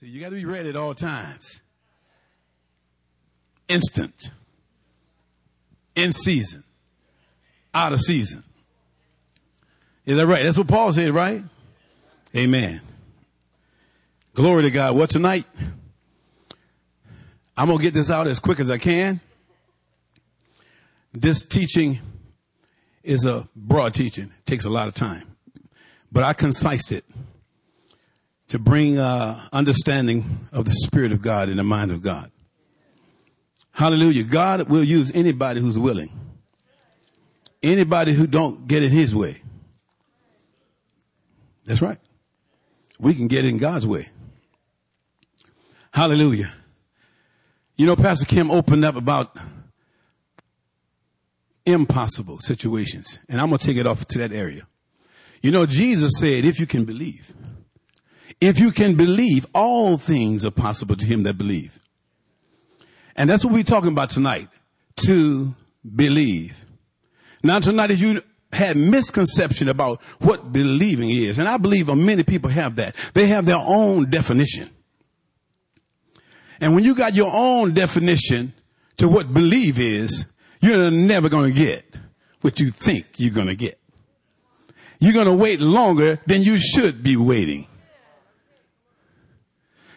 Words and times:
See, 0.00 0.06
you 0.06 0.18
got 0.18 0.30
to 0.30 0.34
be 0.34 0.46
ready 0.46 0.70
at 0.70 0.76
all 0.76 0.94
times. 0.94 1.60
Instant. 3.68 4.30
In 5.94 6.14
season. 6.14 6.64
Out 7.74 7.92
of 7.92 8.00
season. 8.00 8.42
Is 10.06 10.16
that 10.16 10.26
right? 10.26 10.42
That's 10.42 10.56
what 10.56 10.68
Paul 10.68 10.90
said, 10.94 11.10
right? 11.10 11.42
Amen. 12.34 12.80
Glory 14.32 14.62
to 14.62 14.70
God. 14.70 14.96
Well, 14.96 15.06
tonight, 15.06 15.44
I'm 17.54 17.66
going 17.66 17.76
to 17.76 17.84
get 17.84 17.92
this 17.92 18.10
out 18.10 18.26
as 18.26 18.38
quick 18.38 18.58
as 18.58 18.70
I 18.70 18.78
can. 18.78 19.20
This 21.12 21.44
teaching 21.44 21.98
is 23.02 23.26
a 23.26 23.46
broad 23.54 23.92
teaching. 23.92 24.32
It 24.38 24.46
takes 24.46 24.64
a 24.64 24.70
lot 24.70 24.88
of 24.88 24.94
time. 24.94 25.36
But 26.10 26.24
I 26.24 26.32
concised 26.32 26.90
it 26.90 27.04
to 28.50 28.58
bring 28.58 28.98
uh, 28.98 29.40
understanding 29.52 30.48
of 30.52 30.64
the 30.64 30.72
Spirit 30.72 31.12
of 31.12 31.22
God 31.22 31.48
in 31.48 31.56
the 31.56 31.64
mind 31.64 31.92
of 31.92 32.02
God. 32.02 32.32
Hallelujah. 33.70 34.24
God 34.24 34.68
will 34.68 34.82
use 34.82 35.12
anybody 35.14 35.60
who's 35.60 35.78
willing. 35.78 36.10
Anybody 37.62 38.12
who 38.12 38.26
don't 38.26 38.66
get 38.66 38.82
in 38.82 38.90
his 38.90 39.14
way. 39.14 39.40
That's 41.64 41.80
right. 41.80 41.98
We 42.98 43.14
can 43.14 43.28
get 43.28 43.44
in 43.44 43.58
God's 43.58 43.86
way. 43.86 44.08
Hallelujah. 45.94 46.52
You 47.76 47.86
know, 47.86 47.94
Pastor 47.94 48.26
Kim 48.26 48.50
opened 48.50 48.84
up 48.84 48.96
about 48.96 49.36
impossible 51.64 52.40
situations, 52.40 53.20
and 53.28 53.40
I'm 53.40 53.48
going 53.48 53.60
to 53.60 53.66
take 53.66 53.76
it 53.76 53.86
off 53.86 54.06
to 54.08 54.18
that 54.18 54.32
area. 54.32 54.66
You 55.40 55.52
know, 55.52 55.66
Jesus 55.66 56.14
said, 56.18 56.44
if 56.44 56.58
you 56.58 56.66
can 56.66 56.84
believe, 56.84 57.32
if 58.40 58.58
you 58.58 58.70
can 58.70 58.94
believe, 58.94 59.46
all 59.54 59.96
things 59.96 60.44
are 60.44 60.50
possible 60.50 60.96
to 60.96 61.06
him 61.06 61.24
that 61.24 61.36
believe. 61.36 61.78
And 63.16 63.28
that's 63.28 63.44
what 63.44 63.52
we're 63.52 63.62
talking 63.62 63.90
about 63.90 64.10
tonight. 64.10 64.48
To 65.06 65.54
believe. 65.94 66.64
Now 67.42 67.58
tonight, 67.60 67.90
if 67.90 68.00
you 68.00 68.22
had 68.52 68.76
misconception 68.76 69.68
about 69.68 70.02
what 70.20 70.52
believing 70.52 71.10
is, 71.10 71.38
and 71.38 71.48
I 71.48 71.56
believe 71.56 71.94
many 71.94 72.22
people 72.22 72.50
have 72.50 72.76
that. 72.76 72.96
They 73.14 73.28
have 73.28 73.46
their 73.46 73.60
own 73.60 74.10
definition. 74.10 74.70
And 76.60 76.74
when 76.74 76.84
you 76.84 76.94
got 76.94 77.14
your 77.14 77.30
own 77.32 77.72
definition 77.72 78.52
to 78.98 79.08
what 79.08 79.32
believe 79.32 79.78
is, 79.78 80.26
you're 80.60 80.90
never 80.90 81.28
going 81.28 81.54
to 81.54 81.58
get 81.58 81.98
what 82.42 82.60
you 82.60 82.70
think 82.70 83.06
you're 83.16 83.32
going 83.32 83.46
to 83.46 83.54
get. 83.54 83.78
You're 84.98 85.14
going 85.14 85.26
to 85.26 85.32
wait 85.32 85.60
longer 85.60 86.20
than 86.26 86.42
you 86.42 86.58
should 86.58 87.02
be 87.02 87.16
waiting. 87.16 87.66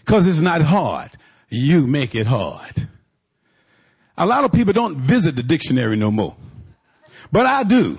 Cause 0.06 0.28
it's 0.28 0.42
not 0.42 0.62
hard. 0.62 1.12
You 1.50 1.88
make 1.88 2.16
it 2.16 2.28
hard. 2.28 2.88
A 4.18 4.26
lot 4.26 4.44
of 4.44 4.52
people 4.52 4.74
don't 4.74 4.98
visit 4.98 5.36
the 5.36 5.44
dictionary 5.44 5.96
no 5.96 6.12
more. 6.12 6.36
But 7.32 7.46
I 7.46 7.64
do. 7.64 7.98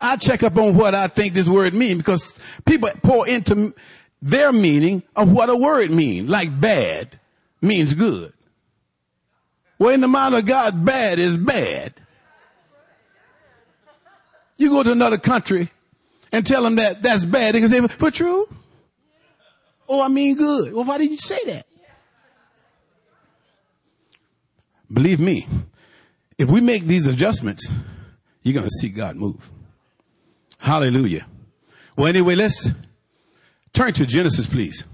I 0.00 0.16
check 0.16 0.42
up 0.42 0.56
on 0.56 0.74
what 0.74 0.94
I 0.94 1.08
think 1.08 1.34
this 1.34 1.48
word 1.48 1.74
means 1.74 1.98
because 1.98 2.40
people 2.64 2.88
pour 3.02 3.26
into 3.26 3.74
their 4.22 4.52
meaning 4.52 5.02
of 5.14 5.32
what 5.32 5.48
a 5.48 5.56
word 5.56 5.90
means. 5.90 6.28
Like 6.28 6.60
bad 6.60 7.18
means 7.60 7.94
good. 7.94 8.32
Well, 9.78 9.90
in 9.90 10.00
the 10.00 10.08
mind 10.08 10.34
of 10.34 10.46
God, 10.46 10.84
bad 10.84 11.18
is 11.18 11.36
bad. 11.36 11.94
You 14.56 14.70
go 14.70 14.82
to 14.82 14.92
another 14.92 15.18
country 15.18 15.70
and 16.32 16.46
tell 16.46 16.62
them 16.62 16.76
that 16.76 17.02
that's 17.02 17.24
bad. 17.24 17.54
They 17.54 17.60
can 17.60 17.68
say, 17.68 17.86
but 17.98 18.14
true. 18.14 18.48
Oh, 19.88 20.02
I 20.02 20.08
mean 20.08 20.36
good. 20.36 20.72
Well, 20.72 20.84
why 20.84 20.98
did 20.98 21.10
you 21.10 21.18
say 21.18 21.38
that? 21.46 21.66
Believe 24.92 25.20
me, 25.20 25.46
if 26.38 26.48
we 26.48 26.60
make 26.60 26.84
these 26.84 27.06
adjustments, 27.06 27.72
you're 28.42 28.54
going 28.54 28.64
to 28.66 28.70
see 28.80 28.88
God 28.88 29.16
move. 29.16 29.50
Hallelujah. 30.58 31.26
Well, 31.96 32.06
anyway, 32.06 32.34
let's 32.34 32.70
turn 33.72 33.92
to 33.94 34.06
Genesis, 34.06 34.46
please. 34.46 34.84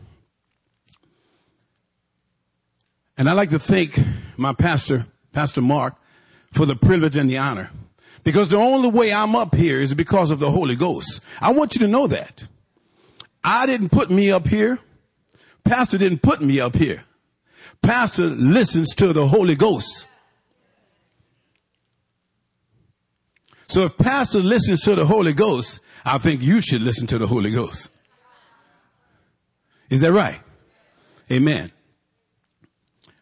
And 3.19 3.29
I'd 3.29 3.35
like 3.35 3.51
to 3.51 3.59
thank 3.59 3.99
my 4.37 4.53
pastor, 4.53 5.07
Pastor 5.33 5.61
Mark, 5.61 5.95
for 6.53 6.65
the 6.67 6.77
privilege 6.77 7.17
and 7.17 7.29
the 7.29 7.39
honor. 7.39 7.71
Because 8.25 8.49
the 8.49 8.57
only 8.57 8.89
way 8.89 9.13
I'm 9.13 9.35
up 9.35 9.55
here 9.55 9.81
is 9.81 9.95
because 9.95 10.31
of 10.31 10.39
the 10.39 10.51
Holy 10.51 10.77
Ghost. 10.77 11.21
I 11.41 11.53
want 11.53 11.75
you 11.75 11.81
to 11.81 11.89
know 11.89 12.07
that. 12.07 12.47
I 13.45 13.67
didn't 13.67 13.91
put 13.91 14.11
me 14.11 14.31
up 14.31 14.47
here. 14.47 14.79
Pastor 15.65 15.99
didn't 15.99 16.23
put 16.23 16.41
me 16.41 16.61
up 16.61 16.77
here. 16.77 17.05
Pastor 17.83 18.27
listens 18.27 18.95
to 18.97 19.13
the 19.13 19.27
Holy 19.27 19.57
Ghost. 19.57 20.07
So 23.67 23.81
if 23.85 23.97
pastor 23.97 24.41
listens 24.41 24.83
to 24.83 24.95
the 24.95 25.07
Holy 25.07 25.33
Ghost, 25.33 25.81
I 26.05 26.19
think 26.19 26.43
you 26.43 26.61
should 26.61 26.83
listen 26.83 27.07
to 27.09 27.19
the 27.19 27.27
Holy 27.27 27.51
Ghost. 27.51 27.97
Is 29.89 30.03
that 30.03 30.13
right? 30.13 30.41
Amen. 31.31 31.73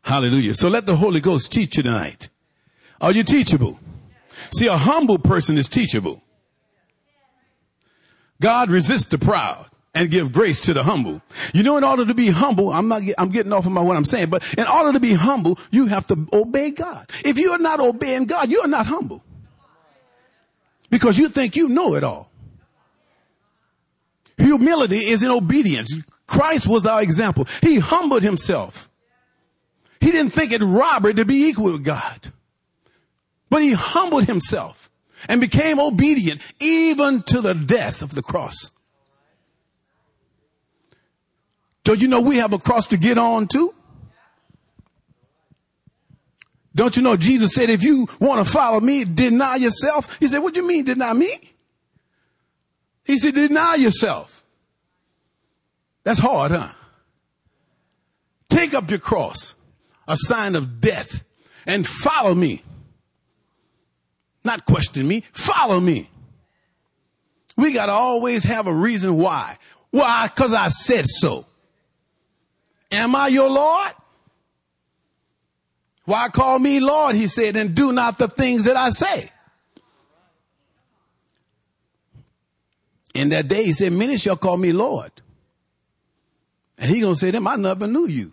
Hallelujah. 0.02 0.54
So 0.54 0.68
let 0.68 0.86
the 0.86 0.96
Holy 0.96 1.20
Ghost 1.20 1.52
teach 1.52 1.76
you 1.76 1.82
tonight. 1.82 2.28
Are 3.00 3.12
you 3.12 3.22
teachable? 3.22 3.78
See, 4.52 4.66
a 4.66 4.76
humble 4.76 5.18
person 5.18 5.56
is 5.56 5.68
teachable. 5.68 6.22
God 8.40 8.70
resists 8.70 9.06
the 9.06 9.18
proud 9.18 9.69
and 9.94 10.10
give 10.10 10.32
grace 10.32 10.60
to 10.62 10.74
the 10.74 10.82
humble. 10.82 11.20
You 11.52 11.62
know, 11.62 11.76
in 11.76 11.84
order 11.84 12.06
to 12.06 12.14
be 12.14 12.28
humble, 12.28 12.72
I'm 12.72 12.88
not, 12.88 13.02
I'm 13.18 13.30
getting 13.30 13.52
off 13.52 13.66
of 13.66 13.72
my, 13.72 13.82
what 13.82 13.96
I'm 13.96 14.04
saying, 14.04 14.30
but 14.30 14.42
in 14.56 14.66
order 14.66 14.92
to 14.92 15.00
be 15.00 15.14
humble, 15.14 15.58
you 15.70 15.86
have 15.86 16.06
to 16.08 16.26
obey 16.32 16.70
God. 16.70 17.10
If 17.24 17.38
you 17.38 17.52
are 17.52 17.58
not 17.58 17.80
obeying 17.80 18.26
God, 18.26 18.50
you 18.50 18.60
are 18.60 18.68
not 18.68 18.86
humble. 18.86 19.22
Because 20.90 21.18
you 21.18 21.28
think 21.28 21.56
you 21.56 21.68
know 21.68 21.94
it 21.94 22.04
all. 22.04 22.30
Humility 24.38 24.98
is 24.98 25.22
in 25.22 25.30
obedience. 25.30 25.96
Christ 26.26 26.66
was 26.66 26.86
our 26.86 27.02
example. 27.02 27.46
He 27.60 27.78
humbled 27.78 28.22
himself. 28.22 28.88
He 30.00 30.10
didn't 30.10 30.32
think 30.32 30.52
it 30.52 30.62
robbery 30.62 31.14
to 31.14 31.24
be 31.24 31.48
equal 31.48 31.72
with 31.72 31.84
God. 31.84 32.32
But 33.50 33.62
he 33.62 33.72
humbled 33.72 34.24
himself 34.24 34.88
and 35.28 35.40
became 35.40 35.78
obedient 35.78 36.40
even 36.58 37.22
to 37.24 37.40
the 37.40 37.54
death 37.54 38.00
of 38.00 38.14
the 38.14 38.22
cross. 38.22 38.70
Don't 41.84 42.00
you 42.02 42.08
know 42.08 42.20
we 42.20 42.36
have 42.36 42.52
a 42.52 42.58
cross 42.58 42.88
to 42.88 42.96
get 42.96 43.18
on 43.18 43.48
to? 43.48 43.74
Don't 46.74 46.96
you 46.96 47.02
know 47.02 47.16
Jesus 47.16 47.52
said, 47.52 47.68
if 47.68 47.82
you 47.82 48.06
want 48.20 48.46
to 48.46 48.50
follow 48.50 48.80
me, 48.80 49.04
deny 49.04 49.56
yourself. 49.56 50.18
He 50.20 50.26
said, 50.28 50.38
what 50.38 50.54
do 50.54 50.60
you 50.60 50.68
mean 50.68 50.84
deny 50.84 51.12
me? 51.12 51.40
He 53.04 53.18
said, 53.18 53.34
deny 53.34 53.74
yourself. 53.74 54.44
That's 56.04 56.20
hard, 56.20 56.52
huh? 56.52 56.68
Take 58.48 58.72
up 58.74 58.88
your 58.90 58.98
cross, 58.98 59.54
a 60.06 60.16
sign 60.16 60.54
of 60.54 60.80
death, 60.80 61.22
and 61.66 61.86
follow 61.86 62.34
me. 62.34 62.62
Not 64.44 64.64
question 64.64 65.06
me, 65.06 65.24
follow 65.32 65.80
me. 65.80 66.08
We 67.56 67.72
got 67.72 67.86
to 67.86 67.92
always 67.92 68.44
have 68.44 68.66
a 68.66 68.72
reason 68.72 69.16
why. 69.18 69.58
Why? 69.90 70.28
Because 70.28 70.54
I 70.54 70.68
said 70.68 71.04
so. 71.06 71.46
Am 72.90 73.14
I 73.14 73.28
your 73.28 73.48
Lord? 73.48 73.92
Why 76.04 76.28
call 76.28 76.58
me 76.58 76.80
Lord? 76.80 77.14
He 77.14 77.28
said, 77.28 77.56
and 77.56 77.74
do 77.74 77.92
not 77.92 78.18
the 78.18 78.26
things 78.26 78.64
that 78.64 78.76
I 78.76 78.90
say. 78.90 79.30
In 83.14 83.28
that 83.30 83.48
day, 83.48 83.64
he 83.64 83.72
said, 83.72 83.92
many 83.92 84.16
shall 84.16 84.36
call 84.36 84.56
me 84.56 84.72
Lord. 84.72 85.12
And 86.78 86.90
he 86.90 87.00
gonna 87.00 87.14
say 87.14 87.30
them, 87.30 87.46
I 87.46 87.56
never 87.56 87.86
knew 87.86 88.06
you. 88.06 88.32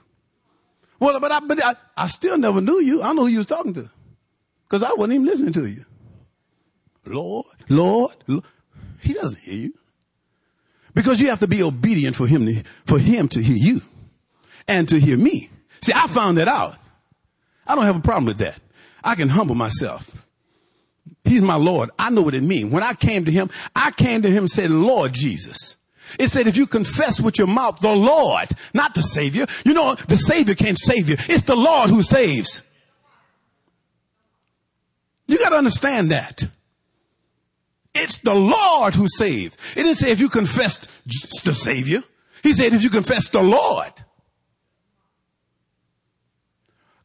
Well, 1.00 1.19
but 1.19 1.31
I, 1.31 1.39
but 1.42 1.63
I, 1.63 1.75
I 1.95 2.07
still 2.07 2.38
never 2.38 2.62
knew 2.62 2.80
you. 2.80 3.04
I 3.04 3.13
know 3.13 3.24
who 3.24 3.27
you 3.27 3.38
was 3.38 3.45
talking 3.45 3.74
to. 3.75 3.92
Cause 4.69 4.83
I 4.83 4.94
wasn't 4.94 5.13
even 5.13 5.25
listening 5.25 5.54
to 5.54 5.65
you. 5.68 5.86
Lord, 7.06 7.45
Lord, 7.69 8.15
Lord. 8.27 8.44
He 9.01 9.13
doesn't 9.13 9.39
hear 9.39 9.54
you. 9.54 9.74
Because 10.94 11.21
you 11.21 11.30
have 11.30 11.39
to 11.39 11.48
be 11.48 11.62
obedient 11.62 12.15
for 12.15 12.25
him 12.25 12.45
to, 12.48 12.63
for 12.86 12.98
him 12.98 13.27
to 13.30 13.42
hear 13.42 13.56
you 13.56 13.81
and 14.68 14.88
to 14.90 15.00
hear 15.00 15.18
me. 15.18 15.50
See, 15.81 15.94
I 15.96 16.08
found 16.08 16.38
that 16.38 16.48
out. 16.48 16.75
I 17.66 17.75
don't 17.75 17.86
have 17.86 17.96
a 17.96 18.02
problem 18.02 18.25
with 18.25 18.38
that. 18.40 18.60
I 19.04 19.16
can 19.16 19.30
humble 19.30 19.56
myself. 19.56 20.25
He's 21.24 21.42
my 21.42 21.56
Lord. 21.56 21.90
I 22.00 22.10
know 22.10 22.22
what 22.22 22.36
it 22.36 22.44
means. 22.44 22.72
When 22.72 22.84
I 22.84 22.94
came 22.94 23.25
to 23.25 23.31
him, 23.31 23.50
I 23.75 23.92
came 23.92 24.22
to 24.22 24.30
him 24.30 24.44
and 24.44 24.50
said, 24.50 24.72
Lord 24.72 25.14
Jesus. 25.14 25.75
It 26.18 26.30
said, 26.30 26.48
if 26.48 26.56
you 26.56 26.68
confess 26.68 27.19
with 27.19 27.38
your 27.38 27.48
mouth 27.48 27.80
the 27.81 27.94
Lord, 27.94 28.48
not 28.74 28.94
the 28.94 29.02
Savior, 29.02 29.46
you 29.66 29.74
know, 29.74 29.96
the 30.08 30.16
Savior 30.16 30.56
can't 30.56 30.80
save 30.80 31.10
you. 31.10 31.18
It's 31.28 31.44
the 31.44 31.56
Lord 31.56 31.90
who 31.90 32.02
saves. 32.02 32.62
You 35.28 35.38
got 35.38 35.50
to 35.50 35.58
understand 35.58 36.12
that. 36.12 36.44
It's 37.94 38.19
the 38.19 38.36
Lord 38.36 38.96
who 38.96 39.08
saves. 39.10 39.58
It 39.75 39.84
didn't 39.84 39.96
say 39.96 40.12
if 40.12 40.22
you 40.22 40.30
confessed 40.30 40.90
the 41.44 41.54
Savior. 41.54 42.04
He 42.42 42.54
said, 42.54 42.74
if 42.74 42.84
you 42.84 42.90
confess 42.90 43.30
the 43.30 43.44
Lord, 43.44 43.92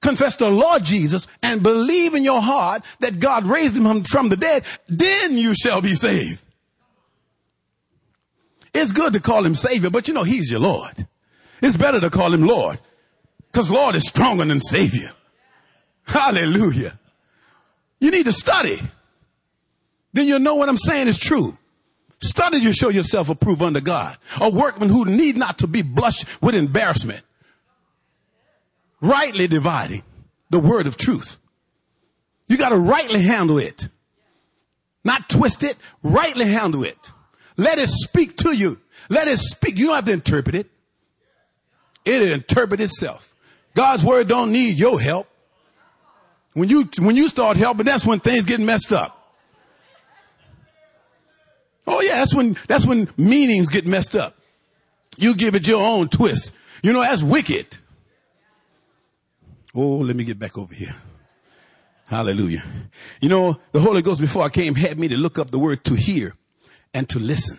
confess 0.03 0.37
the 0.37 0.51
Lord 0.51 0.85
Jesus 0.85 1.27
and 1.43 1.63
believe 1.63 2.15
in 2.15 2.25
your 2.25 2.43
heart 2.43 2.83
that 3.01 3.21
God 3.21 3.47
raised 3.47 3.77
him 3.77 4.03
from 4.03 4.29
the 4.29 4.37
dead, 4.37 4.65
then 4.89 5.39
you 5.39 5.55
shall 5.55 5.81
be 5.81 5.95
saved. 5.95 6.43
It's 8.75 8.93
good 8.93 9.13
to 9.15 9.21
call 9.21 9.45
him 9.45 9.55
Savior, 9.55 9.91
but 9.91 10.09
you 10.09 10.15
know, 10.15 10.25
he's 10.25 10.51
your 10.51 10.61
Lord. 10.61 11.07
It's 11.63 11.77
better 11.77 12.01
to 12.01 12.11
call 12.11 12.35
him 12.35 12.43
Lord 12.43 12.81
because 13.51 13.71
Lord 13.71 13.95
is 13.95 14.07
stronger 14.07 14.45
than 14.45 14.61
Savior. 14.61 15.13
Hallelujah. 16.05 16.99
You 18.01 18.11
need 18.11 18.25
to 18.25 18.33
study. 18.33 18.81
Then 20.13 20.27
you'll 20.27 20.41
know 20.41 20.57
what 20.57 20.69
I'm 20.69 20.77
saying 20.77 21.07
is 21.09 21.19
true. 21.19 21.57
Study 22.21 22.61
to 22.63 22.73
show 22.73 22.89
yourself 22.89 23.29
approved 23.29 23.63
unto 23.63 23.81
God. 23.81 24.17
A 24.41 24.49
workman 24.49 24.89
who 24.89 25.05
need 25.05 25.37
not 25.37 25.59
to 25.59 25.67
be 25.67 25.83
blushed 25.83 26.25
with 26.43 26.55
embarrassment. 26.55 27.23
Rightly 29.03 29.49
dividing 29.49 30.05
the 30.51 30.61
word 30.61 30.87
of 30.87 30.97
truth. 30.97 31.39
You 32.47 32.57
got 32.57 32.71
to 32.71 32.77
rightly 32.77 33.21
handle 33.21 33.59
it. 33.59 33.89
Not 35.05 35.29
twist 35.29 35.65
it, 35.65 35.77
rightly 36.03 36.47
handle 36.47 36.85
it. 36.85 37.11
Let 37.57 37.79
it 37.79 37.89
speak 37.89 38.37
to 38.39 38.53
you. 38.53 38.81
Let 39.09 39.27
it 39.27 39.39
speak. 39.39 39.77
You 39.77 39.87
don't 39.87 39.97
have 39.97 40.05
to 40.05 40.13
interpret 40.13 40.55
it. 40.55 40.71
It'll 42.05 42.33
interpret 42.33 42.81
itself. 42.81 43.35
God's 43.75 44.05
word 44.05 44.29
don't 44.29 44.53
need 44.53 44.79
your 44.79 45.01
help. 45.01 45.29
When 46.53 46.69
you, 46.69 46.89
when 46.99 47.17
you 47.17 47.29
start 47.29 47.57
helping, 47.57 47.87
that's 47.87 48.07
when 48.07 48.21
things 48.21 48.45
get 48.45 48.61
messed 48.61 48.93
up. 48.93 49.19
Oh 51.87 52.01
yeah, 52.01 52.17
that's 52.17 52.35
when, 52.35 52.57
that's 52.69 52.87
when 52.87 53.09
meanings 53.17 53.69
get 53.69 53.87
messed 53.87 54.15
up. 54.15 54.37
You 55.17 55.35
give 55.35 55.55
it 55.55 55.67
your 55.67 55.83
own 55.83 56.09
twist. 56.09 56.53
You 56.83 56.93
know, 56.93 57.01
that's 57.01 57.23
wicked. 57.23 57.79
Oh, 59.75 59.99
let 59.99 60.17
me 60.17 60.25
get 60.25 60.39
back 60.39 60.59
over 60.59 60.75
here. 60.75 60.95
Hallelujah. 62.07 62.63
You 63.21 63.31
know, 63.31 63.59
the 63.73 63.81
Holy 63.81 64.03
Ghost 64.03 64.21
before 64.21 64.43
I 64.43 64.51
came 64.51 64.75
had 64.75 64.99
me 64.99 65.09
to 65.09 65.17
look 65.17 65.39
up 65.39 65.51
the 65.51 65.59
word 65.59 65.83
to 65.85 65.95
hear 65.95 66.35
and 66.93 67.09
to 67.09 67.19
listen 67.19 67.59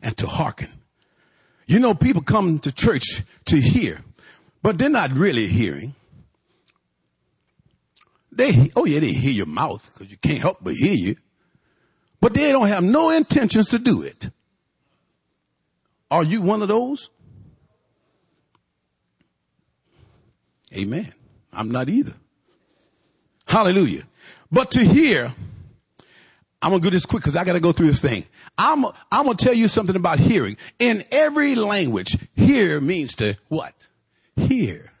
and 0.00 0.16
to 0.18 0.26
hearken. 0.28 0.70
You 1.66 1.80
know, 1.80 1.94
people 1.94 2.22
come 2.22 2.60
to 2.60 2.72
church 2.72 3.22
to 3.46 3.60
hear, 3.60 4.00
but 4.62 4.78
they're 4.78 4.88
not 4.88 5.12
really 5.12 5.46
hearing. 5.46 5.94
They, 8.32 8.70
oh 8.76 8.84
yeah, 8.84 9.00
they 9.00 9.12
hear 9.12 9.32
your 9.32 9.46
mouth 9.46 9.90
because 9.92 10.10
you 10.10 10.18
can't 10.18 10.40
help 10.40 10.58
but 10.60 10.74
hear 10.74 10.94
you, 10.94 11.16
but 12.20 12.32
they 12.32 12.52
don't 12.52 12.68
have 12.68 12.84
no 12.84 13.10
intentions 13.10 13.68
to 13.70 13.78
do 13.78 14.02
it. 14.02 14.30
Are 16.10 16.24
you 16.24 16.42
one 16.42 16.62
of 16.62 16.68
those? 16.68 17.10
Amen. 20.72 21.12
I'm 21.52 21.70
not 21.70 21.88
either. 21.88 22.14
Hallelujah. 23.46 24.04
But 24.50 24.70
to 24.72 24.84
hear 24.84 25.32
I'm 26.62 26.70
gonna 26.70 26.82
do 26.82 26.90
this 26.90 27.06
quick 27.06 27.22
because 27.22 27.36
I 27.36 27.44
gotta 27.44 27.60
go 27.60 27.72
through 27.72 27.86
this 27.86 28.02
thing. 28.02 28.24
I'm, 28.58 28.84
I'm 28.84 29.24
gonna 29.24 29.34
tell 29.34 29.54
you 29.54 29.68
something 29.68 29.96
about 29.96 30.18
hearing. 30.18 30.56
In 30.78 31.04
every 31.10 31.54
language, 31.54 32.18
hear 32.34 32.80
means 32.80 33.14
to 33.16 33.36
what? 33.48 33.74
Hear. 34.36 34.92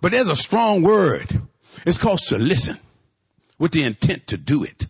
But 0.00 0.12
there's 0.12 0.28
a 0.28 0.36
strong 0.36 0.82
word. 0.82 1.40
It's 1.86 1.98
called 1.98 2.18
to 2.28 2.38
listen 2.38 2.78
with 3.58 3.72
the 3.72 3.84
intent 3.84 4.26
to 4.28 4.36
do 4.36 4.64
it. 4.64 4.86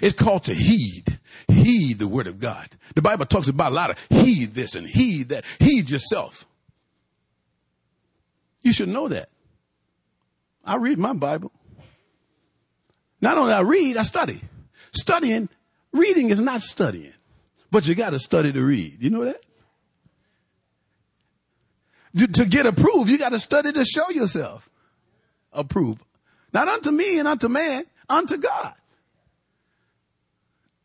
It's 0.00 0.20
called 0.20 0.44
to 0.44 0.54
heed. 0.54 1.18
Heed 1.48 1.98
the 1.98 2.08
word 2.08 2.26
of 2.26 2.40
God. 2.40 2.68
The 2.94 3.02
Bible 3.02 3.26
talks 3.26 3.48
about 3.48 3.72
a 3.72 3.74
lot 3.74 3.90
of 3.90 4.06
heed 4.08 4.54
this 4.54 4.74
and 4.74 4.86
heed 4.86 5.28
that. 5.28 5.44
Heed 5.58 5.90
yourself. 5.90 6.46
You 8.62 8.72
should 8.72 8.88
know 8.88 9.08
that. 9.08 9.28
I 10.64 10.76
read 10.76 10.98
my 10.98 11.12
Bible. 11.12 11.52
Not 13.20 13.38
only 13.38 13.52
I 13.52 13.60
read, 13.60 13.96
I 13.96 14.02
study. 14.02 14.40
Studying, 14.92 15.48
reading 15.92 16.30
is 16.30 16.40
not 16.40 16.60
studying, 16.62 17.14
but 17.70 17.86
you 17.86 17.94
got 17.94 18.10
to 18.10 18.18
study 18.18 18.52
to 18.52 18.62
read. 18.62 19.02
You 19.02 19.10
know 19.10 19.24
that? 19.24 19.40
To 22.34 22.44
get 22.44 22.66
approved, 22.66 23.08
you 23.08 23.16
got 23.18 23.30
to 23.30 23.38
study 23.38 23.72
to 23.72 23.84
show 23.84 24.10
yourself 24.10 24.68
approved. 25.52 26.02
Not 26.52 26.68
unto 26.68 26.90
me 26.90 27.18
and 27.18 27.26
unto 27.26 27.48
man, 27.48 27.86
unto 28.08 28.36
God. 28.36 28.74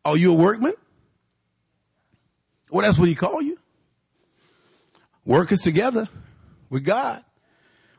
Are 0.06 0.16
you 0.16 0.32
a 0.32 0.36
workman? 0.36 0.74
Well, 2.72 2.86
that's 2.86 2.98
what 2.98 3.10
he 3.10 3.16
called 3.16 3.44
you. 3.44 3.58
Workers 5.26 5.60
together 5.60 6.08
with 6.70 6.86
God. 6.86 7.24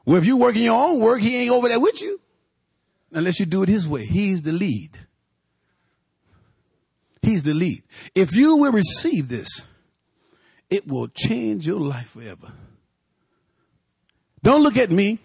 Well, 0.08 0.16
if 0.16 0.24
you're 0.24 0.38
working 0.38 0.62
your 0.62 0.82
own 0.82 1.00
work, 1.00 1.20
he 1.20 1.36
ain't 1.36 1.50
over 1.50 1.68
there 1.68 1.78
with 1.78 2.00
you 2.00 2.18
unless 3.12 3.38
you 3.38 3.44
do 3.44 3.62
it 3.62 3.68
his 3.68 3.86
way. 3.86 4.06
He's 4.06 4.40
the 4.40 4.52
lead. 4.52 4.96
He's 7.20 7.42
the 7.42 7.52
lead. 7.52 7.82
If 8.14 8.34
you 8.34 8.56
will 8.56 8.72
receive 8.72 9.28
this, 9.28 9.66
it 10.70 10.88
will 10.88 11.08
change 11.08 11.66
your 11.66 11.80
life 11.80 12.08
forever. 12.08 12.50
Don't 14.42 14.62
look 14.62 14.78
at 14.78 14.90
me. 14.90 15.18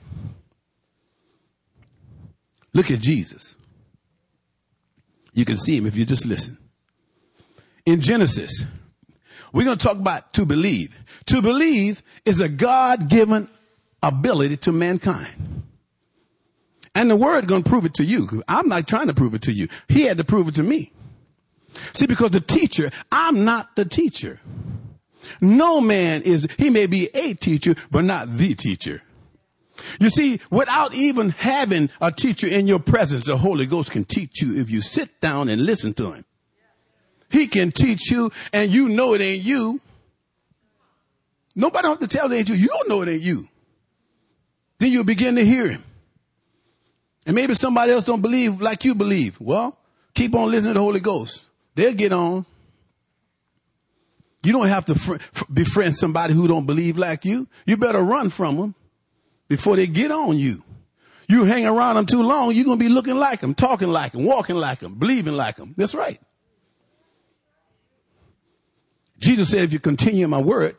Look 2.73 2.91
at 2.91 2.99
Jesus. 2.99 3.55
You 5.31 5.45
can 5.45 5.55
see 5.55 5.77
him 5.77 5.85
if 5.85 5.95
you 5.95 6.05
just 6.05 6.25
listen. 6.25 6.57
In 7.85 8.01
Genesis, 8.01 8.65
we're 9.53 9.63
going 9.63 9.77
to 9.77 9.87
talk 9.87 9.95
about 9.95 10.33
to 10.33 10.45
believe. 10.45 11.05
To 11.27 11.41
believe 11.41 12.03
is 12.25 12.41
a 12.41 12.49
God 12.49 13.07
given 13.07 13.47
ability 14.03 14.57
to 14.57 14.71
mankind. 14.71 15.63
And 16.95 17.09
the 17.09 17.15
word 17.15 17.47
to 17.47 17.61
prove 17.61 17.85
it 17.85 17.95
to 17.95 18.03
you. 18.03 18.43
I'm 18.47 18.67
not 18.67 18.87
trying 18.87 19.07
to 19.07 19.13
prove 19.15 19.33
it 19.33 19.41
to 19.43 19.51
you. 19.51 19.67
He 19.87 20.03
had 20.03 20.17
to 20.17 20.23
prove 20.23 20.47
it 20.47 20.55
to 20.55 20.63
me. 20.63 20.91
See, 21.93 22.05
because 22.05 22.31
the 22.31 22.41
teacher, 22.41 22.91
I'm 23.11 23.45
not 23.45 23.75
the 23.75 23.85
teacher. 23.85 24.39
No 25.41 25.81
man 25.81 26.21
is, 26.21 26.47
he 26.57 26.69
may 26.69 26.85
be 26.85 27.09
a 27.15 27.33
teacher, 27.33 27.75
but 27.89 28.03
not 28.03 28.29
the 28.29 28.53
teacher. 28.53 29.01
You 29.99 30.11
see, 30.11 30.39
without 30.51 30.93
even 30.93 31.31
having 31.31 31.89
a 31.99 32.11
teacher 32.11 32.47
in 32.47 32.67
your 32.67 32.79
presence, 32.79 33.25
the 33.25 33.37
Holy 33.37 33.65
Ghost 33.65 33.89
can 33.89 34.03
teach 34.03 34.41
you 34.41 34.59
if 34.59 34.69
you 34.69 34.81
sit 34.81 35.19
down 35.19 35.49
and 35.49 35.65
listen 35.65 35.93
to 35.95 36.11
him. 36.11 36.25
He 37.31 37.47
can 37.47 37.71
teach 37.71 38.11
you 38.11 38.31
and 38.51 38.71
you 38.71 38.89
know 38.89 39.15
it 39.15 39.21
ain't 39.21 39.43
you. 39.43 39.81
Nobody 41.55 41.87
have 41.87 41.99
to 41.99 42.07
tell 42.07 42.31
it 42.31 42.35
ain't 42.35 42.49
you. 42.49 42.55
You 42.55 42.67
don't 42.67 42.89
know 42.89 43.01
it 43.01 43.09
ain't 43.09 43.23
you. 43.23 43.47
Then 44.79 44.91
you'll 44.91 45.03
begin 45.03 45.35
to 45.35 45.45
hear 45.45 45.69
him. 45.69 45.83
And 47.25 47.35
maybe 47.35 47.53
somebody 47.53 47.91
else 47.91 48.03
don't 48.03 48.21
believe 48.21 48.61
like 48.61 48.83
you 48.83 48.95
believe. 48.95 49.39
Well, 49.39 49.77
keep 50.13 50.35
on 50.35 50.51
listening 50.51 50.73
to 50.73 50.79
the 50.79 50.83
Holy 50.83 50.99
Ghost. 50.99 51.43
They'll 51.75 51.93
get 51.93 52.11
on. 52.11 52.45
You 54.43 54.51
don't 54.51 54.67
have 54.67 54.85
to 54.85 54.95
fr- 54.95 55.15
befriend 55.51 55.95
somebody 55.95 56.33
who 56.33 56.47
don't 56.47 56.65
believe 56.65 56.97
like 56.97 57.23
you. 57.23 57.47
You 57.65 57.77
better 57.77 58.01
run 58.01 58.29
from 58.29 58.57
them 58.57 58.75
before 59.47 59.77
they 59.77 59.87
get 59.87 60.11
on 60.11 60.37
you. 60.37 60.63
You 61.29 61.45
hang 61.45 61.65
around 61.65 61.95
them 61.95 62.05
too 62.05 62.21
long, 62.21 62.53
you're 62.53 62.65
going 62.65 62.77
to 62.77 62.83
be 62.83 62.89
looking 62.89 63.15
like 63.15 63.39
them, 63.39 63.53
talking 63.53 63.87
like 63.87 64.11
them, 64.11 64.25
walking 64.25 64.57
like 64.57 64.79
them, 64.79 64.95
believing 64.95 65.33
like 65.33 65.55
them. 65.55 65.73
That's 65.77 65.95
right. 65.95 66.19
Jesus 69.19 69.49
said, 69.49 69.61
if 69.61 69.71
you 69.71 69.79
continue 69.79 70.25
in 70.25 70.29
my 70.29 70.41
word, 70.41 70.75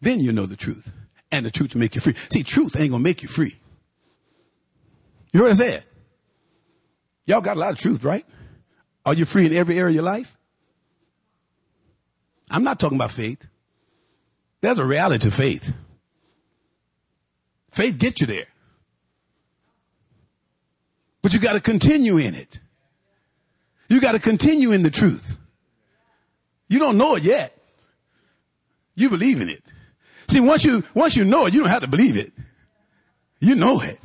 then 0.00 0.20
you 0.20 0.30
know 0.30 0.46
the 0.46 0.54
truth. 0.54 0.92
And 1.30 1.44
the 1.44 1.50
truth 1.50 1.74
will 1.74 1.80
make 1.80 1.94
you 1.94 2.00
free. 2.00 2.14
See, 2.30 2.42
truth 2.42 2.78
ain't 2.78 2.92
to 2.92 2.98
make 2.98 3.22
you 3.22 3.28
free. 3.28 3.56
You 5.32 5.40
know 5.40 5.44
what 5.44 5.52
I 5.52 5.56
said? 5.56 5.84
Y'all 7.26 7.42
got 7.42 7.56
a 7.56 7.60
lot 7.60 7.72
of 7.72 7.78
truth, 7.78 8.04
right? 8.04 8.24
Are 9.04 9.14
you 9.14 9.24
free 9.24 9.46
in 9.46 9.52
every 9.52 9.78
area 9.78 9.88
of 9.88 9.94
your 9.94 10.02
life? 10.02 10.36
I'm 12.50 12.64
not 12.64 12.80
talking 12.80 12.96
about 12.96 13.10
faith. 13.10 13.46
There's 14.60 14.78
a 14.78 14.84
reality 14.84 15.24
to 15.24 15.30
faith. 15.30 15.72
Faith 17.70 17.98
gets 17.98 18.20
you 18.20 18.26
there. 18.26 18.46
But 21.20 21.34
you 21.34 21.40
got 21.40 21.52
to 21.52 21.60
continue 21.60 22.16
in 22.16 22.34
it. 22.34 22.60
You 23.88 24.00
got 24.00 24.12
to 24.12 24.18
continue 24.18 24.72
in 24.72 24.82
the 24.82 24.90
truth. 24.90 25.38
You 26.68 26.78
don't 26.78 26.96
know 26.96 27.16
it 27.16 27.22
yet. 27.22 27.54
You 28.94 29.10
believe 29.10 29.40
in 29.40 29.48
it. 29.48 29.62
See, 30.28 30.40
once 30.40 30.64
you, 30.64 30.84
once 30.94 31.16
you 31.16 31.24
know 31.24 31.46
it, 31.46 31.54
you 31.54 31.60
don't 31.60 31.70
have 31.70 31.80
to 31.80 31.88
believe 31.88 32.16
it. 32.16 32.32
You 33.40 33.54
know 33.54 33.80
it. 33.80 33.98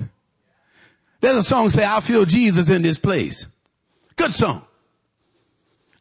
There's 1.22 1.38
a 1.38 1.44
song 1.44 1.70
say, 1.70 1.86
I 1.86 2.02
feel 2.02 2.26
Jesus 2.26 2.70
in 2.70 2.82
this 2.82 2.98
place. 2.98 3.48
Good 4.16 4.34
song. 4.34 4.66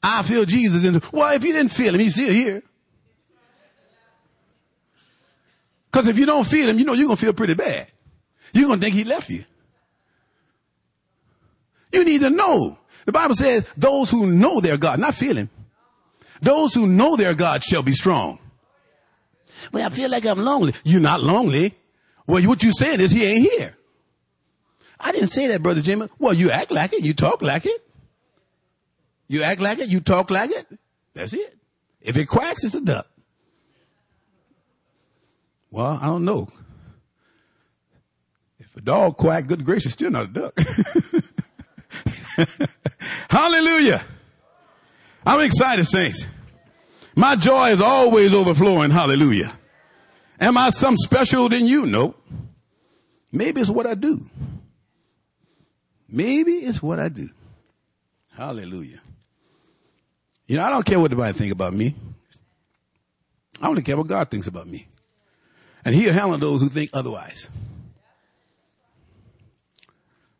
I 0.02 0.22
feel 0.22 0.44
Jesus 0.44 0.84
in 0.84 0.94
this. 0.94 1.12
Well, 1.12 1.34
if 1.34 1.44
you 1.44 1.52
didn't 1.52 1.72
feel 1.72 1.94
him, 1.94 2.00
he's 2.00 2.14
still 2.14 2.32
here. 2.32 2.62
Cause 5.92 6.08
if 6.08 6.18
you 6.18 6.26
don't 6.26 6.46
feel 6.46 6.68
him, 6.68 6.78
you 6.78 6.84
know 6.84 6.94
you're 6.94 7.06
going 7.06 7.16
to 7.16 7.22
feel 7.22 7.34
pretty 7.34 7.54
bad. 7.54 7.86
You're 8.52 8.66
going 8.66 8.80
to 8.80 8.84
think 8.84 8.96
he 8.96 9.04
left 9.04 9.28
you. 9.28 9.44
You 11.92 12.04
need 12.04 12.22
to 12.22 12.30
know. 12.30 12.78
The 13.04 13.12
Bible 13.12 13.34
says 13.34 13.64
those 13.76 14.10
who 14.10 14.26
know 14.26 14.60
their 14.60 14.78
God, 14.78 14.98
not 14.98 15.14
feel 15.14 15.36
him. 15.36 15.50
Those 16.40 16.74
who 16.74 16.86
know 16.86 17.16
their 17.16 17.34
God 17.34 17.62
shall 17.62 17.82
be 17.82 17.92
strong. 17.92 18.38
Well, 19.70 19.86
I 19.86 19.90
feel 19.90 20.10
like 20.10 20.26
I'm 20.26 20.38
lonely. 20.38 20.74
You're 20.84 21.00
not 21.00 21.20
lonely. 21.20 21.74
Well, 22.26 22.42
what 22.44 22.62
you're 22.62 22.72
saying 22.72 23.00
is 23.00 23.10
he 23.10 23.24
ain't 23.24 23.50
here. 23.52 23.76
I 24.98 25.12
didn't 25.12 25.28
say 25.28 25.48
that, 25.48 25.62
Brother 25.62 25.82
Jimmy. 25.82 26.08
Well, 26.18 26.32
you 26.32 26.50
act 26.50 26.70
like 26.70 26.92
it. 26.92 27.02
You 27.02 27.12
talk 27.12 27.42
like 27.42 27.66
it. 27.66 27.86
You 29.28 29.42
act 29.42 29.60
like 29.60 29.78
it. 29.78 29.88
You 29.88 30.00
talk 30.00 30.30
like 30.30 30.50
it. 30.50 30.66
That's 31.14 31.32
it. 31.32 31.58
If 32.00 32.16
it 32.16 32.26
quacks, 32.26 32.64
it's 32.64 32.74
a 32.74 32.80
duck. 32.80 33.06
Well, 35.70 35.98
I 36.00 36.06
don't 36.06 36.24
know. 36.24 36.48
If 38.58 38.76
a 38.76 38.80
dog 38.80 39.16
quack, 39.16 39.46
good 39.46 39.64
gracious, 39.64 39.92
still 39.94 40.10
not 40.10 40.24
a 40.24 40.28
duck. 40.28 40.58
Hallelujah. 43.30 44.02
I'm 45.24 45.40
excited, 45.40 45.86
saints. 45.86 46.26
My 47.14 47.36
joy 47.36 47.70
is 47.70 47.80
always 47.80 48.32
overflowing. 48.32 48.90
Hallelujah. 48.90 49.52
Am 50.40 50.56
I 50.56 50.70
some 50.70 50.96
special 50.96 51.48
than 51.48 51.66
you? 51.66 51.86
No. 51.86 52.14
Maybe 53.30 53.60
it's 53.60 53.70
what 53.70 53.86
I 53.86 53.94
do. 53.94 54.24
Maybe 56.08 56.52
it's 56.52 56.82
what 56.82 56.98
I 56.98 57.08
do. 57.08 57.28
Hallelujah. 58.34 59.00
You 60.46 60.56
know, 60.56 60.64
I 60.64 60.70
don't 60.70 60.84
care 60.84 60.98
what 61.00 61.10
anybody 61.10 61.32
think 61.32 61.52
about 61.52 61.72
me. 61.72 61.94
I 63.60 63.68
only 63.68 63.82
care 63.82 63.96
what 63.96 64.06
God 64.06 64.30
thinks 64.30 64.46
about 64.46 64.66
me. 64.66 64.86
And 65.84 65.94
he'll 65.94 66.12
handle 66.12 66.38
those 66.38 66.60
who 66.60 66.68
think 66.68 66.90
otherwise. 66.92 67.48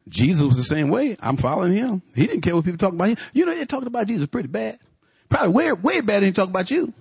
Jesus 0.09 0.45
was 0.45 0.57
the 0.57 0.63
same 0.63 0.89
way. 0.89 1.17
I'm 1.21 1.37
following 1.37 1.73
him. 1.73 2.03
He 2.15 2.27
didn't 2.27 2.43
care 2.43 2.55
what 2.55 2.65
people 2.65 2.79
talk 2.79 2.93
about 2.93 3.09
him. 3.09 3.17
You 3.33 3.47
know, 3.47 3.55
they're 3.55 3.65
talking 3.65 3.87
about 3.87 4.07
Jesus 4.07 4.27
pretty 4.27 4.49
bad. 4.49 4.79
Probably 5.33 5.49
way, 5.49 5.73
way 5.73 6.01
better 6.03 6.27
than 6.27 6.35
talk 6.35 6.51
about 6.51 6.71
you. 6.71 6.93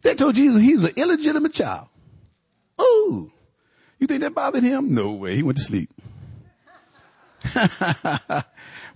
They 0.00 0.14
told 0.14 0.34
Jesus 0.34 0.62
he 0.62 0.72
was 0.74 0.84
an 0.84 0.94
illegitimate 0.96 1.52
child. 1.52 1.88
Oh, 2.78 3.30
you 3.98 4.06
think 4.06 4.22
that 4.22 4.34
bothered 4.34 4.62
him? 4.62 4.94
No 4.94 5.12
way. 5.12 5.36
He 5.36 5.42
went 5.42 5.58
to 5.58 5.62
sleep. 5.62 5.90
well, 7.54 7.68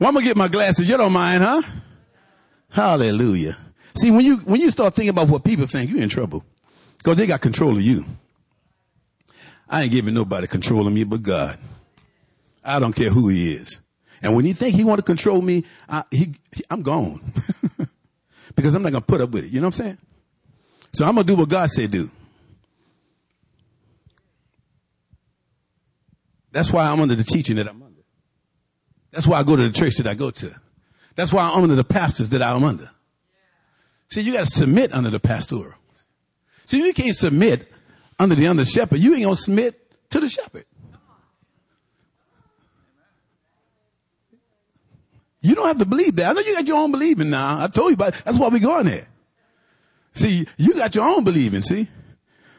I'm 0.00 0.14
gonna 0.14 0.22
get 0.22 0.34
my 0.34 0.48
glasses. 0.48 0.88
You 0.88 0.96
don't 0.96 1.12
mind, 1.12 1.44
huh? 1.44 1.60
Hallelujah. 2.70 3.58
See, 3.94 4.10
when 4.10 4.24
you 4.24 4.38
when 4.38 4.62
you 4.62 4.70
start 4.70 4.94
thinking 4.94 5.10
about 5.10 5.28
what 5.28 5.44
people 5.44 5.66
think, 5.66 5.90
you're 5.90 6.00
in 6.00 6.08
trouble 6.08 6.42
because 6.96 7.16
they 7.16 7.26
got 7.26 7.42
control 7.42 7.76
of 7.76 7.82
you. 7.82 8.06
I 9.68 9.82
ain't 9.82 9.92
giving 9.92 10.14
nobody 10.14 10.46
control 10.46 10.86
of 10.86 10.92
me 10.92 11.04
but 11.04 11.22
God. 11.22 11.58
I 12.64 12.78
don't 12.78 12.96
care 12.96 13.10
who 13.10 13.28
he 13.28 13.52
is. 13.52 13.80
And 14.22 14.34
when 14.34 14.46
you 14.46 14.54
think 14.54 14.74
he 14.74 14.84
want 14.84 15.00
to 15.00 15.04
control 15.04 15.42
me, 15.42 15.64
I, 15.86 16.04
he, 16.10 16.34
he, 16.52 16.64
I'm 16.70 16.82
gone. 16.82 17.20
because 18.56 18.74
I'm 18.74 18.82
not 18.82 18.90
going 18.90 19.02
to 19.02 19.06
put 19.06 19.20
up 19.20 19.30
with 19.30 19.44
it. 19.44 19.50
You 19.52 19.60
know 19.60 19.68
what 19.68 19.78
I'm 19.78 19.84
saying? 19.84 19.98
So 20.92 21.04
I'm 21.04 21.14
going 21.14 21.26
to 21.26 21.32
do 21.32 21.38
what 21.38 21.48
God 21.48 21.68
said 21.68 21.90
do. 21.90 22.10
That's 26.52 26.72
why 26.72 26.86
I'm 26.86 27.00
under 27.00 27.14
the 27.14 27.22
teaching 27.22 27.56
that 27.56 27.68
I'm 27.68 27.82
under. 27.82 28.00
That's 29.12 29.26
why 29.26 29.38
I 29.38 29.42
go 29.42 29.56
to 29.56 29.62
the 29.62 29.72
church 29.72 29.96
that 29.96 30.06
I 30.06 30.14
go 30.14 30.30
to. 30.30 30.54
That's 31.14 31.32
why 31.32 31.42
I'm 31.42 31.62
under 31.62 31.74
the 31.74 31.84
pastors 31.84 32.30
that 32.30 32.42
I'm 32.42 32.64
under. 32.64 32.90
See, 34.10 34.22
you 34.22 34.32
got 34.32 34.46
to 34.46 34.50
submit 34.50 34.94
under 34.94 35.10
the 35.10 35.20
pastoral. 35.20 35.74
See, 36.64 36.84
you 36.84 36.92
can't 36.94 37.14
submit 37.14 37.70
under 38.18 38.34
the 38.34 38.46
under 38.46 38.64
shepherd. 38.64 39.00
You 39.00 39.14
ain't 39.14 39.24
going 39.24 39.36
to 39.36 39.40
submit 39.42 40.10
to 40.10 40.20
the 40.20 40.28
shepherd. 40.28 40.64
You 45.46 45.54
don't 45.54 45.68
have 45.68 45.78
to 45.78 45.86
believe 45.86 46.16
that. 46.16 46.30
I 46.30 46.32
know 46.32 46.40
you 46.40 46.54
got 46.54 46.66
your 46.66 46.78
own 46.78 46.90
believing 46.90 47.30
now. 47.30 47.62
I 47.62 47.68
told 47.68 47.90
you 47.90 47.94
about 47.94 48.14
it. 48.14 48.22
That's 48.24 48.36
why 48.36 48.48
we're 48.48 48.58
going 48.58 48.86
there. 48.86 49.06
See, 50.12 50.44
you 50.56 50.74
got 50.74 50.94
your 50.96 51.04
own 51.04 51.22
believing, 51.22 51.62
see? 51.62 51.86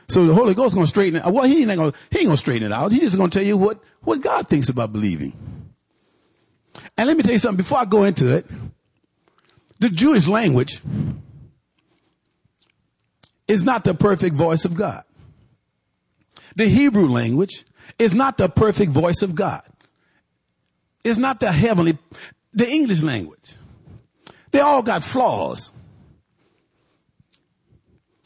So 0.08 0.26
the 0.26 0.34
Holy 0.34 0.54
Ghost 0.54 0.70
is 0.70 0.76
gonna 0.76 0.88
straighten 0.88 1.20
it. 1.20 1.26
Well, 1.26 1.44
he 1.44 1.64
ain't 1.64 1.76
gonna, 1.76 1.92
he 2.10 2.20
ain't 2.20 2.28
gonna 2.28 2.38
straighten 2.38 2.68
it 2.68 2.72
out. 2.72 2.94
He's 2.94 3.02
just 3.02 3.18
gonna 3.18 3.30
tell 3.30 3.44
you 3.44 3.58
what, 3.58 3.84
what 4.02 4.22
God 4.22 4.48
thinks 4.48 4.70
about 4.70 4.94
believing. 4.94 5.34
And 6.98 7.08
let 7.08 7.18
me 7.18 7.24
tell 7.24 7.34
you 7.34 7.40
something 7.40 7.58
before 7.58 7.80
I 7.80 7.86
go 7.86 8.04
into 8.06 8.34
it. 8.34 8.46
The 9.80 9.90
Jewish 9.90 10.26
language 10.28 10.82
is 13.50 13.66
not 13.66 13.84
the 13.84 13.96
perfect 13.96 14.36
voice 14.36 14.64
of 14.64 14.76
God. 14.76 15.04
The 16.56 16.68
Hebrew 16.68 17.10
language 17.10 17.66
is 18.00 18.16
not 18.16 18.38
the 18.38 18.48
perfect 18.48 18.94
voice 18.94 19.22
of 19.22 19.36
God. 19.36 19.62
It's 21.04 21.18
not 21.18 21.40
the 21.40 21.52
heavenly, 21.52 21.98
the 22.58 22.68
English 22.68 23.04
language. 23.04 23.54
They 24.52 24.60
all 24.60 24.82
got 24.82 25.04
flaws. 25.04 25.72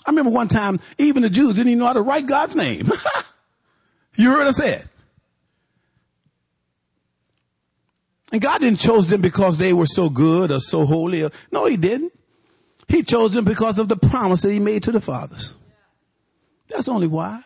I 0.06 0.10
remember 0.10 0.32
one 0.32 0.48
time, 0.48 0.80
even 0.98 1.22
the 1.22 1.30
Jews 1.30 1.56
didn't 1.56 1.68
even 1.68 1.80
know 1.80 1.88
how 1.88 1.94
to 1.94 2.02
write 2.02 2.26
God's 2.26 2.56
name. 2.56 2.90
you 4.16 4.32
heard 4.32 4.48
us 4.48 4.58
say 4.58 4.76
it. 4.76 4.88
And 8.32 8.42
God 8.42 8.62
didn't 8.62 8.80
choose 8.80 9.08
them 9.08 9.22
because 9.22 9.58
they 9.58 9.74
were 9.74 9.86
so 9.86 10.10
good 10.10 10.52
or 10.52 10.62
so 10.62 10.86
holy. 10.86 11.24
Or, 11.24 11.32
no, 11.52 11.66
he 11.66 11.76
didn't. 11.76 12.14
He 12.88 13.04
chose 13.04 13.34
them 13.34 13.44
because 13.44 13.78
of 13.78 13.90
the 13.90 13.98
promise 13.98 14.42
that 14.44 14.52
he 14.52 14.60
made 14.60 14.84
to 14.84 14.92
the 14.92 15.02
fathers. 15.02 15.54
That's 16.70 16.88
only 16.88 17.08
why. 17.08 17.42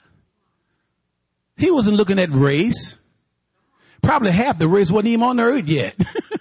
He 1.58 1.72
wasn't 1.72 1.98
looking 1.98 2.20
at 2.20 2.30
race. 2.30 2.96
Probably 4.04 4.30
half 4.30 4.60
the 4.60 4.68
race 4.68 4.92
wasn't 4.92 5.08
even 5.08 5.24
on 5.24 5.38
the 5.38 5.44
earth 5.44 5.68
yet. 5.68 5.96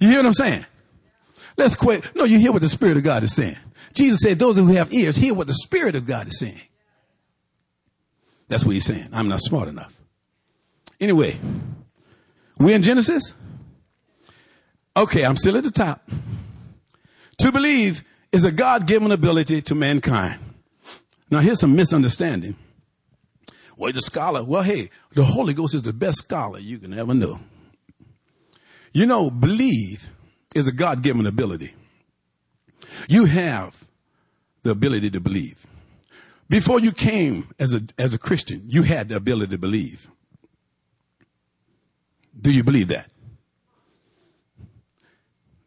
you 0.00 0.08
hear 0.08 0.18
what 0.18 0.26
I'm 0.26 0.32
saying? 0.32 0.64
Let's 1.56 1.74
quit. 1.74 2.14
No, 2.14 2.24
you 2.24 2.38
hear 2.38 2.52
what 2.52 2.62
the 2.62 2.68
Spirit 2.68 2.96
of 2.96 3.02
God 3.02 3.22
is 3.22 3.34
saying. 3.34 3.56
Jesus 3.94 4.20
said, 4.20 4.38
those 4.38 4.56
who 4.58 4.66
have 4.74 4.92
ears 4.92 5.16
hear 5.16 5.34
what 5.34 5.46
the 5.46 5.54
Spirit 5.54 5.96
of 5.96 6.06
God 6.06 6.28
is 6.28 6.38
saying. 6.38 6.60
That's 8.48 8.64
what 8.64 8.72
he's 8.72 8.84
saying. 8.84 9.08
I'm 9.12 9.28
not 9.28 9.40
smart 9.40 9.68
enough. 9.68 9.94
Anyway, 11.00 11.38
we're 12.58 12.76
in 12.76 12.82
Genesis? 12.82 13.32
Okay, 14.96 15.24
I'm 15.24 15.36
still 15.36 15.56
at 15.56 15.64
the 15.64 15.70
top. 15.70 16.08
To 17.38 17.52
believe 17.52 18.04
is 18.32 18.44
a 18.44 18.52
God 18.52 18.86
given 18.86 19.12
ability 19.12 19.62
to 19.62 19.74
mankind. 19.74 20.40
Now, 21.30 21.40
here's 21.40 21.60
some 21.60 21.76
misunderstanding. 21.76 22.56
Well, 23.76 23.92
the 23.92 24.00
scholar, 24.00 24.42
well, 24.42 24.62
hey, 24.62 24.90
the 25.12 25.24
Holy 25.24 25.54
Ghost 25.54 25.74
is 25.74 25.82
the 25.82 25.92
best 25.92 26.18
scholar 26.18 26.58
you 26.58 26.78
can 26.78 26.98
ever 26.98 27.14
know. 27.14 27.38
You 28.98 29.06
know, 29.06 29.30
believe 29.30 30.10
is 30.56 30.66
a 30.66 30.72
God 30.72 31.04
given 31.04 31.24
ability. 31.24 31.72
You 33.08 33.26
have 33.26 33.84
the 34.64 34.72
ability 34.72 35.10
to 35.10 35.20
believe. 35.20 35.64
Before 36.48 36.80
you 36.80 36.90
came 36.90 37.46
as 37.60 37.76
a, 37.76 37.82
as 37.96 38.12
a 38.12 38.18
Christian, 38.18 38.64
you 38.66 38.82
had 38.82 39.08
the 39.08 39.14
ability 39.14 39.52
to 39.52 39.58
believe. 39.58 40.08
Do 42.40 42.52
you 42.52 42.64
believe 42.64 42.88
that? 42.88 43.08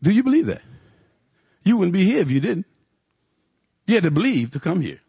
Do 0.03 0.11
you 0.11 0.23
believe 0.23 0.47
that? 0.47 0.61
You 1.63 1.77
wouldn't 1.77 1.93
be 1.93 2.03
here 2.03 2.19
if 2.19 2.31
you 2.31 2.41
didn't. 2.41 2.65
You 3.87 3.95
had 3.95 4.03
to 4.03 4.11
believe 4.11 4.51
to 4.51 4.59
come 4.59 4.81
here. 4.81 4.99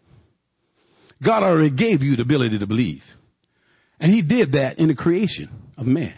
God 1.20 1.42
already 1.42 1.70
gave 1.70 2.04
you 2.04 2.14
the 2.14 2.22
ability 2.22 2.60
to 2.60 2.68
believe. 2.68 3.18
And 3.98 4.12
he 4.12 4.22
did 4.22 4.52
that 4.52 4.78
in 4.78 4.86
the 4.86 4.94
creation 4.94 5.48
of 5.76 5.88
man. 5.88 6.16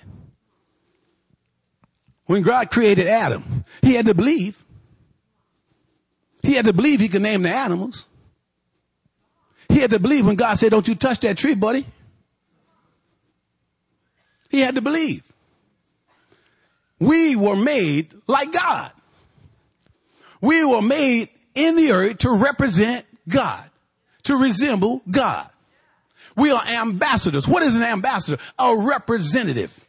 When 2.27 2.43
God 2.43 2.71
created 2.71 3.07
Adam, 3.07 3.65
he 3.83 3.95
had 3.95 4.07
to 4.07 4.15
believe. 4.15 4.63
He 6.43 6.55
had 6.55 6.67
to 6.67 6.73
believe 6.73 7.01
he 7.01 7.09
could 7.09 7.23
name 7.23 7.43
the 7.43 7.51
animals. 7.51 8.07
He 9.69 9.81
had 9.81 9.91
to 9.91 9.99
believe 9.99 10.27
when 10.27 10.37
God 10.37 10.59
said, 10.59 10.71
don't 10.71 10.87
you 10.87 10.95
touch 10.95 11.21
that 11.21 11.37
tree, 11.37 11.55
buddy. 11.55 11.87
He 14.51 14.61
had 14.61 14.77
to 14.77 14.83
believe. 14.83 15.23
We 17.01 17.35
were 17.35 17.57
made 17.57 18.15
like 18.27 18.53
God. 18.53 18.93
We 20.41 20.65
were 20.65 20.83
made 20.83 21.29
in 21.55 21.77
the 21.77 21.93
earth 21.93 22.19
to 22.19 22.31
represent 22.31 23.07
God, 23.29 23.69
to 24.25 24.37
resemble 24.37 25.03
God. 25.11 25.49
We 26.37 26.51
are 26.51 26.63
ambassadors. 26.67 27.49
What 27.49 27.63
is 27.63 27.77
an 27.77 27.83
ambassador? 27.83 28.43
A 28.59 28.77
representative. 28.77 29.84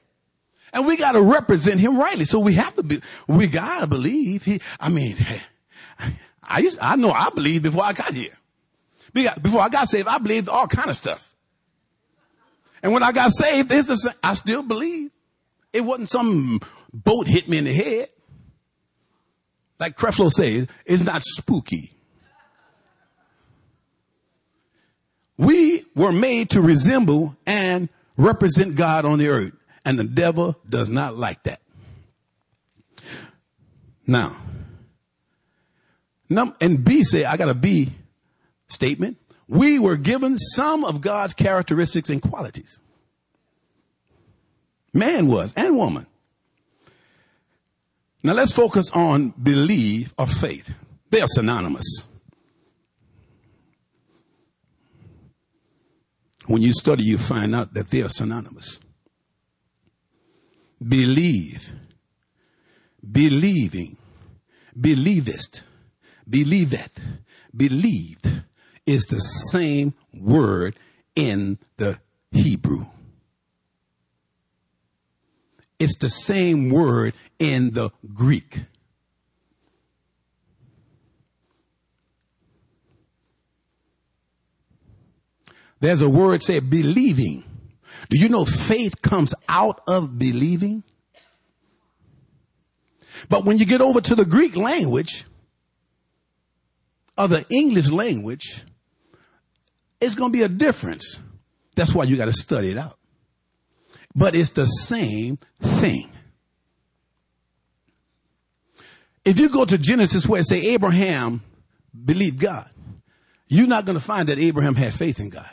And 0.76 0.86
we 0.86 0.98
got 0.98 1.14
to 1.14 1.22
represent 1.22 1.80
him 1.80 1.98
rightly. 1.98 2.26
So 2.26 2.38
we 2.38 2.56
have 2.56 2.74
to 2.74 2.84
be, 2.84 3.02
we 3.28 3.48
got 3.48 3.80
to 3.80 3.88
believe 3.88 4.44
he, 4.44 4.60
I 4.78 4.90
mean, 4.90 5.16
I 6.44 6.60
used, 6.60 6.78
I 6.82 6.98
know 6.98 7.12
I 7.12 7.30
believed 7.30 7.64
before 7.64 7.86
I 7.86 7.94
got 7.94 8.14
here. 8.14 8.38
Before 9.42 9.62
I 9.62 9.70
got 9.70 9.88
saved, 9.88 10.10
I 10.10 10.18
believed 10.18 10.50
all 10.50 10.68
kind 10.68 10.90
of 10.90 10.98
stuff. 10.98 11.34
And 12.84 12.92
when 12.92 13.04
I 13.04 13.14
got 13.14 13.32
saved, 13.32 13.72
it's 13.72 13.88
the 13.88 13.96
same, 13.96 14.14
I 14.22 14.34
still 14.34 14.64
believe. 14.64 15.12
It 15.72 15.80
wasn't 15.80 16.10
some 16.10 16.60
boat 16.94 17.26
hit 17.26 17.48
me 17.48 17.58
in 17.58 17.64
the 17.64 17.74
head. 17.74 18.10
Like 19.80 19.96
Creflo 19.96 20.30
says, 20.30 20.68
it's 20.86 21.04
not 21.06 21.24
spooky. 21.24 21.94
We 25.38 25.86
were 25.96 26.12
made 26.12 26.50
to 26.50 26.62
resemble 26.62 27.38
and 27.48 27.88
represent 28.18 28.76
God 28.76 29.06
on 29.06 29.20
the 29.20 29.30
earth. 29.30 29.54
And 29.86 30.00
the 30.00 30.04
devil 30.04 30.60
does 30.68 30.90
not 30.90 31.16
like 31.16 31.44
that. 31.44 31.62
Now, 34.08 34.36
and 36.30 36.84
B 36.84 37.04
say, 37.04 37.24
I 37.24 37.38
got 37.38 37.50
a 37.50 37.54
B 37.54 37.92
statement. 38.68 39.18
We 39.48 39.78
were 39.78 39.96
given 39.96 40.38
some 40.38 40.84
of 40.84 41.02
God's 41.02 41.36
characteristics 41.36 42.10
and 42.10 42.22
qualities. 42.22 42.82
Man 44.92 45.28
was 45.28 45.54
and 45.56 45.76
woman. 45.76 46.08
Now 48.24 48.34
let's 48.34 48.52
focus 48.52 48.90
on 48.92 49.30
believe 49.32 50.14
or 50.18 50.26
faith. 50.26 50.74
They 51.12 51.22
are 51.22 51.28
synonymous. 51.28 51.86
When 56.48 56.62
you 56.62 56.74
study, 56.74 57.04
you 57.04 57.18
find 57.18 57.56
out 57.56 57.74
that 57.76 57.90
they 57.90 58.02
are 58.02 58.10
synonymous. 58.10 58.80
Believe, 60.82 61.74
believing, 63.12 63.98
believest, 64.80 65.64
believeth, 66.30 67.00
believed 67.56 68.44
is 68.86 69.06
the 69.06 69.20
same 69.20 69.94
word 70.14 70.76
in 71.16 71.58
the 71.78 72.00
Hebrew. 72.32 72.86
It's 75.80 75.98
the 75.98 76.10
same 76.10 76.70
word 76.70 77.14
in 77.40 77.72
the 77.72 77.92
Greek. 78.14 78.60
There's 85.80 86.02
a 86.02 86.10
word 86.10 86.42
said 86.42 86.70
believing. 86.70 87.44
Do 88.10 88.20
you 88.20 88.30
know 88.30 88.46
faith 88.46 89.02
comes 89.02 89.34
out 89.50 89.82
of 89.88 90.18
believing? 90.20 90.84
But 93.30 93.46
when 93.46 93.58
you 93.58 93.66
get 93.66 93.82
over 93.82 94.02
to 94.02 94.16
the 94.16 94.26
Greek 94.26 94.56
language 94.56 95.26
or 97.18 97.28
the 97.28 97.46
English 97.50 97.90
language, 97.90 98.64
it's 100.02 100.16
going 100.16 100.32
to 100.32 100.38
be 100.38 100.44
a 100.44 100.50
difference. 100.50 101.20
That's 101.76 101.94
why 101.94 102.04
you 102.04 102.18
got 102.18 102.26
to 102.26 102.34
study 102.34 102.72
it 102.72 102.78
out. 102.78 102.98
But 104.14 104.36
it's 104.36 104.52
the 104.52 104.66
same 104.66 105.38
thing. 105.62 106.10
If 109.24 109.40
you 109.40 109.50
go 109.50 109.66
to 109.66 109.78
Genesis 109.78 110.28
where 110.28 110.42
it 110.42 110.46
say 110.46 110.60
Abraham 110.74 111.42
believed 112.06 112.40
God, 112.40 112.70
you're 113.48 113.68
not 113.68 113.86
going 113.86 113.98
to 113.98 114.04
find 114.04 114.30
that 114.30 114.38
Abraham 114.38 114.76
had 114.76 114.94
faith 114.94 115.20
in 115.20 115.30
God. 115.30 115.50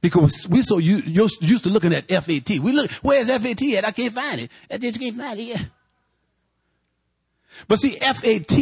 Because 0.00 0.46
we're 0.48 0.62
so 0.62 0.78
used, 0.78 1.06
used 1.42 1.64
to 1.64 1.70
looking 1.70 1.92
at 1.92 2.08
FAT. 2.08 2.48
We 2.48 2.72
look, 2.72 2.90
where's 3.02 3.28
FAT 3.28 3.62
at? 3.74 3.84
I 3.84 3.90
can't 3.90 4.12
find 4.12 4.40
it. 4.40 4.50
I 4.70 4.78
just 4.78 4.98
can't 4.98 5.16
find 5.16 5.38
it. 5.38 5.60
But 7.68 7.80
see, 7.80 7.96
FAT 7.98 8.58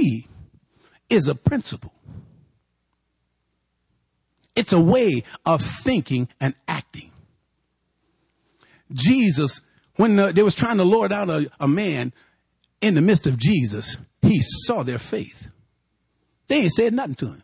is 1.09 1.29
a 1.29 1.35
principle. 1.35 1.93
It's 4.57 4.73
a 4.73 4.81
way 4.81 5.23
of 5.47 5.63
thinking 5.63 6.29
and 6.41 6.55
acting. 6.67 7.13
Jesus, 8.93 9.61
when 9.97 10.17
the, 10.17 10.33
they 10.33 10.43
was 10.43 10.55
trying 10.55 10.79
to 10.79 10.85
lord 10.85 11.13
out 11.13 11.29
a, 11.29 11.49
a 11.61 11.69
man 11.69 12.13
in 12.81 12.95
the 12.95 13.03
midst 13.03 13.27
of 13.27 13.39
Jesus, 13.39 13.97
he 14.23 14.41
saw 14.41 14.83
their 14.83 14.99
faith. 14.99 15.49
They 16.49 16.63
ain't 16.63 16.73
said 16.73 16.93
nothing 16.95 17.15
to 17.17 17.27
him. 17.27 17.43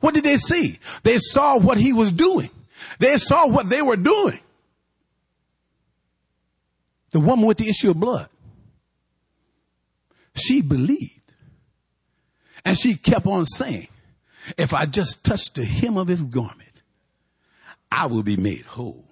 What 0.00 0.14
did 0.14 0.24
they 0.24 0.36
see? 0.36 0.78
They 1.02 1.18
saw 1.18 1.58
what 1.58 1.78
he 1.78 1.92
was 1.92 2.12
doing. 2.12 2.50
They 2.98 3.16
saw 3.16 3.48
what 3.48 3.68
they 3.68 3.82
were 3.82 3.96
doing. 3.96 4.40
The 7.10 7.20
woman 7.20 7.46
with 7.46 7.58
the 7.58 7.68
issue 7.68 7.90
of 7.90 8.00
blood. 8.00 8.28
She 10.34 10.62
believed. 10.62 11.20
And 12.64 12.76
she 12.76 12.96
kept 12.96 13.26
on 13.26 13.46
saying, 13.46 13.88
if 14.58 14.74
I 14.74 14.86
just 14.86 15.24
touch 15.24 15.52
the 15.52 15.64
hem 15.64 15.96
of 15.96 16.08
his 16.08 16.22
garment, 16.22 16.82
I 17.90 18.06
will 18.06 18.22
be 18.22 18.36
made 18.36 18.62
whole. 18.62 19.04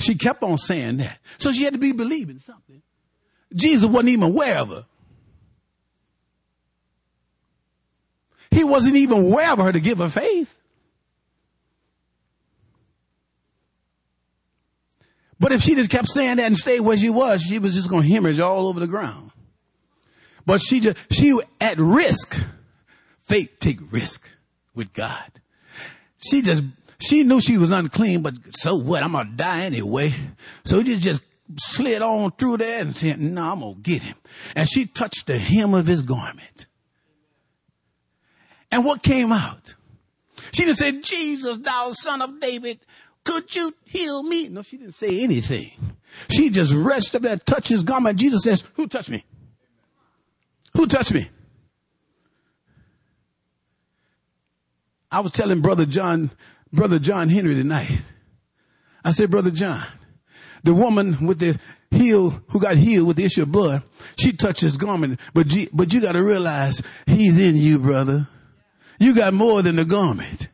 She 0.00 0.14
kept 0.14 0.42
on 0.42 0.58
saying 0.58 0.98
that. 0.98 1.18
So 1.38 1.52
she 1.52 1.64
had 1.64 1.72
to 1.72 1.78
be 1.78 1.92
believing 1.92 2.38
something. 2.38 2.82
Jesus 3.54 3.88
wasn't 3.88 4.10
even 4.10 4.24
aware 4.24 4.58
of 4.58 4.68
her. 4.70 4.86
He 8.50 8.64
wasn't 8.64 8.96
even 8.96 9.18
aware 9.18 9.52
of 9.52 9.58
her 9.58 9.72
to 9.72 9.80
give 9.80 9.98
her 9.98 10.08
faith. 10.08 10.54
But 15.42 15.50
if 15.50 15.60
she 15.60 15.74
just 15.74 15.90
kept 15.90 16.06
saying 16.08 16.36
that 16.36 16.46
and 16.46 16.56
stayed 16.56 16.82
where 16.82 16.96
she 16.96 17.10
was, 17.10 17.42
she 17.42 17.58
was 17.58 17.74
just 17.74 17.90
going 17.90 18.04
to 18.04 18.08
hemorrhage 18.08 18.38
all 18.38 18.68
over 18.68 18.78
the 18.78 18.86
ground. 18.86 19.32
But 20.46 20.60
she 20.60 20.78
just, 20.78 20.96
she 21.10 21.36
at 21.60 21.80
risk. 21.80 22.40
Faith 23.18 23.56
take 23.58 23.80
risk 23.90 24.28
with 24.72 24.92
God. 24.92 25.40
She 26.18 26.42
just, 26.42 26.62
she 27.00 27.24
knew 27.24 27.40
she 27.40 27.58
was 27.58 27.72
unclean, 27.72 28.22
but 28.22 28.34
so 28.54 28.76
what? 28.76 29.02
I'm 29.02 29.10
going 29.10 29.30
to 29.30 29.32
die 29.32 29.62
anyway. 29.62 30.14
So 30.64 30.80
he 30.80 30.96
just 30.96 31.24
slid 31.58 32.02
on 32.02 32.30
through 32.30 32.58
there 32.58 32.80
and 32.80 32.96
said, 32.96 33.20
no, 33.20 33.50
I'm 33.50 33.58
going 33.58 33.74
to 33.74 33.80
get 33.80 34.02
him. 34.02 34.16
And 34.54 34.68
she 34.68 34.86
touched 34.86 35.26
the 35.26 35.38
hem 35.38 35.74
of 35.74 35.88
his 35.88 36.02
garment. 36.02 36.66
And 38.70 38.84
what 38.84 39.02
came 39.02 39.32
out? 39.32 39.74
She 40.52 40.66
just 40.66 40.78
said, 40.78 41.02
Jesus, 41.02 41.56
thou 41.56 41.90
son 41.94 42.22
of 42.22 42.38
David, 42.38 42.78
could 43.24 43.54
you 43.54 43.74
heal 43.84 44.22
me? 44.22 44.48
No, 44.48 44.62
she 44.62 44.76
didn't 44.76 44.94
say 44.94 45.22
anything. 45.22 45.70
She 46.30 46.50
just 46.50 46.72
reached 46.72 47.14
up 47.14 47.22
there, 47.22 47.36
touched 47.36 47.68
his 47.68 47.84
garment. 47.84 48.18
Jesus 48.18 48.42
says, 48.42 48.64
who 48.74 48.86
touched 48.86 49.10
me? 49.10 49.24
Who 50.74 50.86
touched 50.86 51.12
me? 51.12 51.28
I 55.10 55.20
was 55.20 55.32
telling 55.32 55.60
Brother 55.60 55.84
John, 55.84 56.30
Brother 56.72 56.98
John 56.98 57.28
Henry 57.28 57.54
tonight. 57.54 58.00
I 59.04 59.10
said, 59.10 59.30
Brother 59.30 59.50
John, 59.50 59.82
the 60.64 60.74
woman 60.74 61.26
with 61.26 61.38
the 61.38 61.58
heel, 61.90 62.42
who 62.48 62.60
got 62.60 62.76
healed 62.76 63.06
with 63.06 63.16
the 63.16 63.24
issue 63.24 63.42
of 63.42 63.52
blood, 63.52 63.82
she 64.18 64.32
touched 64.32 64.62
his 64.62 64.76
garment, 64.76 65.20
but, 65.34 65.52
but 65.72 65.92
you 65.92 66.00
got 66.00 66.12
to 66.12 66.22
realize 66.22 66.82
he's 67.06 67.38
in 67.38 67.56
you, 67.56 67.78
brother. 67.78 68.28
You 68.98 69.14
got 69.14 69.34
more 69.34 69.60
than 69.62 69.76
the 69.76 69.84
garment. 69.84 70.48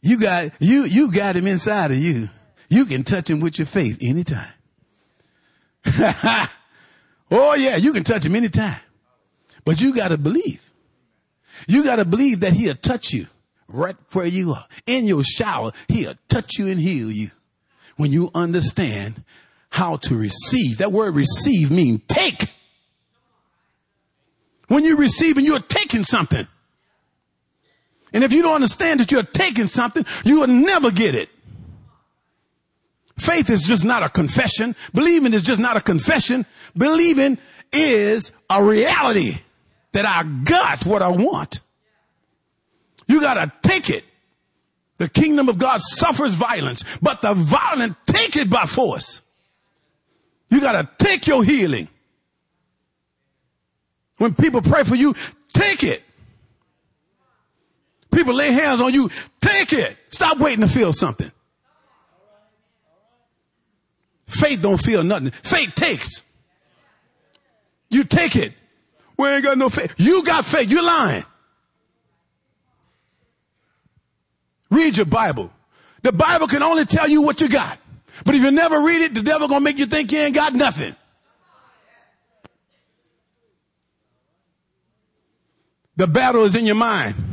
You 0.00 0.18
got, 0.18 0.52
you, 0.60 0.84
you 0.84 1.12
got 1.12 1.36
him 1.36 1.46
inside 1.46 1.90
of 1.90 1.98
you. 1.98 2.28
You 2.68 2.86
can 2.86 3.02
touch 3.02 3.28
him 3.28 3.40
with 3.40 3.58
your 3.58 3.66
faith 3.66 3.98
anytime. 4.00 4.52
oh 7.30 7.54
yeah, 7.54 7.76
you 7.76 7.92
can 7.92 8.04
touch 8.04 8.24
him 8.24 8.36
anytime. 8.36 8.80
But 9.64 9.80
you 9.80 9.94
got 9.94 10.08
to 10.08 10.18
believe. 10.18 10.62
You 11.66 11.82
got 11.84 11.96
to 11.96 12.04
believe 12.04 12.40
that 12.40 12.52
he'll 12.52 12.74
touch 12.74 13.12
you 13.12 13.26
right 13.68 13.96
where 14.12 14.26
you 14.26 14.52
are. 14.52 14.66
In 14.86 15.06
your 15.06 15.24
shower, 15.24 15.72
he'll 15.88 16.14
touch 16.28 16.58
you 16.58 16.68
and 16.68 16.78
heal 16.78 17.10
you. 17.10 17.30
When 17.96 18.12
you 18.12 18.30
understand 18.34 19.24
how 19.70 19.96
to 19.96 20.16
receive. 20.16 20.78
That 20.78 20.92
word 20.92 21.14
receive 21.14 21.70
means 21.70 22.00
take. 22.08 22.52
When 24.68 24.84
you 24.84 24.96
receive 24.96 25.36
and 25.36 25.46
you're 25.46 25.60
taking 25.60 26.04
something. 26.04 26.46
And 28.12 28.24
if 28.24 28.32
you 28.32 28.42
don't 28.42 28.54
understand 28.54 29.00
that 29.00 29.12
you're 29.12 29.22
taking 29.22 29.66
something, 29.66 30.04
you 30.24 30.40
will 30.40 30.46
never 30.46 30.90
get 30.90 31.14
it. 31.14 31.28
Faith 33.18 33.50
is 33.50 33.62
just 33.62 33.84
not 33.84 34.02
a 34.02 34.08
confession. 34.08 34.76
Believing 34.94 35.34
is 35.34 35.42
just 35.42 35.60
not 35.60 35.76
a 35.76 35.80
confession. 35.80 36.46
Believing 36.76 37.38
is 37.72 38.32
a 38.48 38.62
reality 38.62 39.38
that 39.92 40.06
I 40.06 40.22
got 40.44 40.86
what 40.86 41.02
I 41.02 41.08
want. 41.08 41.60
You 43.08 43.20
gotta 43.20 43.52
take 43.62 43.90
it. 43.90 44.04
The 44.98 45.08
kingdom 45.08 45.48
of 45.48 45.58
God 45.58 45.80
suffers 45.80 46.34
violence, 46.34 46.84
but 47.00 47.22
the 47.22 47.34
violent 47.34 47.96
take 48.06 48.36
it 48.36 48.50
by 48.50 48.64
force. 48.64 49.20
You 50.50 50.60
gotta 50.60 50.88
take 50.98 51.26
your 51.26 51.42
healing. 51.42 51.88
When 54.18 54.34
people 54.34 54.62
pray 54.62 54.84
for 54.84 54.96
you, 54.96 55.14
take 55.52 55.84
it. 55.84 56.02
People 58.18 58.34
lay 58.34 58.50
hands 58.50 58.80
on 58.80 58.92
you, 58.92 59.08
take 59.40 59.72
it. 59.72 59.96
Stop 60.10 60.38
waiting 60.38 60.66
to 60.66 60.66
feel 60.66 60.92
something. 60.92 61.30
Faith 64.26 64.60
don't 64.60 64.76
feel 64.76 65.04
nothing. 65.04 65.30
Faith 65.30 65.76
takes. 65.76 66.24
You 67.90 68.02
take 68.02 68.34
it. 68.34 68.54
We 69.16 69.28
ain't 69.28 69.44
got 69.44 69.56
no 69.56 69.68
faith. 69.68 69.94
You 69.98 70.24
got 70.24 70.44
faith. 70.44 70.68
You're 70.68 70.82
lying. 70.82 71.22
Read 74.68 74.96
your 74.96 75.06
Bible. 75.06 75.52
The 76.02 76.10
Bible 76.10 76.48
can 76.48 76.64
only 76.64 76.86
tell 76.86 77.08
you 77.08 77.22
what 77.22 77.40
you 77.40 77.48
got. 77.48 77.78
But 78.24 78.34
if 78.34 78.42
you 78.42 78.50
never 78.50 78.80
read 78.80 79.00
it, 79.00 79.14
the 79.14 79.22
devil 79.22 79.46
gonna 79.46 79.60
make 79.60 79.78
you 79.78 79.86
think 79.86 80.10
you 80.10 80.18
ain't 80.18 80.34
got 80.34 80.54
nothing. 80.54 80.96
The 85.94 86.08
battle 86.08 86.42
is 86.42 86.56
in 86.56 86.66
your 86.66 86.74
mind. 86.74 87.27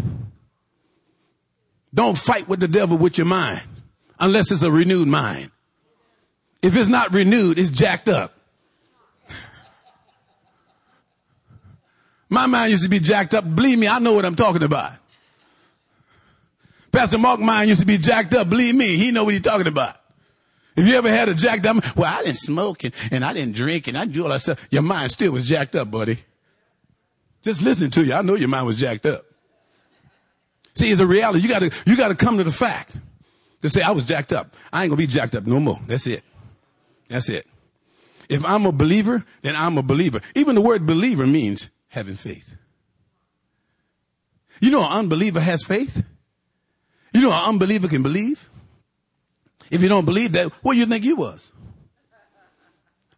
Don't 1.95 2.17
fight 2.17 2.47
with 2.49 2.59
the 2.59 2.67
devil 2.67 2.97
with 2.97 3.17
your 3.17 3.25
mind 3.25 3.63
unless 4.19 4.51
it's 4.51 4.63
a 4.63 4.71
renewed 4.71 5.07
mind. 5.07 5.49
If 6.61 6.75
it's 6.75 6.89
not 6.89 7.13
renewed, 7.13 7.57
it's 7.57 7.69
jacked 7.69 8.09
up. 8.09 8.33
My 12.29 12.47
mind 12.47 12.71
used 12.71 12.83
to 12.83 12.89
be 12.89 12.99
jacked 12.99 13.33
up. 13.33 13.55
Believe 13.55 13.79
me, 13.79 13.87
I 13.87 13.99
know 13.99 14.13
what 14.13 14.25
I'm 14.25 14.35
talking 14.35 14.63
about. 14.63 14.91
Pastor 16.91 17.17
Mark 17.17 17.39
mind 17.39 17.69
used 17.69 17.79
to 17.79 17.85
be 17.85 17.97
jacked 17.97 18.33
up. 18.33 18.49
Believe 18.49 18.75
me, 18.75 18.97
he 18.97 19.11
know 19.11 19.23
what 19.23 19.33
he's 19.33 19.43
talking 19.43 19.67
about. 19.67 19.95
If 20.75 20.85
you 20.85 20.95
ever 20.95 21.09
had 21.09 21.29
a 21.29 21.33
jacked 21.33 21.65
up, 21.65 21.95
well, 21.95 22.13
I 22.13 22.23
didn't 22.23 22.37
smoke 22.37 22.83
and, 22.83 22.93
and 23.11 23.23
I 23.23 23.31
didn't 23.31 23.55
drink 23.55 23.87
and 23.87 23.97
I 23.97 24.05
do 24.05 24.23
all 24.23 24.29
that 24.29 24.41
stuff. 24.41 24.67
Your 24.69 24.81
mind 24.81 25.11
still 25.11 25.31
was 25.31 25.47
jacked 25.47 25.75
up, 25.75 25.89
buddy. 25.91 26.17
Just 27.43 27.61
listen 27.61 27.89
to 27.91 28.03
you. 28.03 28.13
I 28.13 28.21
know 28.21 28.35
your 28.35 28.49
mind 28.49 28.65
was 28.65 28.77
jacked 28.77 29.05
up. 29.05 29.24
See, 30.75 30.91
it's 30.91 31.01
a 31.01 31.07
reality. 31.07 31.39
You 31.39 31.49
gotta, 31.49 31.71
you 31.85 31.95
gotta 31.95 32.15
come 32.15 32.37
to 32.37 32.43
the 32.43 32.51
fact 32.51 32.95
to 33.61 33.69
say, 33.69 33.81
I 33.81 33.91
was 33.91 34.03
jacked 34.03 34.33
up. 34.33 34.55
I 34.71 34.83
ain't 34.83 34.91
gonna 34.91 34.97
be 34.97 35.07
jacked 35.07 35.35
up 35.35 35.45
no 35.45 35.59
more. 35.59 35.79
That's 35.87 36.07
it. 36.07 36.23
That's 37.07 37.29
it. 37.29 37.47
If 38.29 38.43
I'm 38.43 38.65
a 38.65 38.71
believer, 38.71 39.23
then 39.41 39.55
I'm 39.55 39.77
a 39.77 39.83
believer. 39.83 40.21
Even 40.33 40.55
the 40.55 40.61
word 40.61 40.85
believer 40.85 41.25
means 41.25 41.69
having 41.89 42.15
faith. 42.15 42.55
You 44.59 44.71
know, 44.71 44.81
an 44.81 44.91
unbeliever 44.91 45.39
has 45.39 45.63
faith. 45.63 46.03
You 47.13 47.21
know, 47.21 47.31
an 47.31 47.49
unbeliever 47.49 47.87
can 47.87 48.03
believe. 48.03 48.49
If 49.71 49.81
you 49.81 49.89
don't 49.89 50.05
believe 50.05 50.33
that, 50.33 50.51
what 50.63 50.73
do 50.73 50.79
you 50.79 50.85
think 50.85 51.03
you 51.03 51.15
was? 51.15 51.51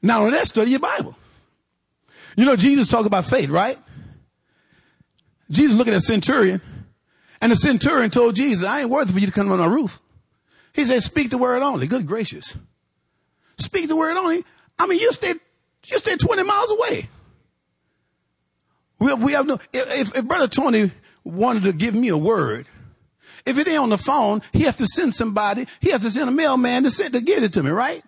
Not 0.01 0.21
only 0.21 0.37
that, 0.37 0.47
study 0.47 0.71
your 0.71 0.79
Bible. 0.79 1.15
You 2.35 2.45
know, 2.45 2.55
Jesus 2.55 2.89
talked 2.89 3.07
about 3.07 3.25
faith, 3.25 3.49
right? 3.49 3.77
Jesus 5.49 5.75
looked 5.75 5.89
at 5.89 6.01
centurion, 6.01 6.61
and 7.41 7.51
the 7.51 7.55
centurion 7.55 8.09
told 8.09 8.35
Jesus, 8.35 8.67
I 8.67 8.81
ain't 8.81 8.89
worthy 8.89 9.13
for 9.13 9.19
you 9.19 9.27
to 9.27 9.31
come 9.31 9.51
on 9.51 9.59
my 9.59 9.65
roof. 9.65 9.99
He 10.73 10.85
said, 10.85 11.01
speak 11.01 11.29
the 11.29 11.37
word 11.37 11.61
only. 11.61 11.87
Good 11.87 12.05
gracious. 12.05 12.57
Speak 13.57 13.87
the 13.87 13.95
word 13.95 14.15
only. 14.15 14.43
I 14.77 14.87
mean, 14.87 14.99
you 14.99 15.11
stay, 15.13 15.33
you 15.85 15.97
stay 15.99 16.15
20 16.15 16.43
miles 16.43 16.71
away. 16.71 17.09
We 18.99 19.07
have, 19.07 19.23
we 19.23 19.31
have 19.33 19.45
no, 19.45 19.59
if, 19.73 20.15
if 20.15 20.25
Brother 20.25 20.47
Tony 20.47 20.91
wanted 21.23 21.63
to 21.63 21.73
give 21.73 21.93
me 21.93 22.09
a 22.09 22.17
word, 22.17 22.67
if 23.45 23.57
it 23.57 23.67
ain't 23.67 23.79
on 23.79 23.89
the 23.89 23.97
phone, 23.97 24.41
he 24.51 24.63
has 24.63 24.75
to 24.77 24.85
send 24.85 25.15
somebody, 25.15 25.67
he 25.79 25.91
has 25.91 26.01
to 26.01 26.11
send 26.11 26.29
a 26.29 26.31
mailman 26.31 26.83
to 26.83 26.91
send, 26.91 27.13
to 27.13 27.21
get 27.21 27.43
it 27.43 27.53
to 27.53 27.63
me, 27.63 27.69
right? 27.69 28.03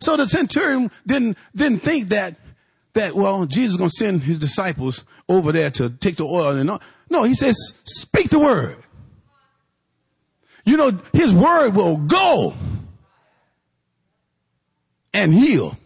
So 0.00 0.16
the 0.16 0.26
centurion 0.26 0.90
didn't, 1.06 1.38
didn't 1.54 1.80
think 1.80 2.08
that, 2.08 2.36
that, 2.94 3.14
well, 3.14 3.46
Jesus 3.46 3.72
is 3.72 3.76
going 3.76 3.90
to 3.90 3.96
send 3.96 4.22
his 4.22 4.38
disciples 4.38 5.04
over 5.28 5.52
there 5.52 5.70
to 5.72 5.90
take 5.90 6.16
the 6.16 6.24
oil 6.24 6.56
and 6.56 6.70
all. 6.70 6.82
No, 7.10 7.22
he 7.22 7.34
says, 7.34 7.56
speak 7.84 8.30
the 8.30 8.38
word. 8.38 8.76
You 10.64 10.76
know, 10.76 11.00
his 11.12 11.32
word 11.32 11.70
will 11.70 11.96
go 11.96 12.52
and 15.14 15.32
heal. 15.32 15.76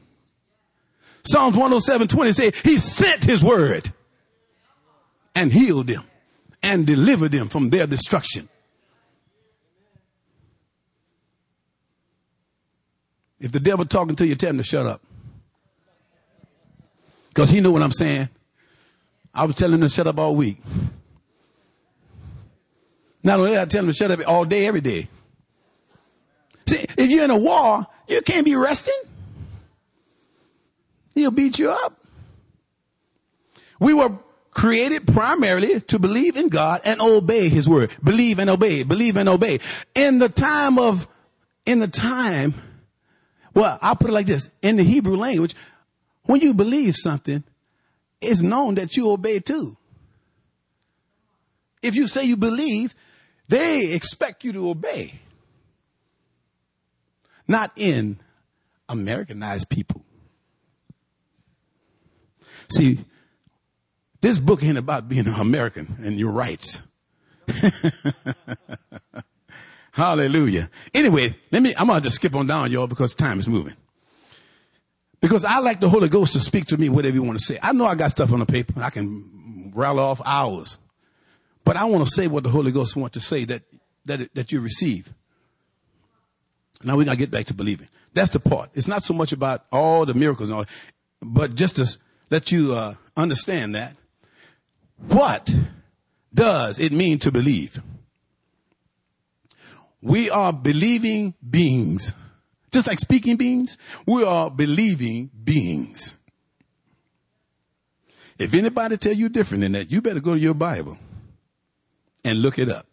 Psalms 1.25 1.57
107 1.57 2.09
20 2.09 2.33
say 2.33 2.53
he 2.65 2.79
sent 2.79 3.23
his 3.23 3.45
word 3.45 3.93
and 5.37 5.53
healed 5.53 5.87
them 5.87 6.03
and 6.63 6.87
delivered 6.87 7.31
them 7.31 7.49
from 7.49 7.71
their 7.71 7.87
destruction. 7.87 8.49
If 13.39 13.51
the 13.51 13.61
devil 13.61 13.85
talking 13.85 14.17
to 14.17 14.27
you, 14.27 14.35
tell 14.35 14.51
him 14.51 14.59
to 14.59 14.63
shut 14.63 14.87
up. 14.87 15.01
Because 17.29 17.51
he 17.51 17.61
knew 17.61 17.73
what 17.73 17.83
I'm 17.83 17.93
saying. 17.93 18.29
I 19.35 19.45
was 19.47 19.57
telling 19.57 19.75
him 19.75 19.81
to 19.81 19.89
shut 19.89 20.07
up 20.07 20.19
all 20.19 20.37
week. 20.37 20.59
Not 23.23 23.39
only 23.39 23.53
that, 23.53 23.61
I 23.61 23.65
tell 23.67 23.83
them 23.83 23.91
to 23.91 23.97
shut 23.97 24.11
up 24.11 24.27
all 24.27 24.45
day, 24.45 24.67
every 24.67 24.81
day. 24.81 25.09
See, 26.67 26.85
if 26.97 27.11
you're 27.11 27.25
in 27.25 27.31
a 27.31 27.39
war, 27.39 27.87
you 28.09 28.21
can't 28.23 28.45
be 28.45 28.57
resting. 28.57 28.95
He'll 31.15 31.31
beat 31.31 31.59
you 31.59 31.71
up. 31.71 31.99
We 33.79 33.95
were 33.95 34.13
created 34.53 35.07
primarily 35.07 35.81
to 35.81 35.99
believe 35.99 36.37
in 36.37 36.49
God 36.49 36.83
and 36.85 37.01
obey 37.01 37.49
his 37.49 37.69
word. 37.69 37.91
Believe 38.03 38.39
and 38.39 38.49
obey, 38.49 38.83
believe 38.83 39.17
and 39.17 39.29
obey. 39.29 39.61
In 39.95 40.19
the 40.19 40.29
time 40.29 40.79
of, 40.79 41.09
in 41.67 41.81
the 41.81 41.89
time, 41.89 42.55
well, 43.55 43.79
I'll 43.83 43.97
put 43.97 44.11
it 44.11 44.15
like 44.15 44.27
this. 44.27 44.51
In 44.63 44.77
the 44.77 44.85
Hebrew 44.85 45.17
language, 45.17 45.55
when 46.25 46.41
you 46.41 46.55
believe 46.55 46.95
something, 46.97 47.43
it's 48.21 48.43
known 48.43 48.77
that 48.77 48.97
you 48.97 49.11
obey 49.11 49.41
too. 49.41 49.77
If 51.83 51.97
you 51.97 52.07
say 52.07 52.25
you 52.25 52.37
believe, 52.37 52.95
they 53.49 53.93
expect 53.93 54.45
you 54.45 54.53
to 54.53 54.71
obey. 54.71 55.15
Not 57.49 57.73
in 57.77 58.19
Americanized 58.89 59.69
people. 59.69 60.03
See, 62.71 63.05
this 64.21 64.39
book 64.39 64.63
ain't 64.63 64.79
about 64.79 65.09
being 65.09 65.27
an 65.27 65.35
American 65.35 65.99
and 66.03 66.19
your 66.19 66.31
rights. 66.31 66.81
Hallelujah. 69.93 70.71
Anyway, 70.95 71.37
let 71.51 71.63
me, 71.63 71.75
I'm 71.77 71.87
going 71.89 72.01
to 72.01 72.05
just 72.05 72.17
skip 72.17 72.35
on 72.35 72.47
down, 72.47 72.71
y'all, 72.71 72.87
because 72.87 73.15
time 73.15 73.39
is 73.39 73.47
moving. 73.47 73.75
Because 75.21 75.45
I 75.45 75.59
like 75.59 75.81
the 75.81 75.89
Holy 75.89 76.09
Ghost 76.09 76.33
to 76.33 76.41
speak 76.41 76.67
to 76.67 76.79
me 76.79 76.89
whatever 76.89 77.15
you 77.15 77.23
want 77.23 77.39
to 77.39 77.45
say. 77.45 77.59
I 77.63 77.73
know 77.73 77.85
I 77.85 77.95
got 77.95 78.11
stuff 78.11 78.33
on 78.33 78.39
the 78.39 78.47
paper 78.47 78.83
I 78.83 78.91
can 78.91 79.73
rattle 79.75 80.01
off 80.01 80.21
hours. 80.25 80.79
But 81.65 81.77
I 81.77 81.85
want 81.85 82.07
to 82.07 82.11
say 82.11 82.27
what 82.27 82.45
the 82.45 82.51
Holy 82.51 82.73
Ghost 82.73 82.97
wants 82.97 83.15
to 83.15 83.21
say 83.21 83.45
that, 83.45 83.63
that, 84.07 84.35
that 84.35 84.53
you 84.53 84.61
receive. 84.61 85.13
Now 86.83 86.97
we 86.97 87.05
got 87.05 87.13
to 87.13 87.19
get 87.19 87.31
back 87.31 87.47
to 87.47 87.55
believing. 87.55 87.89
That's 88.15 88.31
the 88.31 88.41
part. 88.41 88.71
It's 88.75 88.89
not 88.89 89.05
so 89.05 89.15
much 89.15 89.33
about 89.33 89.65
all 89.71 90.05
the 90.05 90.15
miracles 90.15 90.49
and 90.49 90.59
all, 90.59 90.65
but 91.21 91.55
just 91.55 91.77
to 91.77 91.99
let 92.31 92.51
you 92.51 92.75
uh, 92.75 92.95
understand 93.17 93.75
that 93.75 93.97
what 95.09 95.55
does 96.35 96.79
it 96.79 96.93
mean 96.93 97.19
to 97.21 97.31
believe? 97.31 97.81
We 100.01 100.31
are 100.31 100.53
believing 100.53 101.35
beings. 101.49 102.13
Just 102.73 102.87
like 102.87 102.99
speaking 102.99 103.37
beings, 103.37 103.79
we 104.07 104.25
are 104.25 104.51
believing 104.51 105.31
beings. 105.45 106.17
If 108.39 108.55
anybody 108.55 108.97
tell 108.97 109.13
you 109.13 109.29
different 109.29 109.63
than 109.63 109.73
that, 109.73 109.93
you 109.93 110.03
better 110.03 110.21
go 110.21 110.35
to 110.35 110.41
your 110.41 110.55
Bible 110.55 110.99
and 112.25 112.41
look 112.41 112.59
it 112.59 112.69
up. 112.69 112.87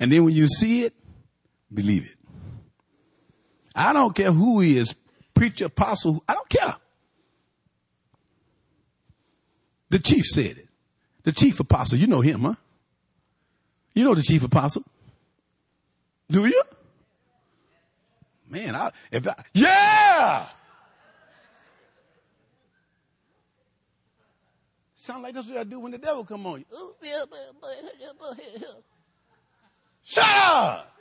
And 0.00 0.10
then 0.10 0.24
when 0.24 0.34
you 0.34 0.46
see 0.46 0.84
it, 0.84 0.94
believe 1.72 2.04
it. 2.04 2.16
I 3.74 3.92
don't 3.92 4.14
care 4.14 4.32
who 4.32 4.60
he 4.60 4.76
is, 4.76 4.94
preacher, 5.34 5.66
apostle, 5.66 6.22
I 6.28 6.34
don't 6.34 6.48
care. 6.48 6.76
The 9.90 9.98
chief 9.98 10.24
said 10.24 10.58
it. 10.58 10.68
The 11.24 11.32
chief 11.32 11.58
apostle, 11.60 11.98
you 11.98 12.06
know 12.06 12.20
him, 12.20 12.42
huh? 12.42 12.54
You 13.94 14.04
know 14.04 14.14
the 14.14 14.22
chief 14.22 14.44
apostle? 14.44 14.84
Do 16.28 16.46
you? 16.46 16.62
Man, 18.48 18.74
I, 18.74 18.90
if 19.10 19.26
I, 19.26 19.34
yeah! 19.52 20.46
Sound 25.04 25.22
like 25.22 25.34
that's 25.34 25.46
what 25.46 25.58
I 25.58 25.64
do 25.64 25.80
when 25.80 25.92
the 25.92 25.98
devil 25.98 26.24
come 26.24 26.46
on 26.46 26.60
you. 26.60 26.64
Shut 30.02 30.24
up! 30.24 30.96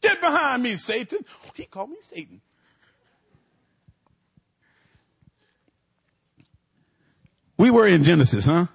Get 0.00 0.20
behind 0.20 0.62
me, 0.62 0.76
Satan. 0.76 1.18
He 1.54 1.64
called 1.64 1.90
me 1.90 1.96
Satan. 1.98 2.40
We 7.58 7.72
were 7.72 7.88
in 7.88 8.04
Genesis, 8.04 8.46
huh? 8.46 8.66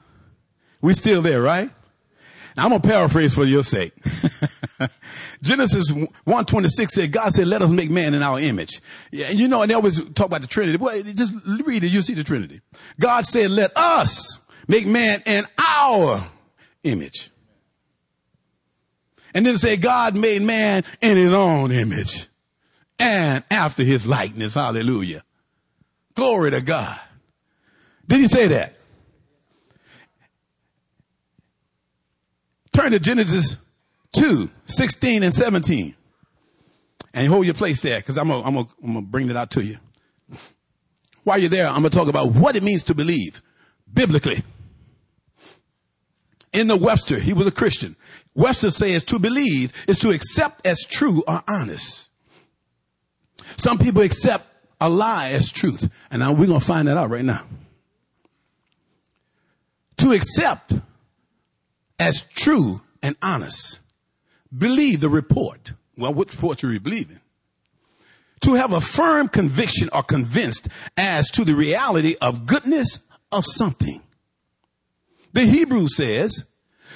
We 0.81 0.91
still 0.91 1.21
there, 1.21 1.41
right? 1.41 1.69
Now, 2.59 2.65
I'm 2.65 2.71
going 2.71 2.81
to 2.81 2.87
paraphrase 2.89 3.33
for 3.33 3.45
your 3.45 3.63
sake. 3.63 3.93
Genesis 5.41 5.93
126 5.93 6.93
said, 6.93 7.09
God 7.13 7.31
said, 7.31 7.47
let 7.47 7.61
us 7.61 7.71
make 7.71 7.89
man 7.89 8.13
in 8.13 8.21
our 8.21 8.37
image. 8.37 8.81
Yeah, 9.13 9.27
and 9.29 9.39
you 9.39 9.47
know, 9.47 9.61
and 9.61 9.71
they 9.71 9.75
always 9.75 10.03
talk 10.09 10.25
about 10.25 10.41
the 10.41 10.47
Trinity. 10.47 10.77
Well, 10.77 11.01
just 11.03 11.33
read 11.63 11.85
it, 11.85 11.87
you 11.87 12.01
see 12.01 12.15
the 12.15 12.23
Trinity. 12.25 12.59
God 12.99 13.23
said, 13.23 13.49
let 13.51 13.71
us 13.77 14.41
make 14.67 14.85
man 14.85 15.23
in 15.25 15.45
our 15.57 16.21
image. 16.83 17.31
And 19.33 19.45
then 19.45 19.57
say 19.57 19.77
God 19.77 20.17
made 20.17 20.41
man 20.41 20.83
in 20.99 21.15
his 21.15 21.31
own 21.31 21.71
image 21.71 22.27
and 22.99 23.41
after 23.49 23.83
his 23.83 24.05
likeness. 24.05 24.55
Hallelujah. 24.55 25.23
Glory 26.13 26.51
to 26.51 26.59
God. 26.59 26.99
Did 28.05 28.19
he 28.19 28.27
say 28.27 28.47
that? 28.49 28.73
Turn 32.79 32.93
to 32.93 32.99
Genesis 32.99 33.57
2, 34.13 34.49
16 34.67 35.23
and 35.23 35.33
17. 35.33 35.95
And 37.13 37.27
hold 37.27 37.43
your 37.43 37.53
place 37.53 37.81
there 37.81 37.99
because 37.99 38.17
I'm 38.17 38.29
going 38.29 38.67
to 38.81 39.01
bring 39.01 39.29
it 39.29 39.35
out 39.35 39.51
to 39.51 39.61
you. 39.61 39.75
While 41.25 41.39
you're 41.39 41.49
there, 41.49 41.67
I'm 41.67 41.81
going 41.81 41.89
to 41.89 41.97
talk 41.97 42.07
about 42.07 42.31
what 42.31 42.55
it 42.55 42.63
means 42.63 42.83
to 42.83 42.95
believe 42.95 43.41
biblically. 43.93 44.43
In 46.53 46.67
the 46.67 46.77
Webster, 46.77 47.19
he 47.19 47.33
was 47.33 47.47
a 47.47 47.51
Christian. 47.51 47.97
Webster 48.33 48.71
says 48.71 49.03
to 49.03 49.19
believe 49.19 49.73
is 49.89 49.99
to 49.99 50.11
accept 50.11 50.65
as 50.65 50.85
true 50.85 51.21
or 51.27 51.43
honest. 51.49 52.07
Some 53.57 53.77
people 53.77 54.03
accept 54.03 54.45
a 54.79 54.87
lie 54.87 55.31
as 55.31 55.51
truth. 55.51 55.89
And 56.11 56.21
now 56.21 56.31
we're 56.31 56.47
going 56.47 56.61
to 56.61 56.65
find 56.65 56.87
that 56.87 56.95
out 56.95 57.09
right 57.09 57.25
now. 57.25 57.43
To 59.97 60.13
accept 60.13 60.75
as 61.99 62.21
true 62.33 62.81
and 63.03 63.15
honest. 63.21 63.79
Believe 64.55 65.01
the 65.01 65.09
report. 65.09 65.73
Well, 65.97 66.13
what 66.13 66.31
report 66.31 66.63
are 66.63 66.71
you 66.71 66.79
believing? 66.79 67.19
To 68.41 68.53
have 68.53 68.71
a 68.71 68.81
firm 68.81 69.27
conviction 69.27 69.89
or 69.91 70.01
convinced 70.01 70.69
as 70.97 71.29
to 71.31 71.43
the 71.43 71.55
reality 71.55 72.15
of 72.21 72.45
goodness 72.45 73.01
of 73.31 73.45
something. 73.45 74.01
The 75.33 75.41
Hebrew 75.45 75.87
says 75.87 76.45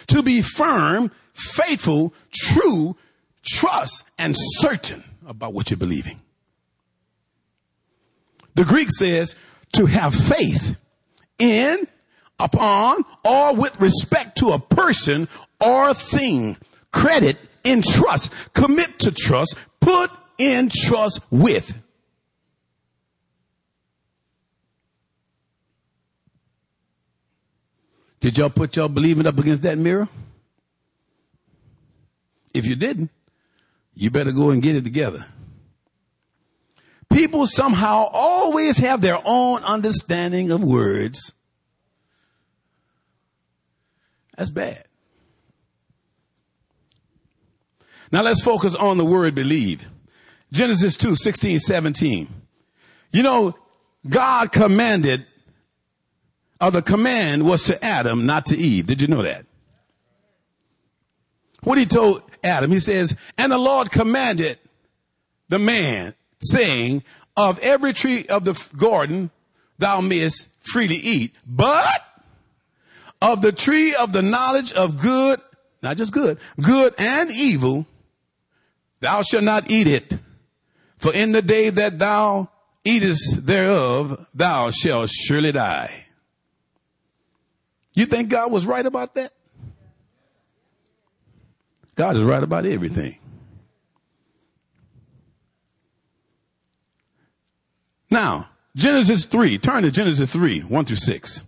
to 0.07 0.23
be 0.23 0.41
firm, 0.41 1.11
faithful, 1.33 2.13
true, 2.33 2.95
trust, 3.45 4.05
and 4.17 4.35
certain 4.37 5.03
about 5.27 5.53
what 5.53 5.69
you're 5.69 5.77
believing. 5.77 6.21
The 8.55 8.63
Greek 8.63 8.89
says 8.91 9.35
to 9.73 9.85
have 9.85 10.13
faith 10.13 10.77
in, 11.39 11.87
upon, 12.39 13.03
or 13.23 13.55
with 13.55 13.79
respect 13.79 14.37
to 14.39 14.51
a 14.51 14.59
person 14.59 15.27
or 15.59 15.93
thing. 15.93 16.57
Credit 16.91 17.37
in 17.63 17.81
trust. 17.81 18.31
Commit 18.53 18.99
to 18.99 19.11
trust. 19.11 19.57
Put 19.79 20.11
in 20.37 20.69
trust 20.69 21.21
with. 21.31 21.73
Did 28.19 28.37
y'all 28.37 28.49
put 28.49 28.77
y'all 28.77 28.87
believing 28.87 29.27
up 29.27 29.37
against 29.37 29.63
that 29.63 29.77
mirror? 29.77 30.07
If 32.53 32.67
you 32.67 32.75
didn't, 32.75 33.09
you 33.95 34.11
better 34.11 34.31
go 34.31 34.51
and 34.51 34.61
get 34.61 34.75
it 34.75 34.83
together. 34.85 35.25
People 37.11 37.45
somehow 37.45 38.07
always 38.11 38.77
have 38.77 39.01
their 39.01 39.19
own 39.25 39.61
understanding 39.63 40.51
of 40.51 40.63
words. 40.63 41.33
That's 44.37 44.49
bad. 44.49 44.83
Now 48.11 48.21
let's 48.21 48.43
focus 48.43 48.75
on 48.75 48.97
the 48.97 49.05
word 49.05 49.35
believe. 49.35 49.87
Genesis 50.51 50.95
2, 50.97 51.15
16, 51.15 51.59
17. 51.59 52.27
You 53.11 53.23
know, 53.23 53.55
God 54.07 54.51
commanded 54.51 55.25
or 56.63 56.71
the 56.71 56.81
command 56.81 57.45
was 57.45 57.63
to 57.65 57.83
Adam, 57.83 58.25
not 58.25 58.45
to 58.45 58.55
Eve. 58.55 58.87
Did 58.87 59.01
you 59.01 59.07
know 59.07 59.21
that? 59.21 59.45
What 61.63 61.77
he 61.77 61.85
told 61.85 62.23
Adam, 62.43 62.71
he 62.71 62.79
says, 62.79 63.17
and 63.37 63.51
the 63.51 63.57
Lord 63.57 63.91
commanded 63.91 64.59
the 65.49 65.59
man, 65.59 66.13
saying, 66.41 67.03
of 67.35 67.59
every 67.59 67.91
tree 67.91 68.25
of 68.27 68.45
the 68.45 68.53
garden 68.77 69.29
thou 69.77 69.99
mayest 69.99 70.49
freely 70.61 70.95
eat, 70.95 71.35
but 71.45 72.01
of 73.23 73.41
the 73.41 73.53
tree 73.53 73.95
of 73.95 74.11
the 74.11 74.21
knowledge 74.21 74.73
of 74.73 75.01
good, 75.01 75.41
not 75.81 75.95
just 75.95 76.11
good, 76.11 76.37
good 76.61 76.93
and 76.99 77.31
evil, 77.31 77.87
thou 78.99 79.21
shalt 79.21 79.45
not 79.45 79.71
eat 79.71 79.87
it. 79.87 80.19
For 80.97 81.13
in 81.13 81.31
the 81.31 81.41
day 81.41 81.69
that 81.69 81.97
thou 81.97 82.49
eatest 82.83 83.45
thereof, 83.45 84.27
thou 84.33 84.71
shalt 84.71 85.09
surely 85.09 85.53
die. 85.53 86.05
You 87.93 88.05
think 88.05 88.29
God 88.29 88.51
was 88.51 88.65
right 88.65 88.85
about 88.85 89.15
that? 89.15 89.31
God 91.95 92.17
is 92.17 92.23
right 92.23 92.43
about 92.43 92.65
everything. 92.65 93.17
Now, 98.09 98.49
Genesis 98.75 99.25
3, 99.25 99.59
turn 99.59 99.83
to 99.83 99.91
Genesis 99.91 100.31
3, 100.31 100.61
1 100.61 100.85
through 100.85 100.95
6. 100.97 101.43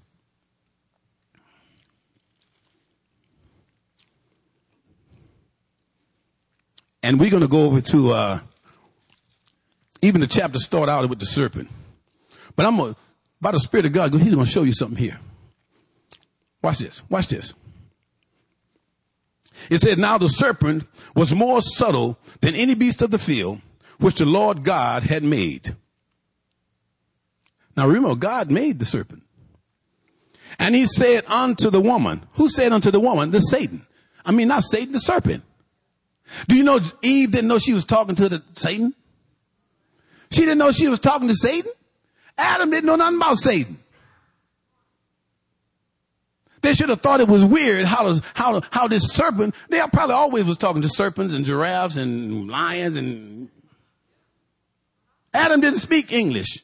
And 7.06 7.20
we're 7.20 7.30
going 7.30 7.44
to 7.44 7.48
go 7.48 7.68
over 7.68 7.82
to, 7.82 8.12
uh, 8.14 8.40
even 10.02 10.22
the 10.22 10.28
chapter 10.28 10.58
start 10.58 10.90
out 10.90 11.08
with 11.08 11.20
the 11.20 11.28
serpent. 11.28 11.70
But 12.56 12.66
I'm 12.66 12.78
going 12.78 12.96
to, 12.96 13.00
by 13.40 13.52
the 13.52 13.60
Spirit 13.60 13.86
of 13.86 13.94
God, 13.94 14.12
He's 14.12 14.34
going 14.34 14.48
to 14.48 14.52
show 14.52 14.64
you 14.64 14.74
something 14.74 14.98
here. 14.98 15.20
Watch 16.64 16.80
this. 16.80 17.04
Watch 17.08 17.28
this. 17.28 17.54
It 19.70 19.82
said, 19.82 20.00
Now 20.00 20.18
the 20.18 20.30
serpent 20.30 20.88
was 21.16 21.32
more 21.32 21.62
subtle 21.62 22.18
than 22.42 22.56
any 22.56 22.74
beast 22.74 23.04
of 23.04 23.12
the 23.12 23.20
field 23.20 23.62
which 24.00 24.16
the 24.16 24.26
Lord 24.26 24.64
God 24.64 25.04
had 25.04 25.24
made. 25.24 25.76
Now 27.78 27.88
remember, 27.88 28.16
God 28.16 28.50
made 28.50 28.80
the 28.80 28.86
serpent. 28.86 29.22
And 30.58 30.74
he 30.74 30.88
said 30.88 31.28
unto 31.28 31.70
the 31.70 31.82
woman, 31.82 32.26
who 32.32 32.50
said 32.50 32.72
unto 32.72 32.90
the 32.90 33.00
woman? 33.00 33.30
The 33.30 33.42
Satan. 33.42 33.86
I 34.26 34.32
mean, 34.32 34.48
not 34.48 34.64
Satan, 34.64 34.92
the 34.92 34.98
serpent. 34.98 35.44
Do 36.48 36.56
you 36.56 36.64
know 36.64 36.80
Eve 37.02 37.32
didn't 37.32 37.48
know 37.48 37.60
she 37.60 37.74
was 37.74 37.86
talking 37.86 38.16
to 38.16 38.30
the 38.30 38.44
Satan? 38.54 38.94
She 40.32 40.42
didn't 40.42 40.58
know 40.58 40.72
she 40.72 40.88
was 40.88 41.00
talking 41.00 41.28
to 41.28 41.36
Satan. 41.36 41.72
Adam 42.38 42.70
didn't 42.70 42.86
know 42.86 42.96
nothing 42.96 43.18
about 43.18 43.38
Satan. 43.38 43.78
They 46.62 46.74
should 46.74 46.90
have 46.90 47.02
thought 47.02 47.22
it 47.22 47.28
was 47.28 47.46
weird 47.46 47.86
how 47.86 48.20
how, 48.34 48.62
how 48.72 48.88
this 48.88 49.14
serpent, 49.14 49.54
they 49.70 49.80
probably 49.94 50.16
always 50.16 50.46
was 50.46 50.58
talking 50.58 50.82
to 50.82 50.90
serpents 50.90 51.36
and 51.36 51.46
giraffes 51.46 51.96
and 51.96 52.50
lions 52.50 52.96
and 52.96 53.50
Adam 55.34 55.62
didn't 55.62 55.80
speak 55.80 56.12
English. 56.12 56.64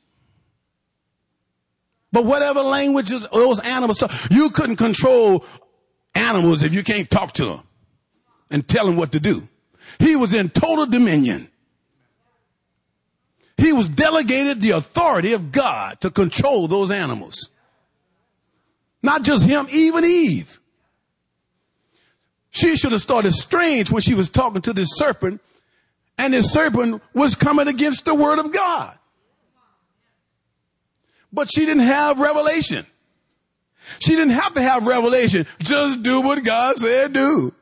But 2.11 2.25
whatever 2.25 2.61
languages 2.61 3.27
those 3.31 3.59
animals 3.59 3.99
talk, 3.99 4.11
you 4.29 4.49
couldn't 4.49 4.77
control 4.77 5.45
animals 6.15 6.63
if 6.63 6.73
you 6.73 6.83
can't 6.83 7.09
talk 7.09 7.33
to 7.33 7.45
them 7.45 7.63
and 8.49 8.67
tell 8.67 8.85
them 8.85 8.95
what 8.95 9.11
to 9.11 9.19
do. 9.19 9.47
He 10.01 10.15
was 10.15 10.33
in 10.33 10.49
total 10.49 10.87
dominion. 10.87 11.47
He 13.55 13.71
was 13.71 13.87
delegated 13.87 14.59
the 14.59 14.71
authority 14.71 15.33
of 15.33 15.51
God 15.51 16.01
to 16.01 16.09
control 16.09 16.67
those 16.67 16.89
animals. 16.89 17.51
Not 19.03 19.21
just 19.21 19.45
him, 19.45 19.67
even 19.69 20.03
Eve. 20.03 20.59
She 22.49 22.75
should 22.75 22.93
have 22.93 23.01
started 23.01 23.31
strange 23.33 23.91
when 23.91 24.01
she 24.01 24.15
was 24.15 24.31
talking 24.31 24.63
to 24.63 24.73
this 24.73 24.89
serpent, 24.93 25.39
and 26.17 26.33
this 26.33 26.51
serpent 26.51 27.03
was 27.13 27.35
coming 27.35 27.67
against 27.67 28.05
the 28.05 28.15
word 28.15 28.39
of 28.39 28.51
God. 28.51 28.97
But 31.31 31.47
she 31.53 31.67
didn't 31.67 31.83
have 31.83 32.19
revelation. 32.19 32.87
She 33.99 34.15
didn't 34.15 34.31
have 34.31 34.53
to 34.55 34.61
have 34.63 34.87
revelation. 34.87 35.45
Just 35.59 36.01
do 36.01 36.21
what 36.21 36.43
God 36.43 36.77
said 36.77 37.13
do. 37.13 37.53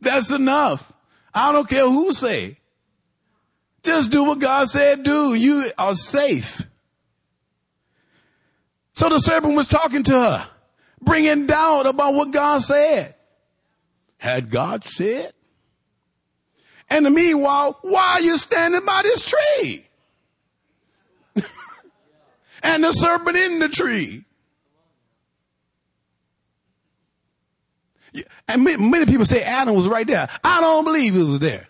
That's 0.00 0.30
enough. 0.30 0.92
I 1.34 1.52
don't 1.52 1.68
care 1.68 1.88
who 1.88 2.12
say. 2.12 2.58
Just 3.82 4.10
do 4.10 4.24
what 4.24 4.38
God 4.38 4.68
said 4.68 5.02
do. 5.02 5.34
You 5.34 5.70
are 5.78 5.94
safe. 5.94 6.62
So 8.94 9.08
the 9.08 9.18
serpent 9.18 9.54
was 9.54 9.68
talking 9.68 10.02
to 10.04 10.12
her, 10.12 10.48
bringing 11.00 11.46
doubt 11.46 11.86
about 11.86 12.14
what 12.14 12.32
God 12.32 12.62
said. 12.62 13.14
Had 14.18 14.50
God 14.50 14.84
said? 14.84 15.32
And 16.90 17.06
the 17.06 17.10
meanwhile, 17.10 17.78
why 17.82 18.14
are 18.14 18.20
you 18.20 18.36
standing 18.38 18.84
by 18.84 19.02
this 19.02 19.32
tree? 19.32 19.86
and 22.62 22.82
the 22.82 22.92
serpent 22.92 23.36
in 23.36 23.58
the 23.60 23.68
tree. 23.68 24.24
And 28.46 28.64
many 28.64 29.06
people 29.06 29.24
say 29.24 29.42
Adam 29.42 29.74
was 29.74 29.88
right 29.88 30.06
there. 30.06 30.28
I 30.42 30.60
don't 30.60 30.84
believe 30.84 31.14
he 31.14 31.22
was 31.22 31.40
there. 31.40 31.68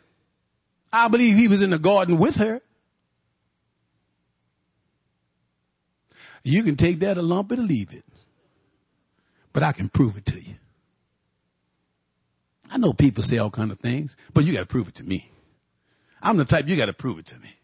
I 0.92 1.08
believe 1.08 1.36
he 1.36 1.48
was 1.48 1.62
in 1.62 1.70
the 1.70 1.78
garden 1.78 2.18
with 2.18 2.36
her. 2.36 2.60
You 6.44 6.62
can 6.62 6.76
take 6.76 7.00
that 7.00 7.18
a 7.18 7.22
lump 7.22 7.50
and 7.50 7.66
leave 7.66 7.92
it. 7.92 8.04
But 9.52 9.62
I 9.62 9.72
can 9.72 9.88
prove 9.88 10.16
it 10.16 10.26
to 10.26 10.40
you. 10.40 10.54
I 12.70 12.78
know 12.78 12.92
people 12.92 13.22
say 13.22 13.38
all 13.38 13.50
kind 13.50 13.70
of 13.70 13.80
things, 13.80 14.16
but 14.32 14.44
you 14.44 14.52
got 14.52 14.60
to 14.60 14.66
prove 14.66 14.88
it 14.88 14.94
to 14.96 15.04
me. 15.04 15.30
I'm 16.22 16.36
the 16.36 16.44
type 16.44 16.68
you 16.68 16.76
got 16.76 16.86
to 16.86 16.92
prove 16.92 17.18
it 17.18 17.26
to 17.26 17.38
me. 17.40 17.54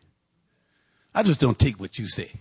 I 1.15 1.23
just 1.23 1.41
don't 1.41 1.59
take 1.59 1.79
what 1.79 1.99
you 1.99 2.09
say. 2.09 2.33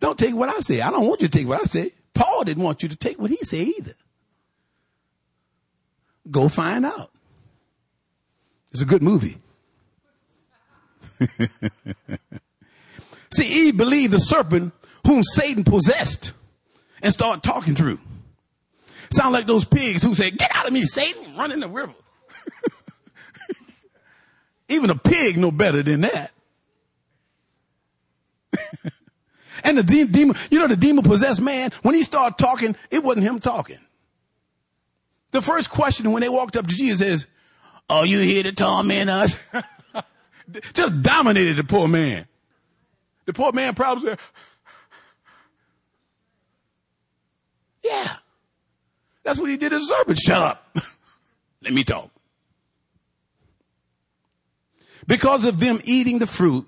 Don't 0.00 0.18
take 0.18 0.34
what 0.34 0.48
I 0.48 0.60
say. 0.60 0.80
I 0.80 0.90
don't 0.90 1.06
want 1.06 1.22
you 1.22 1.28
to 1.28 1.38
take 1.38 1.46
what 1.46 1.60
I 1.60 1.64
say. 1.64 1.92
Paul 2.14 2.44
didn't 2.44 2.62
want 2.62 2.82
you 2.82 2.88
to 2.88 2.96
take 2.96 3.18
what 3.18 3.30
he 3.30 3.38
said 3.42 3.66
either. 3.66 3.92
Go 6.30 6.48
find 6.48 6.84
out. 6.84 7.10
It's 8.70 8.82
a 8.82 8.86
good 8.86 9.02
movie. 9.02 9.38
See, 13.34 13.46
Eve 13.46 13.76
believed 13.76 14.12
the 14.12 14.18
serpent 14.18 14.72
whom 15.06 15.22
Satan 15.22 15.64
possessed 15.64 16.32
and 17.02 17.12
started 17.12 17.42
talking 17.42 17.74
through. 17.74 17.98
Sound 19.10 19.32
like 19.32 19.46
those 19.46 19.64
pigs 19.64 20.02
who 20.02 20.14
say, 20.14 20.30
get 20.30 20.54
out 20.54 20.66
of 20.66 20.72
me, 20.72 20.82
Satan, 20.82 21.36
run 21.36 21.50
in 21.50 21.60
the 21.60 21.68
river. 21.68 21.94
Even 24.68 24.90
a 24.90 24.94
pig 24.96 25.38
know 25.38 25.50
better 25.50 25.82
than 25.82 26.02
that. 26.02 26.32
and 29.64 29.78
the 29.78 29.82
de- 29.82 30.04
demon, 30.06 30.36
you 30.50 30.58
know, 30.58 30.66
the 30.66 30.76
demon 30.76 31.04
possessed 31.04 31.40
man, 31.40 31.70
when 31.82 31.94
he 31.94 32.02
started 32.02 32.36
talking, 32.36 32.76
it 32.90 33.02
wasn't 33.02 33.24
him 33.24 33.38
talking. 33.38 33.78
The 35.38 35.42
first 35.42 35.70
question 35.70 36.10
when 36.10 36.20
they 36.20 36.28
walked 36.28 36.56
up 36.56 36.66
to 36.66 36.74
Jesus 36.74 37.06
is, 37.06 37.26
are 37.88 38.04
you 38.04 38.18
here 38.18 38.42
to 38.42 38.50
torment 38.50 39.08
us? 39.08 39.40
Just 40.74 41.00
dominated 41.00 41.54
the 41.54 41.62
poor 41.62 41.86
man. 41.86 42.26
The 43.24 43.32
poor 43.32 43.52
man 43.52 43.76
probably 43.76 44.08
said, 44.08 44.18
yeah. 47.84 48.08
That's 49.22 49.38
what 49.38 49.48
he 49.48 49.56
did 49.56 49.68
to 49.68 49.78
the 49.78 49.84
serpent. 49.84 50.18
Shut 50.18 50.42
up. 50.42 50.76
Let 51.62 51.72
me 51.72 51.84
talk. 51.84 52.10
Because 55.06 55.44
of 55.44 55.60
them 55.60 55.80
eating 55.84 56.18
the 56.18 56.26
fruit 56.26 56.66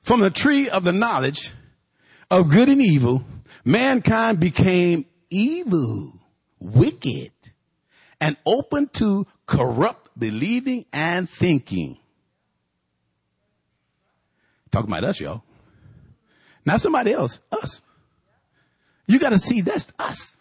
from 0.00 0.20
the 0.20 0.30
tree 0.30 0.70
of 0.70 0.84
the 0.84 0.92
knowledge 0.94 1.52
of 2.30 2.48
good 2.48 2.70
and 2.70 2.80
evil, 2.80 3.26
mankind 3.62 4.40
became 4.40 5.04
evil, 5.28 6.14
wicked, 6.58 7.33
and 8.24 8.38
open 8.46 8.88
to 8.88 9.26
corrupt 9.44 10.08
believing 10.18 10.86
and 10.94 11.28
thinking. 11.28 11.98
Talking 14.70 14.88
about 14.88 15.04
us, 15.04 15.20
y'all. 15.20 15.42
Not 16.64 16.80
somebody 16.80 17.12
else, 17.12 17.40
us. 17.52 17.82
You 19.06 19.18
got 19.18 19.32
to 19.32 19.38
see 19.38 19.60
that's 19.60 19.92
us. 19.98 20.34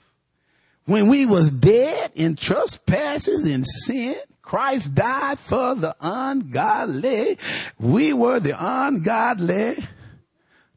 When 0.85 1.09
we 1.09 1.25
was 1.25 1.51
dead 1.51 2.11
in 2.15 2.37
trespasses 2.37 3.45
and 3.45 3.65
sin, 3.67 4.15
Christ 4.41 4.95
died 4.95 5.37
for 5.37 5.75
the 5.75 5.93
ungodly. 5.99 7.37
We 7.79 8.13
were 8.13 8.39
the 8.39 8.55
ungodly. 8.57 9.75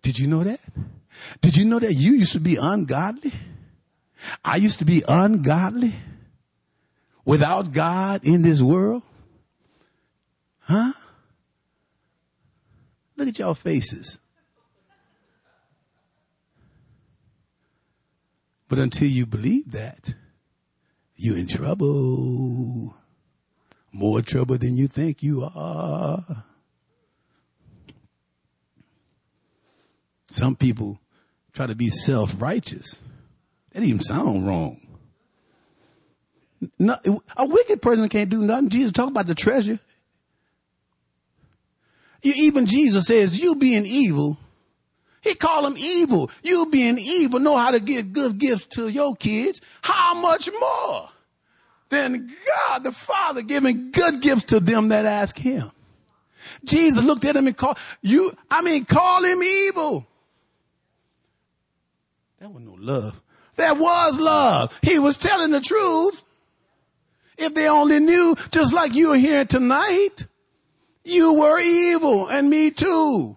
Did 0.03 0.19
you 0.19 0.27
know 0.27 0.43
that? 0.43 0.61
Did 1.41 1.57
you 1.57 1.67
know 1.67 1.79
that 1.79 1.95
you 1.95 2.15
used 2.15 2.33
to 2.33 2.41
be 2.41 2.57
ungodly? 2.57 3.33
I 4.45 4.57
used 4.57 4.81
to 4.81 4.85
be 4.85 5.05
ungodly 5.07 5.93
without 7.27 7.73
God 7.73 8.25
in 8.25 8.41
this 8.41 8.63
world? 8.63 9.03
Huh? 10.61 10.93
Look 13.17 13.29
at 13.29 13.39
y'all 13.39 13.55
faces. 13.55 14.19
But 18.69 18.79
until 18.79 19.09
you 19.09 19.27
believe 19.27 19.73
that, 19.73 20.15
you're 21.15 21.37
in 21.39 21.47
trouble. 21.47 22.97
More 23.93 24.23
trouble 24.23 24.59
than 24.59 24.77
you 24.77 24.89
think 24.89 25.23
you 25.23 25.45
are. 25.55 26.45
Some 30.31 30.57
people 30.57 31.01
try 31.53 31.67
to 31.67 31.75
be 31.75 31.89
self-righteous. 31.89 32.99
That 33.73 33.83
even 33.83 34.01
sound 34.01 34.47
wrong. 34.47 34.86
No, 36.79 36.97
a 37.37 37.47
wicked 37.47 37.83
person 37.83 38.09
can't 38.09 38.31
do 38.31 38.43
nothing. 38.43 38.71
Jesus 38.71 38.93
talk 38.93 39.11
about 39.11 39.27
the 39.27 39.35
treasure. 39.35 39.79
Even 42.23 42.67
Jesus 42.67 43.07
says, 43.07 43.39
you 43.39 43.57
being 43.57 43.85
evil, 43.87 44.39
he 45.21 45.35
called 45.35 45.65
them 45.65 45.77
evil. 45.77 46.31
You 46.43 46.67
being 46.71 46.99
evil 46.99 47.41
know 47.41 47.57
how 47.57 47.71
to 47.73 47.81
give 47.81 48.13
good 48.13 48.39
gifts 48.39 48.65
to 48.77 48.89
your 48.89 49.15
kids. 49.15 49.61
How 49.83 50.15
much 50.15 50.49
more 50.59 51.11
than 51.89 52.33
God 52.69 52.85
the 52.85 52.93
Father 52.93 53.43
giving 53.43 53.91
good 53.91 54.21
gifts 54.23 54.45
to 54.45 54.61
them 54.61 54.89
that 54.89 55.05
ask 55.05 55.39
him? 55.39 55.71
Jesus 56.65 57.05
looked 57.05 57.25
at 57.25 57.37
him 57.37 57.47
and 57.47 57.57
called 57.57 57.77
you, 58.03 58.33
I 58.51 58.63
mean, 58.63 58.85
call 58.85 59.25
him 59.25 59.43
evil. 59.43 60.07
That 62.39 62.53
was 62.53 62.63
no 62.63 62.77
love. 62.79 63.21
That 63.57 63.79
was 63.79 64.19
love. 64.19 64.79
He 64.83 64.99
was 64.99 65.17
telling 65.17 65.51
the 65.51 65.61
truth. 65.61 66.23
If 67.39 67.55
they 67.55 67.69
only 67.69 68.01
knew, 68.01 68.37
just 68.51 68.73
like 68.73 68.95
you 68.95 69.13
are 69.13 69.17
here 69.17 69.45
tonight, 69.45 70.27
you 71.05 71.35
were 71.35 71.61
evil 71.61 72.29
and 72.29 72.51
me 72.51 72.71
too. 72.71 73.37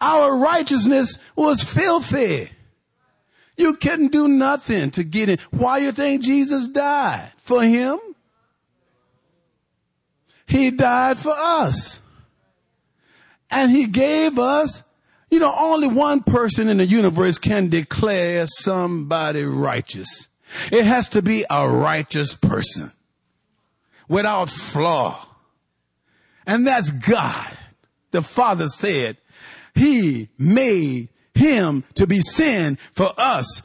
Our 0.00 0.36
righteousness 0.36 1.18
was 1.36 1.62
filthy. 1.62 2.50
You 3.56 3.74
couldn't 3.74 4.12
do 4.12 4.26
nothing 4.26 4.90
to 4.92 5.04
get 5.04 5.28
in. 5.28 5.38
Why 5.50 5.78
you 5.78 5.92
think 5.92 6.22
Jesus 6.22 6.66
died? 6.66 7.32
For 7.36 7.62
him? 7.62 7.98
He 10.46 10.70
died 10.70 11.18
for 11.18 11.34
us. 11.36 12.00
And 13.50 13.70
he 13.70 13.86
gave 13.86 14.38
us, 14.38 14.82
you 15.30 15.40
know, 15.40 15.54
only 15.56 15.88
one 15.88 16.22
person 16.22 16.68
in 16.68 16.78
the 16.78 16.86
universe 16.86 17.36
can 17.36 17.68
declare 17.68 18.46
somebody 18.46 19.44
righteous. 19.44 20.28
It 20.70 20.84
has 20.84 21.08
to 21.10 21.22
be 21.22 21.44
a 21.48 21.68
righteous 21.68 22.34
person 22.34 22.92
without 24.08 24.50
flaw. 24.50 25.26
And 26.46 26.66
that's 26.66 26.90
God. 26.90 27.56
The 28.10 28.22
Father 28.22 28.66
said, 28.66 29.16
he 29.74 30.28
made 30.38 31.08
him 31.34 31.84
to 31.94 32.06
be 32.06 32.20
sin 32.20 32.76
for 32.92 33.12
us. 33.16 33.62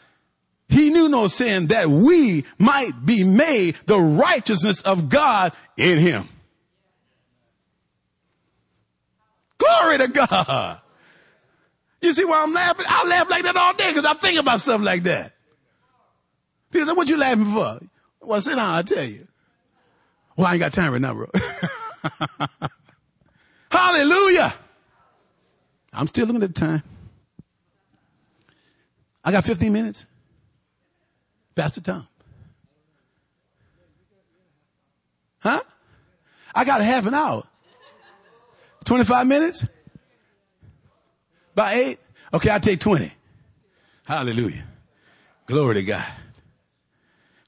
He 0.70 0.90
knew 0.90 1.10
no 1.10 1.28
sin 1.28 1.68
that 1.68 1.90
we 1.90 2.46
might 2.58 3.06
be 3.06 3.24
made 3.24 3.76
the 3.86 4.00
righteousness 4.00 4.82
of 4.82 5.10
God 5.10 5.54
in 5.78 6.00
him. 6.00 6.30
Glory 9.58 9.98
to 10.00 10.08
God. 10.08 10.82
You 12.02 12.14
see 12.14 12.26
why 12.26 12.44
I'm 12.44 12.54
laughing? 12.54 12.86
I 12.88 13.08
laugh 13.08 13.30
like 13.30 13.44
that 13.44 13.56
all 13.56 13.74
day 13.74 13.90
because 13.90 14.06
I 14.06 14.14
think 14.14 14.40
about 14.40 14.62
stuff 14.62 14.82
like 14.82 15.04
that. 15.04 15.35
People 16.76 16.88
say, 16.90 16.94
what 16.94 17.08
you 17.08 17.16
laughing 17.16 17.46
for? 17.46 17.80
Well, 18.20 18.42
sit 18.42 18.58
down, 18.58 18.76
I'll 18.76 18.84
tell 18.84 19.06
you. 19.06 19.26
Well, 20.36 20.46
I 20.46 20.56
ain't 20.56 20.60
got 20.60 20.74
time 20.74 20.92
right 20.92 21.00
now, 21.00 21.14
bro. 21.14 21.30
Hallelujah. 23.72 24.54
I'm 25.94 26.06
still 26.08 26.28
looking 26.28 26.44
at 26.44 26.54
the 26.54 26.60
time. 26.60 26.84
I 29.24 29.32
got 29.32 29.46
15 29.46 29.72
minutes. 29.72 30.06
Pastor 31.56 31.80
Tom. 31.80 32.06
Huh? 35.40 35.62
I 36.54 36.66
got 36.66 36.82
half 36.82 37.06
an 37.06 37.14
hour. 37.14 37.44
25 38.84 39.28
minutes? 39.28 39.66
About 41.54 41.74
eight? 41.74 42.00
Okay, 42.34 42.50
I'll 42.50 42.60
take 42.60 42.82
20. 42.82 43.14
Hallelujah. 44.04 44.66
Glory 45.48 45.76
to 45.76 45.84
God. 45.84 46.06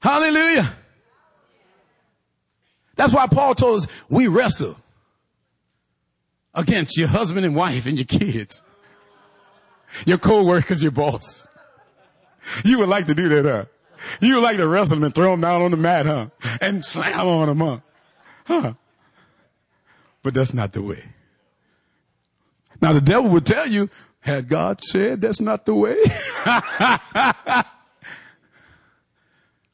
Hallelujah. 0.00 0.72
That's 2.96 3.12
why 3.12 3.26
Paul 3.26 3.54
told 3.54 3.78
us 3.78 3.86
we 4.08 4.26
wrestle 4.26 4.76
against 6.54 6.96
your 6.96 7.08
husband 7.08 7.46
and 7.46 7.54
wife 7.54 7.86
and 7.86 7.96
your 7.96 8.04
kids, 8.04 8.62
your 10.04 10.18
co-workers, 10.18 10.82
your 10.82 10.92
boss. 10.92 11.46
You 12.64 12.78
would 12.78 12.88
like 12.88 13.06
to 13.06 13.14
do 13.14 13.28
that, 13.28 13.44
huh? 13.44 13.64
You 14.20 14.36
would 14.36 14.44
like 14.44 14.56
to 14.56 14.66
wrestle 14.66 14.96
them 14.96 15.04
and 15.04 15.14
throw 15.14 15.32
them 15.32 15.40
down 15.40 15.62
on 15.62 15.70
the 15.70 15.76
mat, 15.76 16.06
huh? 16.06 16.28
And 16.60 16.84
slam 16.84 17.26
on 17.26 17.48
them, 17.48 17.58
huh? 17.58 17.78
Huh? 18.46 18.74
But 20.22 20.34
that's 20.34 20.54
not 20.54 20.72
the 20.72 20.82
way. 20.82 21.04
Now 22.80 22.92
the 22.92 23.00
devil 23.00 23.30
would 23.30 23.46
tell 23.46 23.66
you, 23.66 23.90
had 24.20 24.48
God 24.48 24.82
said 24.82 25.20
that's 25.20 25.40
not 25.40 25.66
the 25.66 25.74
way? 25.74 25.96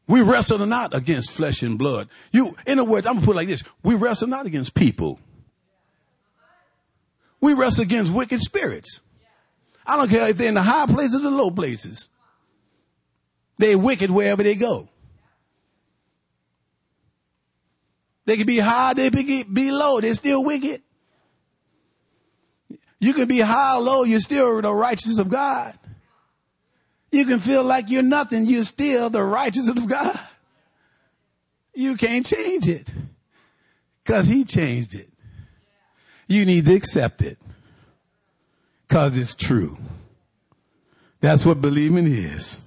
we 0.07 0.21
wrestle 0.21 0.65
not 0.67 0.95
against 0.95 1.31
flesh 1.31 1.63
and 1.63 1.79
blood. 1.79 2.09
You, 2.33 2.55
in 2.67 2.79
other 2.79 2.89
words, 2.89 3.07
I'm 3.07 3.15
gonna 3.15 3.27
put 3.27 3.33
it 3.33 3.37
like 3.37 3.49
this. 3.49 3.65
We 3.83 3.95
wrestle 3.95 4.29
not 4.29 4.47
against 4.47 4.75
people. 4.75 5.19
We 7.41 7.55
wrestle 7.55 7.83
against 7.83 8.13
wicked 8.13 8.41
spirits. 8.41 9.01
I 9.87 9.97
don't 9.97 10.09
care 10.09 10.29
if 10.29 10.37
they're 10.37 10.49
in 10.49 10.55
the 10.55 10.63
high 10.63 10.87
places 10.87 11.17
or 11.17 11.31
the 11.31 11.31
low 11.31 11.51
places. 11.51 12.09
They're 13.59 13.79
wicked 13.79 14.11
wherever 14.11 14.43
they 14.43 14.55
go. 14.55 14.89
They 18.27 18.37
can 18.37 18.47
be 18.47 18.59
high, 18.59 18.95
they 18.95 19.11
can 19.11 19.53
be 19.53 19.71
low, 19.71 20.01
they're 20.01 20.15
still 20.15 20.43
wicked. 20.43 20.83
You 22.99 23.13
can 23.13 23.29
be 23.29 23.41
high 23.41 23.77
or 23.77 23.83
low, 23.83 24.03
you're 24.05 24.21
still 24.21 24.63
the 24.63 24.73
righteousness 24.73 25.19
of 25.19 25.29
God. 25.29 25.79
You 27.15 27.25
can 27.25 27.39
feel 27.39 27.63
like 27.63 27.91
you're 27.91 28.03
nothing, 28.03 28.45
you're 28.45 28.65
still 28.65 29.09
the 29.09 29.23
righteousness 29.23 29.81
of 29.81 29.89
God. 29.89 30.19
You 31.73 31.97
can't 31.97 32.27
change 32.27 32.67
it 32.67 32.91
because 34.03 34.27
he 34.27 34.43
changed 34.43 34.97
it. 34.97 35.09
You 36.27 36.45
need 36.45 36.67
to 36.67 36.75
accept 36.75 37.23
it 37.23 37.39
because 38.89 39.17
it's 39.17 39.37
true. 39.37 39.79
That's 41.21 41.47
what 41.47 41.61
believing 41.61 42.09
is. 42.09 42.61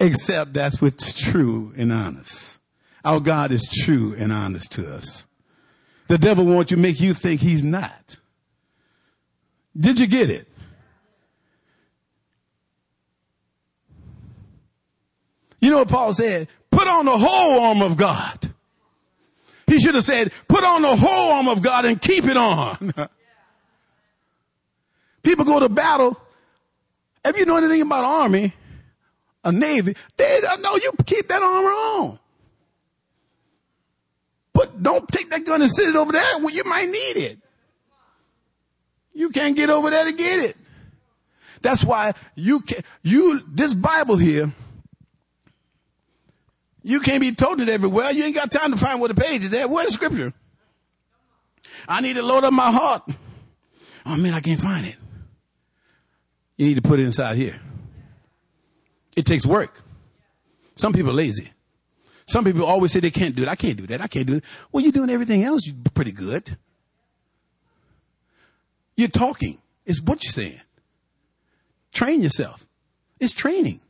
Except 0.00 0.54
that's 0.54 0.80
what's 0.80 1.12
true 1.12 1.74
and 1.76 1.92
honest. 1.92 2.58
Our 3.04 3.20
God 3.20 3.52
is 3.52 3.68
true 3.84 4.14
and 4.16 4.32
honest 4.32 4.72
to 4.72 4.94
us. 4.94 5.26
The 6.08 6.16
devil 6.16 6.46
wants 6.46 6.70
to 6.70 6.78
make 6.78 7.02
you 7.02 7.12
think 7.12 7.42
he's 7.42 7.64
not. 7.64 8.16
Did 9.76 10.00
you 10.00 10.06
get 10.06 10.30
it? 10.30 10.48
You 15.64 15.70
know 15.70 15.78
what 15.78 15.88
Paul 15.88 16.12
said? 16.12 16.48
Put 16.70 16.86
on 16.86 17.06
the 17.06 17.16
whole 17.16 17.60
armor 17.60 17.86
of 17.86 17.96
God. 17.96 18.52
He 19.66 19.80
should 19.80 19.94
have 19.94 20.04
said, 20.04 20.30
put 20.46 20.62
on 20.62 20.82
the 20.82 20.94
whole 20.94 21.32
armor 21.32 21.52
of 21.52 21.62
God 21.62 21.86
and 21.86 21.98
keep 21.98 22.26
it 22.26 22.36
on. 22.36 22.92
People 25.22 25.46
go 25.46 25.60
to 25.60 25.70
battle. 25.70 26.20
If 27.24 27.38
you 27.38 27.46
know 27.46 27.56
anything 27.56 27.80
about 27.80 28.04
army, 28.04 28.52
a 29.42 29.52
navy, 29.52 29.96
they 30.18 30.42
know 30.60 30.76
you 30.76 30.92
keep 31.06 31.28
that 31.28 31.42
armor 31.42 31.70
on. 31.70 32.18
But 34.52 34.82
don't 34.82 35.08
take 35.08 35.30
that 35.30 35.46
gun 35.46 35.62
and 35.62 35.70
sit 35.70 35.88
it 35.88 35.96
over 35.96 36.12
there 36.12 36.40
when 36.40 36.54
you 36.54 36.64
might 36.64 36.90
need 36.90 37.16
it. 37.16 37.38
You 39.14 39.30
can't 39.30 39.56
get 39.56 39.70
over 39.70 39.88
there 39.88 40.04
to 40.04 40.12
get 40.12 40.40
it. 40.40 40.58
That's 41.62 41.82
why 41.82 42.12
you 42.34 42.60
can 42.60 42.82
you 43.02 43.40
this 43.48 43.72
Bible 43.72 44.18
here 44.18 44.52
you 46.84 47.00
can't 47.00 47.22
be 47.22 47.32
told 47.32 47.60
it 47.62 47.68
everywhere. 47.70 48.12
You 48.12 48.24
ain't 48.24 48.34
got 48.34 48.52
time 48.52 48.70
to 48.70 48.76
find 48.76 49.00
where 49.00 49.08
the 49.08 49.14
page 49.14 49.42
is 49.42 49.52
at. 49.54 49.70
Where's 49.70 49.86
the 49.86 49.92
scripture? 49.92 50.32
I 51.88 52.02
need 52.02 52.14
to 52.14 52.22
load 52.22 52.44
up 52.44 52.52
my 52.52 52.70
heart. 52.70 53.02
Oh 54.06 54.16
man, 54.16 54.34
I 54.34 54.40
can't 54.40 54.60
find 54.60 54.86
it. 54.86 54.96
You 56.58 56.66
need 56.66 56.76
to 56.76 56.82
put 56.82 57.00
it 57.00 57.04
inside 57.04 57.36
here. 57.36 57.58
It 59.16 59.24
takes 59.24 59.46
work. 59.46 59.82
Some 60.76 60.92
people 60.92 61.10
are 61.10 61.14
lazy. 61.14 61.50
Some 62.26 62.44
people 62.44 62.64
always 62.64 62.92
say 62.92 63.00
they 63.00 63.10
can't 63.10 63.34
do 63.34 63.42
it. 63.42 63.48
I 63.48 63.56
can't 63.56 63.76
do 63.76 63.86
that. 63.86 64.02
I 64.02 64.06
can't 64.06 64.26
do 64.26 64.36
it. 64.36 64.44
Well, 64.70 64.82
you're 64.82 64.92
doing 64.92 65.10
everything 65.10 65.42
else 65.42 65.66
you're 65.66 65.74
pretty 65.94 66.12
good. 66.12 66.58
You're 68.96 69.08
talking. 69.08 69.58
It's 69.86 70.02
what 70.02 70.22
you're 70.24 70.32
saying. 70.32 70.60
Train 71.92 72.20
yourself. 72.20 72.66
It's 73.20 73.32
training. 73.32 73.80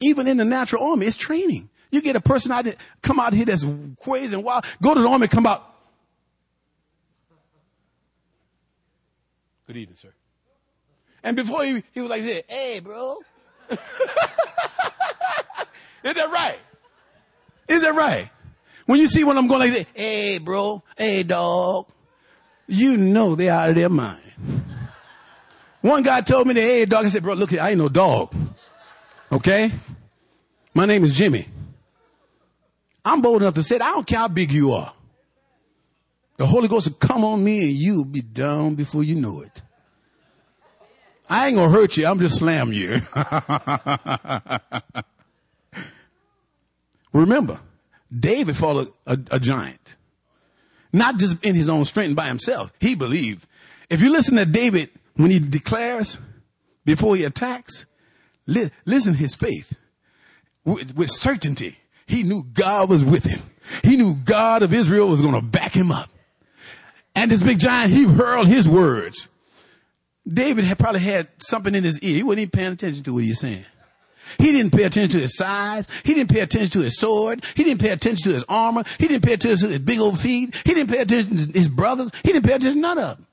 Even 0.00 0.26
in 0.26 0.36
the 0.36 0.44
natural 0.44 0.84
army, 0.84 1.06
it's 1.06 1.16
training. 1.16 1.68
You 1.90 2.02
get 2.02 2.16
a 2.16 2.20
person 2.20 2.52
out 2.52 2.64
there, 2.64 2.74
come 3.02 3.18
out 3.18 3.32
here 3.32 3.46
that's 3.46 3.64
crazy 4.00 4.34
and 4.36 4.44
wild, 4.44 4.64
go 4.82 4.94
to 4.94 5.00
the 5.00 5.08
army, 5.08 5.26
come 5.28 5.46
out. 5.46 5.64
Good 9.66 9.76
evening, 9.76 9.96
sir. 9.96 10.12
And 11.22 11.36
before 11.36 11.64
he, 11.64 11.82
he 11.92 12.00
was 12.00 12.10
like, 12.10 12.22
hey, 12.22 12.80
bro. 12.80 13.18
Is 16.04 16.14
that 16.14 16.30
right? 16.30 16.58
Is 17.68 17.82
that 17.82 17.94
right? 17.94 18.30
When 18.86 18.98
you 18.98 19.06
see 19.06 19.24
when 19.24 19.36
I'm 19.36 19.46
going 19.46 19.70
like 19.70 19.86
hey, 19.94 20.38
bro, 20.38 20.82
hey, 20.96 21.22
dog, 21.22 21.90
you 22.66 22.96
know 22.96 23.34
they're 23.34 23.52
out 23.52 23.68
of 23.68 23.74
their 23.74 23.90
mind. 23.90 24.22
One 25.82 26.02
guy 26.02 26.22
told 26.22 26.46
me 26.46 26.54
that, 26.54 26.60
hey, 26.60 26.86
dog, 26.86 27.04
I 27.04 27.08
said, 27.10 27.22
bro, 27.22 27.34
look, 27.34 27.52
I 27.52 27.70
ain't 27.70 27.78
no 27.78 27.90
dog. 27.90 28.34
Okay? 29.30 29.70
My 30.74 30.86
name 30.86 31.04
is 31.04 31.12
Jimmy. 31.12 31.46
I'm 33.04 33.20
bold 33.20 33.42
enough 33.42 33.54
to 33.54 33.62
say, 33.62 33.76
I 33.76 33.92
don't 33.92 34.06
care 34.06 34.18
how 34.18 34.28
big 34.28 34.52
you 34.52 34.72
are. 34.72 34.92
The 36.36 36.46
Holy 36.46 36.68
Ghost 36.68 36.88
will 36.88 36.96
come 36.96 37.24
on 37.24 37.42
me 37.42 37.70
and 37.70 37.76
you'll 37.76 38.04
be 38.04 38.20
down 38.20 38.74
before 38.74 39.02
you 39.02 39.16
know 39.16 39.40
it. 39.40 39.62
I 41.28 41.48
ain't 41.48 41.56
gonna 41.56 41.70
hurt 41.70 41.96
you. 41.96 42.06
I'm 42.06 42.20
just 42.20 42.38
slam 42.38 42.72
you. 42.72 42.96
Remember, 47.12 47.60
David 48.16 48.56
fought 48.56 48.88
a, 49.06 49.12
a, 49.12 49.18
a, 49.32 49.40
giant. 49.40 49.96
Not 50.92 51.18
just 51.18 51.44
in 51.44 51.54
his 51.54 51.68
own 51.68 51.84
strength 51.84 52.16
by 52.16 52.28
himself. 52.28 52.72
He 52.80 52.94
believed. 52.94 53.46
If 53.90 54.00
you 54.00 54.10
listen 54.10 54.36
to 54.36 54.46
David 54.46 54.90
when 55.16 55.30
he 55.30 55.38
declares 55.38 56.18
before 56.84 57.16
he 57.16 57.24
attacks, 57.24 57.84
li- 58.48 58.70
listen 58.84 59.14
his 59.14 59.36
faith 59.36 59.76
with, 60.64 60.96
with 60.96 61.10
certainty. 61.10 61.78
He 62.06 62.24
knew 62.24 62.42
God 62.42 62.88
was 62.88 63.04
with 63.04 63.24
him. 63.24 63.42
He 63.84 63.96
knew 63.96 64.14
God 64.14 64.62
of 64.62 64.74
Israel 64.74 65.08
was 65.08 65.20
going 65.20 65.34
to 65.34 65.42
back 65.42 65.72
him 65.72 65.92
up. 65.92 66.10
And 67.14 67.30
this 67.30 67.42
big 67.42 67.58
giant, 67.58 67.92
he 67.92 68.04
hurled 68.04 68.48
his 68.48 68.68
words. 68.68 69.28
David 70.26 70.64
had 70.64 70.78
probably 70.78 71.00
had 71.00 71.28
something 71.38 71.74
in 71.74 71.84
his 71.84 72.00
ear. 72.00 72.16
He 72.16 72.22
wasn't 72.22 72.40
even 72.40 72.50
paying 72.50 72.72
attention 72.72 73.04
to 73.04 73.14
what 73.14 73.22
he 73.22 73.30
was 73.30 73.40
saying. 73.40 73.64
He 74.38 74.52
didn't 74.52 74.72
pay 74.72 74.84
attention 74.84 75.10
to 75.12 75.20
his 75.20 75.36
size. 75.36 75.88
He 76.04 76.14
didn't 76.14 76.30
pay 76.30 76.40
attention 76.40 76.70
to 76.72 76.84
his 76.84 76.98
sword. 76.98 77.44
He 77.54 77.64
didn't 77.64 77.80
pay 77.80 77.90
attention 77.90 78.30
to 78.30 78.34
his 78.34 78.44
armor. 78.48 78.84
He 78.98 79.08
didn't 79.08 79.24
pay 79.24 79.32
attention 79.32 79.68
to 79.68 79.72
his 79.72 79.82
big 79.82 80.00
old 80.00 80.18
feet. 80.18 80.54
He 80.64 80.74
didn't 80.74 80.90
pay 80.90 80.98
attention 80.98 81.36
to 81.38 81.58
his 81.58 81.68
brothers. 81.68 82.10
He 82.22 82.32
didn't 82.32 82.44
pay 82.44 82.54
attention 82.54 82.74
to 82.74 82.80
none 82.80 82.98
of 82.98 83.16
them. 83.16 83.26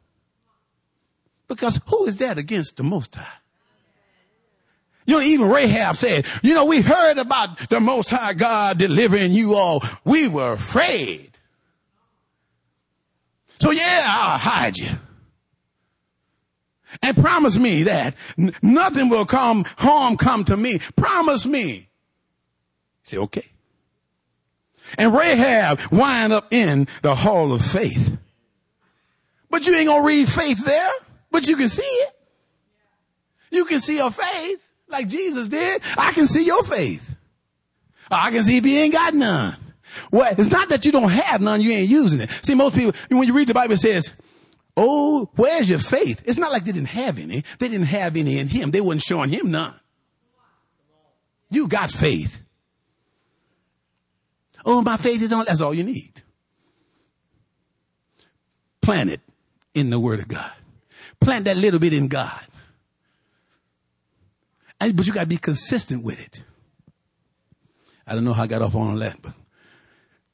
Because 1.47 1.81
who 1.87 2.05
is 2.05 2.17
that 2.17 2.37
against 2.37 2.77
the 2.77 2.83
Most 2.83 3.15
High? 3.15 3.27
You 5.05 5.15
know, 5.15 5.21
even 5.21 5.49
Rahab 5.49 5.97
said, 5.97 6.25
you 6.41 6.53
know, 6.53 6.65
we 6.65 6.81
heard 6.81 7.17
about 7.17 7.69
the 7.69 7.79
Most 7.79 8.09
High 8.09 8.33
God 8.33 8.79
delivering 8.79 9.33
you 9.33 9.53
all. 9.53 9.83
We 10.03 10.27
were 10.27 10.53
afraid. 10.53 11.37
So 13.59 13.71
yeah, 13.71 14.03
I'll 14.05 14.37
hide 14.37 14.77
you. 14.77 14.89
And 17.01 17.15
promise 17.15 17.57
me 17.57 17.83
that 17.83 18.15
nothing 18.61 19.09
will 19.09 19.25
come, 19.25 19.65
harm 19.77 20.17
come 20.17 20.43
to 20.45 20.57
me. 20.57 20.79
Promise 20.95 21.45
me. 21.45 21.89
Say, 23.03 23.17
okay. 23.17 23.45
And 24.97 25.13
Rahab 25.13 25.81
wind 25.91 26.33
up 26.33 26.51
in 26.51 26.87
the 27.01 27.15
hall 27.15 27.53
of 27.53 27.61
faith. 27.61 28.17
But 29.49 29.67
you 29.67 29.75
ain't 29.75 29.87
gonna 29.87 30.05
read 30.05 30.27
faith 30.27 30.65
there, 30.65 30.91
but 31.31 31.47
you 31.47 31.55
can 31.55 31.69
see 31.69 31.83
it. 31.83 32.13
You 33.51 33.65
can 33.65 33.79
see 33.79 33.97
her 33.97 34.09
faith 34.09 34.64
like 34.87 35.07
Jesus 35.07 35.47
did. 35.47 35.81
I 35.97 36.11
can 36.13 36.27
see 36.27 36.45
your 36.45 36.63
faith. 36.63 37.15
Uh, 38.11 38.19
I 38.23 38.31
can 38.31 38.43
see 38.43 38.57
if 38.57 38.65
you 38.65 38.77
ain't 38.77 38.93
got 38.93 39.13
none. 39.13 39.57
Well, 40.11 40.33
it's 40.37 40.51
not 40.51 40.69
that 40.69 40.85
you 40.85 40.91
don't 40.91 41.09
have 41.09 41.41
none, 41.41 41.61
you 41.61 41.71
ain't 41.71 41.89
using 41.89 42.21
it. 42.21 42.29
See, 42.43 42.53
most 42.53 42.75
people, 42.75 42.93
when 43.09 43.27
you 43.27 43.33
read 43.33 43.47
the 43.47 43.53
Bible, 43.53 43.73
it 43.73 43.77
says, 43.77 44.13
Oh, 44.77 45.29
where's 45.35 45.69
your 45.69 45.79
faith? 45.79 46.21
It's 46.25 46.37
not 46.37 46.51
like 46.51 46.65
they 46.65 46.73
didn't 46.73 46.89
have 46.89 47.17
any. 47.17 47.43
They 47.59 47.69
didn't 47.69 47.87
have 47.87 48.15
any 48.17 48.39
in 48.39 48.47
him. 48.47 48.71
They 48.71 48.81
wasn't 48.81 49.03
showing 49.03 49.29
him 49.29 49.51
none. 49.51 49.73
You 51.49 51.67
got 51.67 51.89
faith. 51.89 52.41
Oh, 54.65 54.81
my 54.81 54.97
faith 54.97 55.21
is 55.21 55.31
on, 55.31 55.45
that's 55.45 55.61
all 55.61 55.73
you 55.73 55.83
need. 55.83 56.21
Plant 58.81 59.11
it 59.11 59.21
in 59.73 59.89
the 59.89 59.99
word 59.99 60.19
of 60.19 60.27
God. 60.27 60.51
Plant 61.19 61.45
that 61.45 61.55
little 61.55 61.79
bit 61.79 61.93
in 61.93 62.07
God. 62.07 62.43
And, 64.79 64.95
but 64.95 65.07
you 65.07 65.13
got 65.13 65.21
to 65.21 65.27
be 65.27 65.37
consistent 65.37 66.03
with 66.03 66.21
it. 66.21 66.43
I 68.07 68.13
don't 68.13 68.23
know 68.23 68.33
how 68.33 68.43
I 68.43 68.47
got 68.47 68.61
off 68.61 68.75
on 68.75 68.99
that, 68.99 69.21
but 69.21 69.33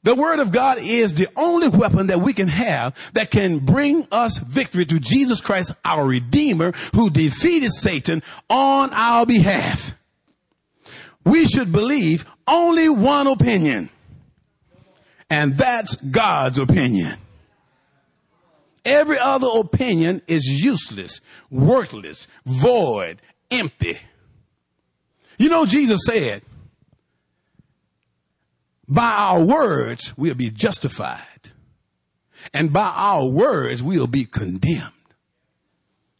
the 0.02 0.14
word 0.16 0.40
of 0.40 0.50
God 0.50 0.78
is 0.80 1.14
the 1.14 1.28
only 1.36 1.68
weapon 1.68 2.08
that 2.08 2.20
we 2.20 2.32
can 2.32 2.48
have 2.48 2.96
that 3.12 3.30
can 3.30 3.60
bring 3.60 4.06
us 4.10 4.38
victory 4.38 4.84
to 4.86 4.98
Jesus 4.98 5.40
Christ, 5.40 5.72
our 5.84 6.04
Redeemer, 6.04 6.72
who 6.94 7.08
defeated 7.08 7.70
Satan 7.70 8.22
on 8.50 8.90
our 8.92 9.24
behalf. 9.24 9.92
We 11.24 11.44
should 11.44 11.70
believe 11.70 12.26
only 12.48 12.88
one 12.88 13.28
opinion, 13.28 13.90
and 15.30 15.56
that's 15.56 15.94
God's 15.94 16.58
opinion. 16.58 17.16
Every 18.84 19.20
other 19.20 19.46
opinion 19.54 20.22
is 20.26 20.44
useless, 20.44 21.20
worthless, 21.48 22.26
void, 22.44 23.22
empty. 23.52 23.98
You 25.42 25.48
know, 25.48 25.66
Jesus 25.66 26.02
said, 26.06 26.42
by 28.86 29.10
our 29.10 29.42
words, 29.42 30.16
we'll 30.16 30.36
be 30.36 30.50
justified. 30.50 31.50
And 32.54 32.72
by 32.72 32.92
our 32.94 33.26
words, 33.26 33.82
we'll 33.82 34.06
be 34.06 34.24
condemned. 34.24 34.92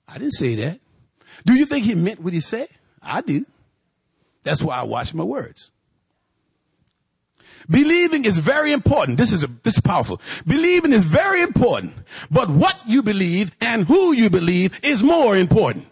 I 0.09 0.14
didn't 0.14 0.33
say 0.33 0.57
that. 0.57 0.81
Do 1.47 1.55
you 1.55 1.66
think 1.66 1.85
he 1.85 1.95
meant 1.95 2.18
what 2.18 2.33
he 2.33 2.41
said? 2.41 2.66
I 3.01 3.20
do. 3.20 3.47
That's 4.43 4.61
why 4.61 4.81
I 4.81 4.83
watch 4.83 5.14
my 5.14 5.23
words. 5.23 5.70
Believing 7.70 8.25
is 8.25 8.39
very 8.39 8.73
important. 8.73 9.18
This 9.18 9.31
is 9.31 9.45
a, 9.45 9.47
this 9.47 9.75
is 9.75 9.83
powerful. 9.83 10.20
Believing 10.49 10.93
is 10.93 11.05
very 11.05 11.43
important, 11.43 11.95
but 12.29 12.51
what 12.51 12.77
you 12.89 13.05
believe 13.05 13.53
and 13.61 13.87
who 13.87 14.12
you 14.14 14.31
believe 14.31 14.77
is 14.83 15.05
more 15.05 15.37
important. 15.37 15.89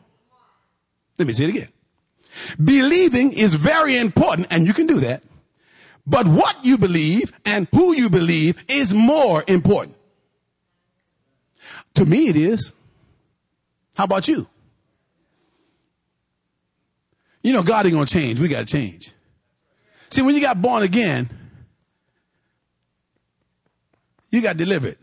Let 1.16 1.28
me 1.28 1.32
say 1.32 1.44
it 1.44 1.50
again. 1.50 1.68
Believing 2.62 3.32
is 3.32 3.54
very 3.54 3.96
important, 3.96 4.48
and 4.50 4.66
you 4.66 4.74
can 4.74 4.86
do 4.86 5.00
that. 5.00 5.22
But 6.06 6.26
what 6.26 6.64
you 6.64 6.78
believe 6.78 7.32
and 7.44 7.68
who 7.72 7.94
you 7.94 8.08
believe 8.10 8.62
is 8.68 8.94
more 8.94 9.44
important. 9.46 9.96
To 11.94 12.06
me, 12.06 12.28
it 12.28 12.36
is. 12.36 12.72
How 13.94 14.04
about 14.04 14.28
you? 14.28 14.48
You 17.42 17.52
know, 17.52 17.62
God 17.62 17.86
ain't 17.86 17.94
gonna 17.94 18.06
change. 18.06 18.40
We 18.40 18.48
gotta 18.48 18.66
change. 18.66 19.12
See, 20.10 20.22
when 20.22 20.34
you 20.34 20.40
got 20.40 20.60
born 20.60 20.82
again, 20.82 21.28
you 24.30 24.40
got 24.40 24.56
delivered. 24.56 24.98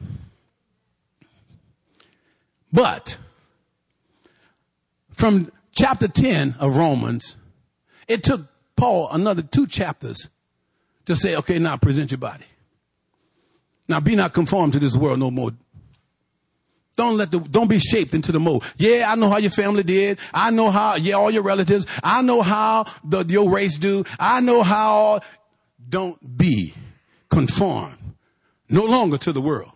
But 2.72 3.18
from 5.12 5.52
chapter 5.78 6.08
10 6.08 6.56
of 6.60 6.76
Romans, 6.76 7.38
it 8.08 8.24
took 8.24 8.48
Paul 8.76 9.10
another 9.12 9.44
two 9.44 9.68
chapters 9.68 10.30
to 11.06 11.16
say, 11.16 11.36
okay, 11.36 11.60
now 11.60 11.78
present 11.78 12.12
your 12.12 12.18
body. 12.18 12.46
Now 13.88 14.00
be 14.00 14.16
not 14.16 14.34
conformed 14.34 14.74
to 14.74 14.80
this 14.80 14.98
world 14.98 15.20
no 15.20 15.32
more. 15.32 15.52
Don't 16.96 17.16
let 17.16 17.30
the, 17.30 17.40
don't 17.40 17.70
be 17.70 17.78
shaped 17.78 18.16
into 18.16 18.32
the 18.32 18.40
mold. 18.40 18.64
Yeah, 18.78 19.06
I 19.08 19.16
know 19.16 19.30
how 19.30 19.38
your 19.38 19.52
family 19.52 19.84
did. 19.84 20.18
I 20.34 20.50
know 20.50 20.72
how, 20.72 20.96
yeah, 20.96 21.14
all 21.14 21.30
your 21.30 21.44
relatives. 21.44 21.86
I 22.04 22.24
know 22.24 22.42
how 22.42 22.88
the, 23.04 23.24
your 23.26 23.50
race 23.50 23.78
do. 23.78 24.04
I 24.20 24.40
know 24.40 24.64
how, 24.64 25.22
don't 25.88 26.38
be 26.38 26.74
conformed 27.30 27.98
no 28.68 28.84
longer 28.84 29.20
to 29.20 29.32
the 29.32 29.42
world. 29.42 29.72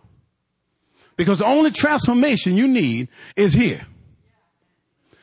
Because 1.16 1.38
the 1.38 1.46
only 1.46 1.70
transformation 1.70 2.56
you 2.56 2.66
need 2.66 3.08
is 3.36 3.52
here. 3.52 3.86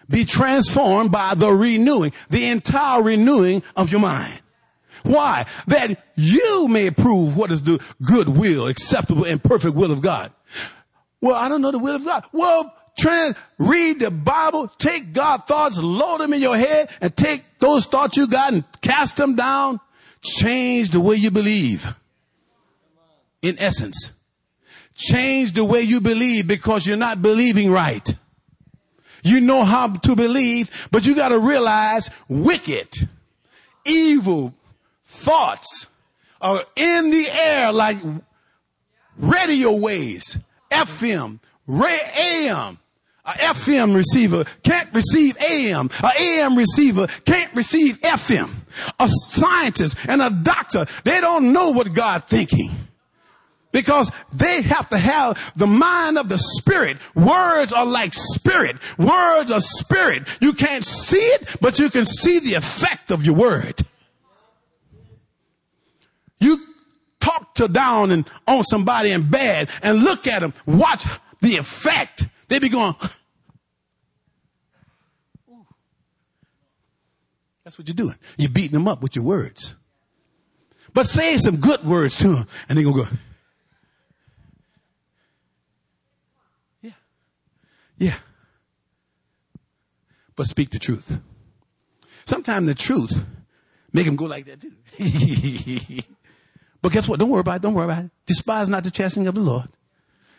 Be 0.09 0.25
transformed 0.25 1.11
by 1.11 1.35
the 1.35 1.51
renewing, 1.51 2.13
the 2.29 2.47
entire 2.47 3.01
renewing 3.03 3.63
of 3.75 3.91
your 3.91 4.01
mind. 4.01 4.39
Why? 5.03 5.45
That 5.67 6.03
you 6.15 6.67
may 6.67 6.89
prove 6.91 7.37
what 7.37 7.51
is 7.51 7.63
the 7.63 7.81
good 8.05 8.27
will, 8.27 8.67
acceptable 8.67 9.25
and 9.25 9.41
perfect 9.41 9.75
will 9.75 9.91
of 9.91 10.01
God. 10.01 10.31
Well, 11.21 11.35
I 11.35 11.47
don't 11.49 11.61
know 11.61 11.71
the 11.71 11.79
will 11.79 11.95
of 11.95 12.05
God. 12.05 12.25
Well, 12.31 12.73
trans, 12.97 13.35
read 13.57 13.99
the 13.99 14.11
Bible, 14.11 14.67
take 14.67 15.13
God 15.13 15.45
thoughts, 15.47 15.77
load 15.77 16.19
them 16.21 16.33
in 16.33 16.41
your 16.41 16.57
head, 16.57 16.89
and 17.01 17.15
take 17.15 17.43
those 17.59 17.85
thoughts 17.85 18.17
you 18.17 18.27
got 18.27 18.53
and 18.53 18.63
cast 18.81 19.17
them 19.17 19.35
down. 19.35 19.79
Change 20.21 20.89
the 20.89 20.99
way 20.99 21.15
you 21.15 21.31
believe. 21.31 21.93
In 23.41 23.55
essence, 23.59 24.11
change 24.95 25.53
the 25.53 25.63
way 25.63 25.81
you 25.81 26.01
believe 26.01 26.45
because 26.45 26.85
you're 26.85 26.97
not 26.97 27.21
believing 27.21 27.71
right. 27.71 28.13
You 29.23 29.41
know 29.41 29.63
how 29.63 29.87
to 29.87 30.15
believe, 30.15 30.87
but 30.91 31.05
you 31.05 31.15
got 31.15 31.29
to 31.29 31.39
realize 31.39 32.09
wicked, 32.27 32.89
evil 33.85 34.53
thoughts 35.05 35.87
are 36.41 36.61
in 36.75 37.11
the 37.11 37.27
air 37.29 37.71
like 37.71 37.97
radio 39.17 39.75
waves, 39.75 40.37
FM, 40.71 41.39
AM. 41.67 42.79
A 43.25 43.31
FM 43.31 43.95
receiver 43.95 44.45
can't 44.63 44.89
receive 44.93 45.37
AM. 45.37 45.89
A 46.03 46.11
AM 46.19 46.55
receiver 46.57 47.07
can't 47.25 47.53
receive 47.53 47.99
FM. 47.99 48.49
A 48.99 49.07
scientist 49.07 49.97
and 50.07 50.21
a 50.21 50.29
doctor, 50.29 50.85
they 51.03 51.21
don't 51.21 51.53
know 51.53 51.71
what 51.71 51.93
God's 51.93 52.25
thinking 52.25 52.71
because 53.71 54.11
they 54.33 54.61
have 54.63 54.89
to 54.89 54.97
have 54.97 55.53
the 55.55 55.67
mind 55.67 56.17
of 56.17 56.29
the 56.29 56.37
spirit. 56.37 56.97
Words 57.15 57.71
are 57.73 57.85
like 57.85 58.13
spirit. 58.13 58.77
Words 58.97 59.51
are 59.51 59.61
spirit. 59.61 60.23
You 60.41 60.53
can't 60.53 60.83
see 60.83 61.17
it, 61.17 61.57
but 61.61 61.79
you 61.79 61.89
can 61.89 62.05
see 62.05 62.39
the 62.39 62.55
effect 62.55 63.11
of 63.11 63.25
your 63.25 63.35
word. 63.35 63.81
You 66.39 66.57
talk 67.19 67.55
to 67.55 67.67
down 67.67 68.11
and 68.11 68.27
on 68.47 68.63
somebody 68.63 69.11
in 69.11 69.29
bed 69.29 69.69
and 69.83 70.03
look 70.03 70.25
at 70.25 70.39
them, 70.39 70.53
watch 70.65 71.05
the 71.41 71.57
effect. 71.57 72.27
They 72.47 72.59
be 72.59 72.69
going, 72.69 72.95
That's 77.69 77.77
what 77.77 77.87
you're 77.87 77.93
doing. 77.93 78.15
You're 78.35 78.49
beating 78.49 78.71
them 78.71 78.87
up 78.87 79.03
with 79.03 79.15
your 79.15 79.23
words. 79.23 79.75
But 80.91 81.05
say 81.05 81.37
some 81.37 81.57
good 81.57 81.83
words 81.85 82.17
to 82.17 82.29
them 82.29 82.47
and 82.67 82.75
they're 82.75 82.83
going 82.83 83.05
to 83.05 83.11
go, 83.11 83.17
Yeah. 87.99 88.15
But 90.35 90.47
speak 90.47 90.69
the 90.69 90.79
truth. 90.79 91.19
Sometimes 92.25 92.67
the 92.67 92.75
truth 92.75 93.23
make 93.91 94.05
them 94.05 94.15
go 94.15 94.25
like 94.25 94.45
that 94.45 94.61
too. 94.61 94.71
but 96.81 96.91
guess 96.91 97.07
what? 97.09 97.19
Don't 97.19 97.29
worry 97.29 97.41
about 97.41 97.57
it. 97.57 97.61
Don't 97.61 97.73
worry 97.73 97.85
about 97.85 98.05
it. 98.05 98.11
Despise 98.25 98.69
not 98.69 98.83
the 98.83 98.91
chastening 98.91 99.27
of 99.27 99.35
the 99.35 99.41
Lord. 99.41 99.67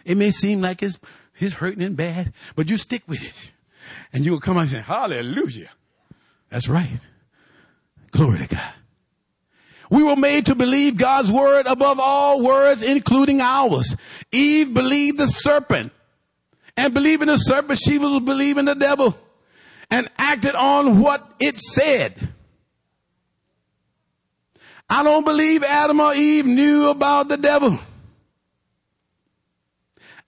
It 0.04 0.16
may 0.16 0.30
seem 0.30 0.62
like 0.62 0.82
it's, 0.82 0.98
it's 1.38 1.54
hurting 1.54 1.82
and 1.82 1.96
bad, 1.96 2.32
but 2.56 2.70
you 2.70 2.78
stick 2.78 3.02
with 3.06 3.22
it. 3.22 3.52
And 4.12 4.24
you 4.24 4.32
will 4.32 4.40
come 4.40 4.56
out 4.56 4.62
and 4.62 4.70
say, 4.70 4.80
hallelujah. 4.80 5.68
That's 6.48 6.68
right. 6.68 7.00
Glory 8.11 8.38
to 8.38 8.48
God. 8.48 8.72
We 9.90 10.02
were 10.02 10.16
made 10.16 10.46
to 10.46 10.54
believe 10.54 10.96
God's 10.96 11.30
word 11.32 11.66
above 11.66 11.98
all 12.00 12.42
words, 12.42 12.82
including 12.82 13.40
ours. 13.40 13.96
Eve 14.30 14.72
believed 14.72 15.18
the 15.18 15.26
serpent 15.26 15.92
and 16.76 16.94
believing 16.94 17.28
the 17.28 17.36
serpent, 17.36 17.78
she 17.78 17.98
was 17.98 18.20
believing 18.20 18.64
the 18.64 18.74
devil 18.74 19.16
and 19.90 20.08
acted 20.18 20.54
on 20.54 21.00
what 21.00 21.34
it 21.40 21.56
said. 21.56 22.30
I 24.88 25.02
don't 25.02 25.24
believe 25.24 25.62
Adam 25.62 26.00
or 26.00 26.14
Eve 26.14 26.46
knew 26.46 26.88
about 26.88 27.28
the 27.28 27.36
devil. 27.36 27.78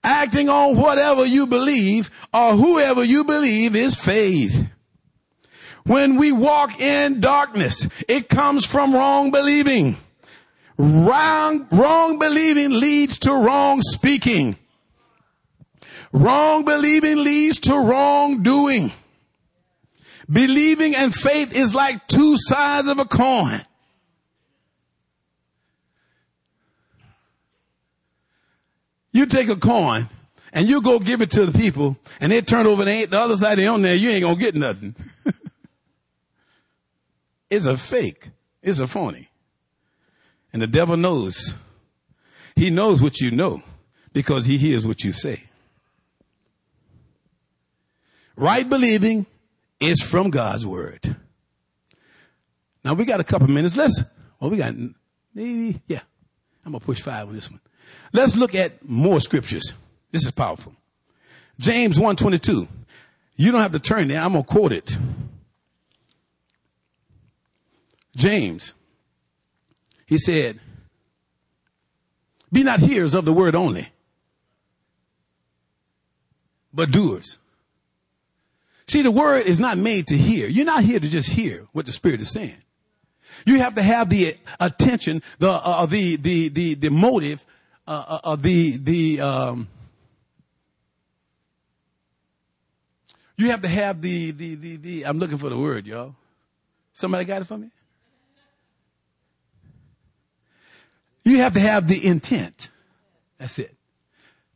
Acting 0.03 0.49
on 0.49 0.77
whatever 0.77 1.25
you 1.25 1.47
believe 1.47 2.09
or 2.33 2.53
whoever 2.53 3.03
you 3.03 3.23
believe 3.23 3.75
is 3.75 3.95
faith. 3.95 4.69
When 5.85 6.15
we 6.17 6.31
walk 6.31 6.79
in 6.79 7.19
darkness, 7.19 7.87
it 8.07 8.29
comes 8.29 8.65
from 8.65 8.93
wrong 8.93 9.31
believing. 9.31 9.97
Wrong, 10.77 11.67
wrong 11.71 12.19
believing 12.19 12.79
leads 12.79 13.19
to 13.19 13.33
wrong 13.33 13.81
speaking. 13.81 14.57
Wrong 16.13 16.63
believing 16.63 17.23
leads 17.23 17.59
to 17.61 17.75
wrong 17.75 18.43
doing. 18.43 18.91
Believing 20.31 20.95
and 20.95 21.13
faith 21.13 21.55
is 21.55 21.73
like 21.73 22.07
two 22.07 22.37
sides 22.37 22.87
of 22.87 22.99
a 22.99 23.05
coin. 23.05 23.61
You 29.11 29.25
take 29.25 29.49
a 29.49 29.55
coin 29.55 30.07
and 30.53 30.67
you 30.67 30.81
go 30.81 30.99
give 30.99 31.21
it 31.21 31.31
to 31.31 31.47
the 31.47 31.57
people 31.57 31.97
and 32.21 32.31
they 32.31 32.41
turn 32.41 32.67
over 32.67 32.87
and 32.87 33.11
the 33.11 33.19
other 33.19 33.35
side 33.35 33.57
they 33.57 33.65
on 33.65 33.81
there, 33.81 33.95
you 33.95 34.09
ain't 34.09 34.21
gonna 34.21 34.35
get 34.35 34.55
nothing. 34.55 34.95
it's 37.49 37.65
a 37.65 37.75
fake. 37.75 38.29
It's 38.61 38.79
a 38.79 38.87
phony. 38.87 39.29
And 40.53 40.61
the 40.61 40.67
devil 40.67 40.95
knows. 40.95 41.55
He 42.55 42.69
knows 42.69 43.01
what 43.01 43.19
you 43.19 43.31
know 43.31 43.63
because 44.13 44.45
he 44.45 44.59
hears 44.59 44.85
what 44.85 45.03
you 45.03 45.11
say. 45.11 45.45
Right 48.35 48.67
believing 48.67 49.25
is 49.79 50.01
from 50.01 50.29
God's 50.29 50.65
word. 50.65 51.15
Now 52.83 52.93
we 52.93 53.05
got 53.05 53.19
a 53.19 53.23
couple 53.23 53.47
minutes. 53.47 53.77
Let's, 53.77 54.03
well, 54.39 54.49
we 54.49 54.57
got 54.57 54.73
maybe, 55.33 55.81
yeah, 55.87 56.01
I'm 56.65 56.71
going 56.71 56.79
to 56.79 56.85
push 56.85 57.01
five 57.01 57.27
on 57.27 57.33
this 57.33 57.49
one. 57.49 57.61
Let's 58.11 58.35
look 58.35 58.55
at 58.55 58.87
more 58.87 59.19
scriptures. 59.19 59.73
This 60.11 60.25
is 60.25 60.31
powerful. 60.31 60.75
James 61.59 61.97
122. 61.97 62.67
You 63.35 63.51
don't 63.51 63.61
have 63.61 63.71
to 63.71 63.79
turn 63.79 64.07
there. 64.07 64.19
I'm 64.19 64.33
going 64.33 64.43
to 64.43 64.49
quote 64.49 64.71
it. 64.71 64.97
James, 68.15 68.73
he 70.05 70.19
said, 70.19 70.59
be 72.51 72.63
not 72.63 72.79
hearers 72.79 73.15
of 73.15 73.25
the 73.25 73.33
word 73.33 73.55
only, 73.55 73.89
but 76.71 76.91
doers. 76.91 77.39
See, 78.87 79.01
the 79.01 79.11
word 79.11 79.45
is 79.45 79.59
not 79.59 79.77
made 79.77 80.07
to 80.07 80.17
hear. 80.17 80.47
You're 80.47 80.65
not 80.65 80.83
here 80.83 80.99
to 80.99 81.09
just 81.09 81.29
hear 81.29 81.67
what 81.71 81.85
the 81.85 81.91
Spirit 81.91 82.21
is 82.21 82.29
saying. 82.29 82.57
You 83.45 83.59
have 83.59 83.75
to 83.75 83.81
have 83.81 84.09
the 84.09 84.35
attention, 84.59 85.21
the 85.39 85.49
uh, 85.49 85.61
uh 85.63 85.85
the 85.85 86.15
the 86.15 86.49
the 86.49 86.73
the 86.75 86.89
motive, 86.89 87.45
uh, 87.87 88.03
uh, 88.07 88.19
uh, 88.23 88.35
the 88.35 88.77
the 88.77 89.21
um, 89.21 89.67
you 93.37 93.49
have 93.49 93.61
to 93.61 93.67
have 93.67 94.01
the, 94.01 94.31
the 94.31 94.55
the 94.55 94.75
the. 94.77 95.05
I'm 95.05 95.19
looking 95.19 95.37
for 95.37 95.49
the 95.49 95.57
word, 95.57 95.87
y'all. 95.87 96.15
Somebody 96.93 97.25
got 97.25 97.41
it 97.41 97.45
for 97.45 97.57
me. 97.57 97.71
You 101.23 101.37
have 101.39 101.53
to 101.53 101.59
have 101.59 101.87
the 101.87 102.05
intent. 102.05 102.69
That's 103.37 103.57
it. 103.59 103.75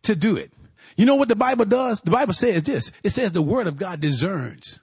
To 0.03 0.15
do 0.15 0.35
it. 0.35 0.51
You 0.97 1.05
know 1.05 1.15
what 1.15 1.29
the 1.29 1.35
Bible 1.35 1.65
does? 1.65 2.01
The 2.01 2.11
Bible 2.11 2.33
says 2.33 2.63
this. 2.63 2.91
It 3.03 3.11
says 3.11 3.31
the 3.31 3.41
word 3.41 3.67
of 3.67 3.77
God 3.77 4.01
discerns 4.01 4.79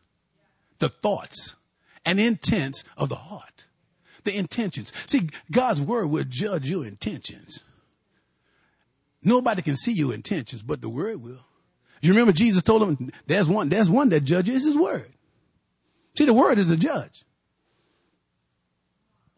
the 0.79 0.89
thoughts 0.89 1.57
and 2.07 2.21
intents 2.21 2.85
of 2.97 3.09
the 3.09 3.17
heart. 3.17 3.67
The 4.23 4.35
intentions. 4.35 4.93
See, 5.07 5.29
God's 5.51 5.83
word 5.83 6.07
will 6.07 6.25
judge 6.27 6.71
your 6.71 6.87
intentions. 6.87 7.65
Nobody 9.23 9.61
can 9.61 9.77
see 9.77 9.93
your 9.93 10.15
intentions, 10.15 10.63
but 10.63 10.81
the 10.81 10.89
word 10.89 11.21
will. 11.23 11.45
You 12.01 12.11
remember 12.11 12.33
Jesus 12.33 12.63
told 12.63 12.83
him, 12.83 13.11
there's 13.27 13.49
one, 13.49 13.69
there's 13.69 13.91
one 13.91 14.11
that 14.11 14.21
judges 14.21 14.65
his 14.65 14.77
word. 14.77 15.13
See, 16.17 16.27
the 16.27 16.35
word 16.35 16.59
is 16.59 16.71
a 16.71 16.77
judge. 16.77 17.25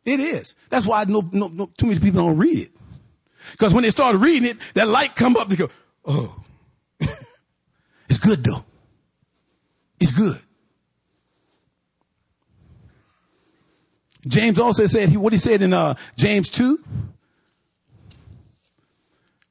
It 0.04 0.20
is. 0.20 0.54
That's 0.68 0.86
why 0.86 1.04
no, 1.04 1.28
no, 1.32 1.48
no, 1.48 1.70
too 1.76 1.86
many 1.86 2.00
people 2.00 2.26
don't 2.26 2.36
read 2.36 2.58
it. 2.58 2.70
Because 3.52 3.72
when 3.72 3.82
they 3.82 3.90
start 3.90 4.16
reading 4.16 4.50
it, 4.50 4.58
that 4.74 4.88
light 4.88 5.16
come 5.16 5.36
up, 5.36 5.48
they 5.48 5.56
go, 5.56 5.70
oh, 6.04 6.44
it's 8.08 8.18
good 8.18 8.44
though. 8.44 8.64
It's 9.98 10.12
good. 10.12 10.40
James 14.26 14.58
also 14.58 14.86
said, 14.86 15.08
he, 15.08 15.16
what 15.16 15.32
he 15.32 15.38
said 15.38 15.62
in 15.62 15.72
uh, 15.72 15.94
James 16.16 16.50
2, 16.50 16.82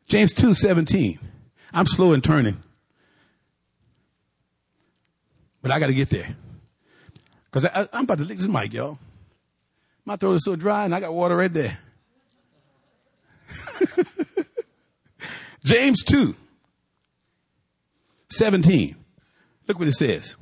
James 0.07 0.33
2, 0.33 0.53
17. 0.53 1.17
I'm 1.73 1.85
slow 1.85 2.13
in 2.13 2.21
turning. 2.21 2.61
But 5.61 5.71
I 5.71 5.79
got 5.79 5.87
to 5.87 5.93
get 5.93 6.09
there. 6.09 6.35
Because 7.45 7.87
I'm 7.93 8.03
about 8.03 8.17
to 8.19 8.25
lick 8.25 8.37
this 8.37 8.47
mic, 8.47 8.73
y'all. 8.73 8.99
My 10.03 10.17
throat 10.17 10.33
is 10.33 10.43
so 10.43 10.55
dry 10.55 10.85
and 10.85 10.93
I 10.93 10.99
got 10.99 11.13
water 11.13 11.35
right 11.35 11.51
there. 11.51 11.79
James 15.63 16.03
2, 16.03 16.35
17. 18.35 18.95
Look 19.67 19.79
what 19.79 19.87
it 19.87 19.93
says. 19.93 20.35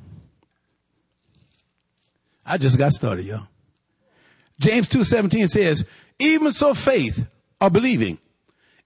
I 2.44 2.58
just 2.58 2.78
got 2.78 2.92
started, 2.92 3.24
y'all. 3.24 3.48
James 4.60 4.88
2:17 4.88 5.48
says, 5.48 5.84
even 6.18 6.52
so 6.52 6.74
faith 6.74 7.26
or 7.60 7.70
believing, 7.70 8.18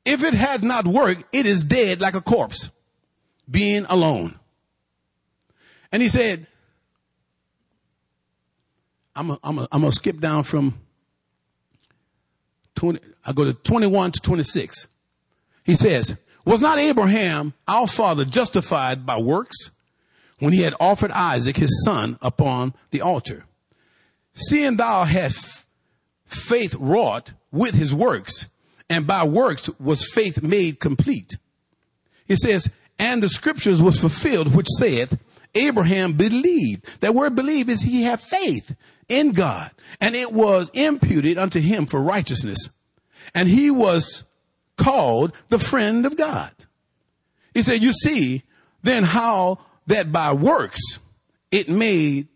if 0.05 0.25
it 0.25 0.33
has 0.33 0.63
not 0.63 0.87
worked, 0.87 1.25
it 1.33 1.45
is 1.45 1.65
dead 1.65 2.01
like 2.01 2.15
a 2.15 2.23
corpse, 2.23 2.71
being 3.51 3.85
alone. 3.89 4.39
And 5.93 6.01
he 6.01 6.09
said, 6.09 6.47
I'm 9.15 9.37
going 9.43 9.69
to 9.69 9.93
skip 9.93 10.21
down 10.21 10.45
from 10.45 10.79
20, 12.77 13.01
I 13.27 13.33
go 13.33 13.45
to 13.45 13.53
21 13.53 14.13
to 14.13 14.21
26. 14.21 14.87
He 15.65 15.75
says, 15.75 16.17
was 16.49 16.62
not 16.62 16.78
Abraham, 16.78 17.53
our 17.68 17.86
father, 17.86 18.24
justified 18.24 19.05
by 19.05 19.20
works 19.20 19.70
when 20.38 20.55
he 20.55 20.62
had 20.62 20.74
offered 20.80 21.11
Isaac, 21.11 21.59
his 21.59 21.84
son, 21.84 22.18
upon 22.22 22.72
the 22.90 23.03
altar? 23.03 23.44
Seeing 24.32 24.78
thou 24.78 25.05
hast 25.05 25.66
faith 26.24 26.74
wrought 26.78 27.32
with 27.53 27.74
his 27.74 27.94
works, 27.94 28.49
and 28.88 29.07
by 29.07 29.24
works 29.24 29.68
was 29.78 30.11
faith 30.11 30.42
made 30.42 30.80
complete. 30.80 31.36
He 32.26 32.36
says, 32.36 32.70
and 32.99 33.22
the 33.22 33.28
scriptures 33.28 33.82
was 33.82 34.01
fulfilled, 34.01 34.55
which 34.55 34.68
saith, 34.78 35.18
Abraham 35.55 36.14
believed. 36.14 37.01
That 37.01 37.14
word 37.14 37.34
believe 37.34 37.68
is 37.68 37.82
he 37.82 38.05
had 38.05 38.20
faith 38.20 38.74
in 39.07 39.32
God, 39.32 39.70
and 40.01 40.16
it 40.16 40.32
was 40.32 40.70
imputed 40.72 41.36
unto 41.36 41.61
him 41.61 41.84
for 41.84 42.01
righteousness. 42.01 42.70
And 43.34 43.51
he 43.51 43.70
was 43.70 44.24
called 44.79 45.33
the 45.49 45.59
friend 45.59 46.07
of 46.07 46.16
God. 46.16 46.53
He 47.53 47.62
said, 47.62 47.83
you 47.83 47.93
see 47.93 48.45
then 48.83 49.05
how 49.05 49.59
that 49.87 50.11
by 50.12 50.33
works 50.33 50.81
it 51.51 51.68
made 51.68 52.29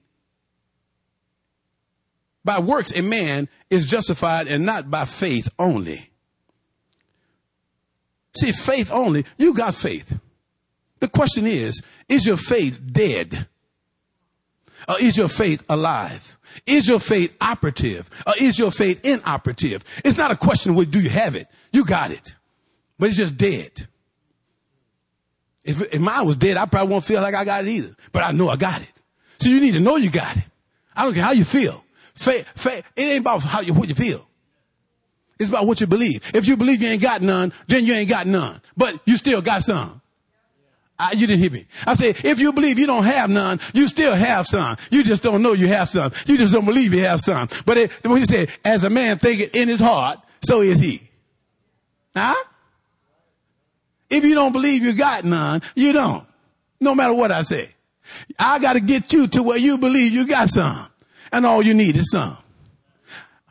by 2.45 2.59
works 2.59 2.93
a 2.93 3.03
man 3.03 3.49
is 3.71 3.87
justified 3.87 4.49
and 4.49 4.67
not 4.67 4.91
by 4.91 5.05
faith 5.05 5.49
only. 5.59 6.11
See, 8.35 8.53
faith 8.53 8.91
only, 8.91 9.25
you 9.37 9.55
got 9.55 9.75
faith. 9.75 10.19
The 11.01 11.09
question 11.09 11.47
is, 11.47 11.83
is 12.09 12.27
your 12.27 12.37
faith 12.37 12.81
dead? 12.93 13.47
Or 14.89 14.99
is 15.01 15.17
your 15.17 15.29
faith 15.29 15.63
alive? 15.69 16.37
Is 16.67 16.89
your 16.89 17.01
faith 17.01 17.35
operative? 17.41 18.09
Or 18.27 18.35
is 18.39 18.59
your 18.59 18.71
faith 18.71 19.05
inoperative? 19.05 19.85
It's 20.05 20.19
not 20.19 20.31
a 20.31 20.37
question 20.37 20.77
of 20.77 20.91
do 20.91 21.01
you 21.01 21.11
have 21.11 21.37
it? 21.37 21.49
You 21.73 21.85
got 21.85 22.11
it. 22.11 22.35
But 22.99 23.09
it's 23.09 23.17
just 23.17 23.37
dead. 23.37 23.89
If, 25.65 25.81
if 25.81 26.01
mine 26.01 26.27
was 26.27 26.37
dead, 26.37 26.57
I 26.57 26.67
probably 26.67 26.91
won't 26.91 27.05
feel 27.05 27.23
like 27.23 27.35
I 27.35 27.45
got 27.45 27.65
it 27.65 27.71
either. 27.71 27.95
But 28.11 28.25
I 28.25 28.33
know 28.33 28.49
I 28.49 28.57
got 28.57 28.83
it. 28.83 28.93
So 29.39 29.49
you 29.49 29.61
need 29.61 29.73
to 29.73 29.81
know 29.81 29.97
you 29.97 30.11
got 30.11 30.37
it. 30.37 30.45
I 30.95 31.05
don't 31.05 31.15
care 31.15 31.23
how 31.23 31.33
you 31.33 31.45
feel. 31.45 31.85
Faith, 32.15 32.47
faith, 32.55 32.85
it 32.97 33.03
ain't 33.03 33.21
about 33.21 33.43
how 33.43 33.61
you, 33.61 33.73
what 33.73 33.89
you 33.89 33.95
feel. 33.95 34.29
It's 35.39 35.49
about 35.49 35.67
what 35.67 35.81
you 35.81 35.87
believe. 35.87 36.31
If 36.35 36.47
you 36.47 36.57
believe 36.57 36.83
you 36.83 36.89
ain't 36.89 37.03
got 37.03 37.23
none, 37.23 37.53
then 37.67 37.87
you 37.87 37.95
ain't 37.95 38.09
got 38.09 38.27
none. 38.27 38.61
But 38.77 39.01
you 39.07 39.17
still 39.17 39.41
got 39.41 39.63
some. 39.63 40.02
I, 41.03 41.13
you 41.13 41.27
didn't 41.27 41.41
hear 41.41 41.51
me. 41.51 41.67
I 41.85 41.95
said, 41.95 42.25
if 42.25 42.39
you 42.39 42.53
believe 42.53 42.79
you 42.79 42.87
don't 42.87 43.03
have 43.03 43.29
none, 43.29 43.59
you 43.75 43.89
still 43.89 44.15
have 44.15 44.47
some. 44.47 44.77
You 44.91 45.03
just 45.03 45.21
don't 45.25 45.43
know 45.43 45.53
you 45.53 45.67
have 45.67 45.89
some. 45.89 46.13
You 46.27 46.37
just 46.37 46.53
don't 46.53 46.65
believe 46.65 46.95
you 46.95 47.01
have 47.01 47.19
some. 47.19 47.49
But 47.67 47.77
it, 47.77 47.91
when 48.05 48.19
he 48.19 48.25
said, 48.25 48.51
as 48.65 48.85
a 48.85 48.91
man 48.91 49.19
thinketh 49.19 49.57
in 49.57 49.69
his 49.69 49.81
heart, 49.81 50.21
so 50.43 50.61
is 50.61 50.79
he. 50.79 51.03
Huh? 52.15 52.35
If 54.11 54.25
you 54.25 54.37
don't 54.37 54.53
believe 54.53 54.85
you 54.85 54.93
got 54.93 55.25
none, 55.25 55.63
you 55.75 55.93
don't. 55.93 56.25
No 56.81 56.95
matter 56.95 57.15
what 57.15 57.33
I 57.33 57.43
say. 57.43 57.69
I 58.39 58.61
got 58.61 58.75
to 58.75 58.81
get 58.81 59.13
you 59.13 59.27
to 59.29 59.43
where 59.43 59.59
you 59.59 59.79
believe 59.79 60.13
you 60.13 60.25
got 60.25 60.51
some. 60.51 60.87
And 61.33 61.45
all 61.45 61.63
you 61.63 61.75
need 61.75 61.97
is 61.97 62.13
some. 62.13 62.37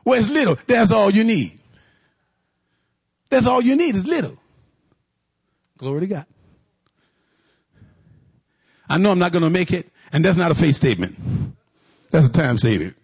Where 0.04 0.20
it's 0.20 0.30
little, 0.30 0.58
that's 0.68 0.92
all 0.92 1.10
you 1.10 1.26
need. 1.26 1.60
That's 3.30 3.46
all 3.46 3.62
you 3.62 3.76
need 3.76 3.96
is 3.96 4.08
little. 4.08 4.38
Glory 5.78 6.02
to 6.02 6.08
God. 6.08 6.26
I 8.92 8.98
know 8.98 9.10
I'm 9.10 9.20
not 9.20 9.32
going 9.32 9.44
to 9.44 9.50
make 9.50 9.72
it, 9.72 9.90
and 10.12 10.26
that's 10.26 10.36
not 10.36 10.52
a 10.52 10.56
faith 10.56 10.76
statement. 10.76 11.16
That's 12.10 12.26
a 12.26 12.32
time 12.32 12.58
statement. 12.58 12.98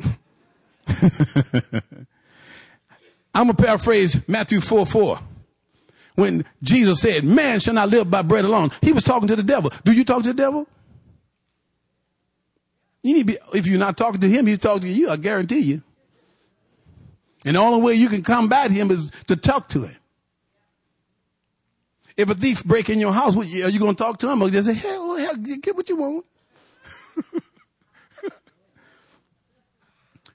I'm 3.33 3.45
going 3.45 3.55
to 3.55 3.63
paraphrase 3.63 4.27
Matthew 4.27 4.59
4 4.59 4.85
4. 4.85 5.19
When 6.15 6.43
Jesus 6.61 6.99
said, 6.99 7.23
Man 7.23 7.61
shall 7.61 7.73
not 7.73 7.87
live 7.87 8.11
by 8.11 8.21
bread 8.21 8.43
alone, 8.43 8.71
he 8.81 8.91
was 8.91 9.05
talking 9.05 9.29
to 9.29 9.37
the 9.37 9.43
devil. 9.43 9.71
Do 9.85 9.93
you 9.93 10.03
talk 10.03 10.23
to 10.23 10.29
the 10.29 10.33
devil? 10.33 10.67
You 13.01 13.13
need 13.13 13.27
to 13.27 13.33
be, 13.33 13.37
if 13.57 13.65
you're 13.65 13.79
not 13.79 13.95
talking 13.95 14.19
to 14.19 14.27
him, 14.27 14.45
he's 14.45 14.57
talking 14.57 14.81
to 14.81 14.89
you, 14.89 15.09
I 15.09 15.15
guarantee 15.15 15.59
you. 15.59 15.83
And 17.45 17.55
the 17.55 17.61
only 17.61 17.81
way 17.81 17.93
you 17.93 18.09
can 18.09 18.23
combat 18.23 18.71
him 18.71 18.91
is 18.91 19.09
to 19.27 19.37
talk 19.37 19.69
to 19.69 19.83
him. 19.83 19.95
If 22.17 22.29
a 22.29 22.33
thief 22.33 22.65
break 22.65 22.89
in 22.89 22.99
your 22.99 23.13
house, 23.13 23.37
are 23.37 23.43
you 23.45 23.79
going 23.79 23.95
to 23.95 24.03
talk 24.03 24.17
to 24.19 24.29
him 24.29 24.41
or 24.41 24.49
just 24.49 24.67
say, 24.67 24.73
hey, 24.73 24.97
well, 24.97 25.06
hell, 25.17 25.35
get 25.35 25.75
what 25.75 25.89
you 25.89 25.95
want? 25.95 26.25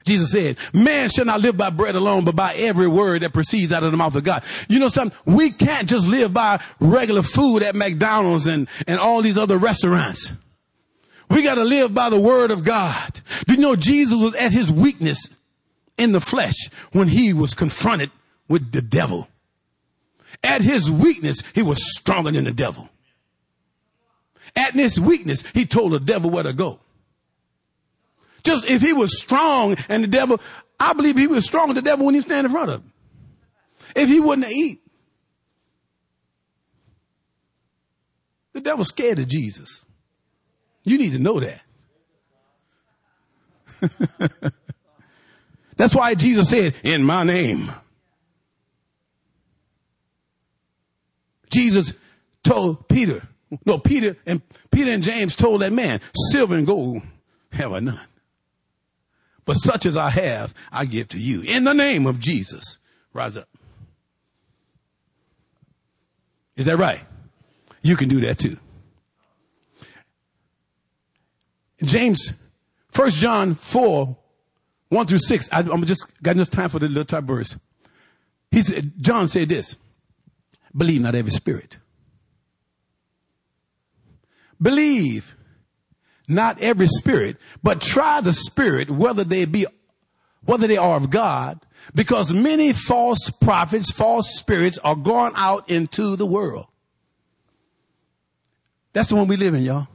Jesus 0.04 0.32
said, 0.32 0.58
man 0.72 1.08
shall 1.08 1.24
not 1.24 1.40
live 1.40 1.56
by 1.56 1.70
bread 1.70 1.94
alone, 1.94 2.24
but 2.24 2.34
by 2.34 2.54
every 2.56 2.88
word 2.88 3.22
that 3.22 3.32
proceeds 3.32 3.72
out 3.72 3.82
of 3.82 3.90
the 3.90 3.96
mouth 3.96 4.14
of 4.14 4.24
God. 4.24 4.42
You 4.68 4.78
know 4.78 4.88
something? 4.88 5.16
We 5.24 5.50
can't 5.50 5.88
just 5.88 6.08
live 6.08 6.34
by 6.34 6.60
regular 6.80 7.22
food 7.22 7.62
at 7.62 7.74
McDonald's 7.74 8.46
and, 8.46 8.68
and 8.86 8.98
all 8.98 9.22
these 9.22 9.38
other 9.38 9.58
restaurants. 9.58 10.32
We 11.30 11.42
got 11.42 11.54
to 11.54 11.64
live 11.64 11.94
by 11.94 12.10
the 12.10 12.20
word 12.20 12.50
of 12.50 12.64
God. 12.64 13.20
Do 13.46 13.54
you 13.54 13.60
know 13.60 13.76
Jesus 13.76 14.20
was 14.20 14.34
at 14.34 14.52
his 14.52 14.70
weakness 14.70 15.30
in 15.96 16.12
the 16.12 16.20
flesh 16.20 16.68
when 16.92 17.08
he 17.08 17.32
was 17.32 17.54
confronted 17.54 18.10
with 18.48 18.72
the 18.72 18.82
devil? 18.82 19.28
At 20.44 20.62
his 20.62 20.90
weakness, 20.90 21.42
he 21.54 21.62
was 21.62 21.96
stronger 21.96 22.32
than 22.32 22.44
the 22.44 22.52
devil. 22.52 22.90
At 24.54 24.74
his 24.74 25.00
weakness, 25.00 25.42
he 25.52 25.66
told 25.66 25.92
the 25.92 26.00
devil 26.00 26.30
where 26.30 26.42
to 26.42 26.52
go. 26.52 26.80
Just 28.42 28.68
if 28.68 28.82
he 28.82 28.92
was 28.92 29.20
strong 29.20 29.76
and 29.88 30.02
the 30.02 30.08
devil, 30.08 30.40
I 30.78 30.92
believe 30.92 31.16
he 31.16 31.26
was 31.26 31.44
strong, 31.44 31.72
the 31.74 31.82
devil 31.82 32.06
when 32.06 32.14
he 32.14 32.20
stand 32.20 32.46
in 32.46 32.52
front 32.52 32.70
of 32.70 32.80
him. 32.80 32.92
If 33.94 34.08
he 34.08 34.20
wouldn't 34.20 34.48
eat. 34.48 34.80
The 38.52 38.60
devil's 38.60 38.88
scared 38.88 39.18
of 39.18 39.28
Jesus. 39.28 39.84
You 40.84 40.98
need 40.98 41.12
to 41.12 41.18
know 41.18 41.40
that. 41.40 41.60
That's 45.76 45.94
why 45.94 46.14
Jesus 46.14 46.50
said, 46.50 46.74
in 46.82 47.02
my 47.04 47.24
name. 47.24 47.70
Jesus 51.50 51.92
told 52.42 52.88
Peter, 52.88 53.22
no, 53.66 53.78
Peter 53.78 54.16
and 54.26 54.42
Peter 54.70 54.90
and 54.90 55.02
James 55.02 55.36
told 55.36 55.62
that 55.62 55.72
man, 55.72 56.00
silver 56.30 56.54
and 56.54 56.66
gold 56.66 57.02
have 57.52 57.72
I 57.72 57.80
none. 57.80 58.06
But 59.44 59.54
such 59.54 59.86
as 59.86 59.96
I 59.96 60.10
have, 60.10 60.54
I 60.70 60.84
give 60.84 61.08
to 61.08 61.18
you. 61.18 61.42
In 61.42 61.64
the 61.64 61.74
name 61.74 62.06
of 62.06 62.20
Jesus, 62.20 62.78
rise 63.12 63.36
up. 63.36 63.48
Is 66.56 66.66
that 66.66 66.76
right? 66.76 67.00
You 67.82 67.96
can 67.96 68.08
do 68.08 68.20
that 68.20 68.38
too. 68.38 68.56
James, 71.82 72.32
First 72.92 73.18
John 73.18 73.54
4, 73.54 74.16
1 74.90 75.06
through 75.06 75.18
6. 75.18 75.48
I, 75.50 75.60
am 75.60 75.84
just 75.84 76.06
got 76.22 76.36
enough 76.36 76.50
time 76.50 76.68
for 76.68 76.78
the 76.78 76.86
little 76.86 77.04
type 77.04 77.24
verse. 77.24 77.58
He 78.52 78.60
said, 78.60 78.92
John 78.98 79.26
said 79.28 79.48
this, 79.48 79.76
believe 80.76 81.00
not 81.00 81.14
every 81.14 81.32
spirit. 81.32 81.78
Believe 84.62 85.34
not 86.28 86.60
every 86.60 86.86
spirit, 86.86 87.36
but 87.62 87.80
try 87.80 88.20
the 88.20 88.32
spirit 88.32 88.90
whether 88.90 89.24
they 89.24 89.44
be, 89.44 89.66
whether 90.44 90.66
they 90.66 90.76
are 90.76 90.96
of 90.96 91.10
God, 91.10 91.60
because 91.94 92.32
many 92.32 92.72
false 92.72 93.30
prophets, 93.30 93.90
false 93.90 94.36
spirits 94.36 94.78
are 94.78 94.96
gone 94.96 95.32
out 95.36 95.68
into 95.68 96.16
the 96.16 96.26
world. 96.26 96.66
That's 98.92 99.08
the 99.08 99.16
one 99.16 99.26
we 99.26 99.36
live 99.36 99.54
in, 99.54 99.62
y'all. 99.62 99.88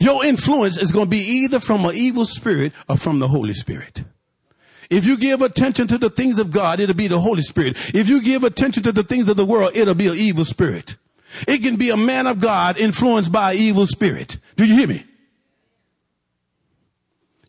Your 0.00 0.24
influence 0.24 0.78
is 0.78 0.92
going 0.92 1.06
to 1.06 1.10
be 1.10 1.18
either 1.18 1.60
from 1.60 1.84
an 1.84 1.94
evil 1.94 2.24
spirit 2.24 2.72
or 2.88 2.96
from 2.96 3.18
the 3.18 3.28
Holy 3.28 3.52
Spirit. 3.52 4.04
If 4.90 5.04
you 5.06 5.16
give 5.18 5.42
attention 5.42 5.86
to 5.88 5.98
the 5.98 6.08
things 6.08 6.38
of 6.38 6.50
God, 6.50 6.80
it'll 6.80 6.94
be 6.94 7.08
the 7.08 7.20
Holy 7.20 7.42
Spirit. 7.42 7.76
If 7.94 8.08
you 8.08 8.22
give 8.22 8.42
attention 8.42 8.82
to 8.84 8.92
the 8.92 9.02
things 9.02 9.28
of 9.28 9.36
the 9.36 9.44
world, 9.44 9.72
it'll 9.74 9.94
be 9.94 10.06
an 10.06 10.14
evil 10.14 10.44
spirit. 10.44 10.96
It 11.46 11.58
can 11.58 11.76
be 11.76 11.90
a 11.90 11.96
man 11.96 12.26
of 12.26 12.40
God 12.40 12.78
influenced 12.78 13.32
by 13.32 13.52
an 13.52 13.58
evil 13.58 13.86
spirit. 13.86 14.38
Do 14.56 14.64
you 14.64 14.74
hear 14.74 14.88
me? 14.88 15.04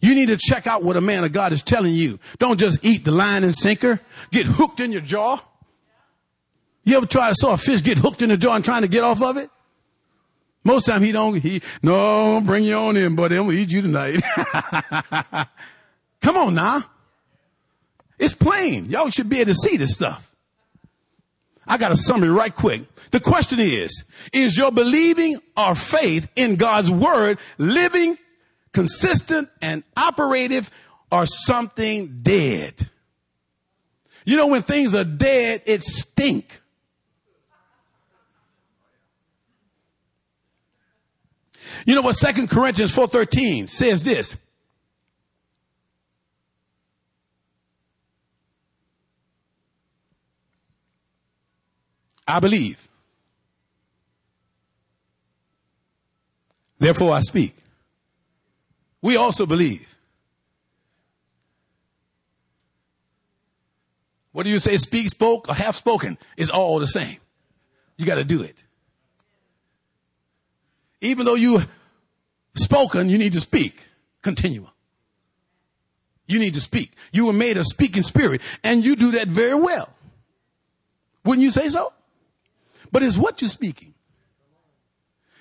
You 0.02 0.16
need 0.16 0.28
to 0.28 0.38
check 0.38 0.66
out 0.66 0.84
what 0.84 0.96
a 0.96 1.02
man 1.02 1.24
of 1.24 1.32
God 1.34 1.52
is 1.52 1.62
telling 1.62 1.94
you. 1.94 2.20
Don't 2.38 2.60
just 2.60 2.80
eat 2.84 3.04
the 3.04 3.12
line 3.12 3.44
and 3.44 3.54
sinker. 3.54 4.00
Get 4.32 4.46
hooked 4.46 4.80
in 4.80 4.92
your 4.92 5.02
jaw. 5.02 5.40
You 6.86 6.98
ever 6.98 7.06
try 7.06 7.30
to 7.30 7.36
saw 7.38 7.54
a 7.54 7.58
fish 7.58 7.84
get 7.84 7.98
hooked 7.98 8.22
in 8.22 8.30
the 8.30 8.38
jaw 8.38 8.56
and 8.56 8.64
trying 8.64 8.84
to 8.84 8.88
get 8.88 9.04
off 9.04 9.22
of 9.22 9.38
it? 9.38 9.50
Most 10.64 10.86
time 10.86 11.02
he 11.02 11.12
don't, 11.12 11.36
he, 11.36 11.62
no, 11.82 12.42
bring 12.42 12.64
you 12.64 12.76
on 12.76 12.98
in, 12.98 13.16
buddy. 13.16 13.38
I'm 13.38 13.46
gonna 13.46 13.58
eat 13.58 13.72
you 13.72 13.82
tonight. 13.82 14.22
Come 16.22 16.38
on 16.38 16.54
now. 16.54 16.84
It's 18.18 18.34
plain. 18.34 18.86
Y'all 18.86 19.10
should 19.10 19.30
be 19.30 19.40
able 19.40 19.54
to 19.54 19.56
see 19.56 19.78
this 19.78 19.96
stuff. 19.96 20.29
I 21.70 21.78
got 21.78 21.92
a 21.92 21.98
summary 21.98 22.30
right 22.30 22.54
quick. 22.54 22.82
The 23.12 23.20
question 23.20 23.60
is, 23.60 24.04
is 24.34 24.58
your 24.58 24.72
believing 24.72 25.38
or 25.56 25.76
faith 25.76 26.28
in 26.36 26.56
God's 26.56 26.90
word 26.90 27.38
living, 27.60 28.18
consistent, 28.74 29.50
and 29.62 29.84
operative 29.96 30.72
or 31.12 31.28
something 31.28 32.22
dead? 32.24 32.90
You 34.26 34.36
know, 34.36 34.48
when 34.48 34.64
things 34.64 34.96
are 34.96 35.04
dead, 35.04 35.62
it 35.68 35.84
stink. 35.84 36.60
You 41.86 41.96
know 41.96 42.02
what 42.02 42.16
Second 42.16 42.50
Corinthians 42.50 42.96
4.13 42.96 43.70
says 43.70 44.04
this. 44.04 44.38
I 52.30 52.40
believe. 52.40 52.88
Therefore 56.78 57.14
I 57.14 57.22
speak. 57.22 57.56
We 59.02 59.18
also 59.18 59.46
believe. 59.46 59.98
What 64.32 64.44
do 64.44 64.50
you 64.50 64.60
say? 64.60 64.78
Speak, 64.78 65.10
spoke, 65.10 65.50
or 65.50 65.56
have 65.56 65.76
spoken 65.76 66.18
is 66.38 66.50
all 66.50 66.80
the 66.80 66.88
same. 66.88 67.18
You 67.98 68.06
got 68.06 68.16
to 68.16 68.24
do 68.24 68.42
it. 68.42 68.64
Even 71.02 71.26
though 71.26 71.36
you 71.36 71.62
spoken, 72.56 73.10
you 73.10 73.18
need 73.18 73.34
to 73.34 73.40
speak. 73.40 73.82
Continue. 74.22 74.68
You 76.28 76.40
need 76.40 76.54
to 76.54 76.62
speak. 76.62 76.94
You 77.12 77.26
were 77.26 77.34
made 77.34 77.58
a 77.58 77.64
speaking 77.64 78.04
spirit, 78.04 78.42
and 78.64 78.86
you 78.86 78.96
do 78.96 79.12
that 79.12 79.28
very 79.28 79.56
well. 79.56 79.90
Wouldn't 81.26 81.44
you 81.44 81.52
say 81.52 81.70
so? 81.70 81.92
But 82.92 83.04
it's 83.04 83.18
what 83.18 83.42
you're 83.42 83.50
speaking. 83.50 83.94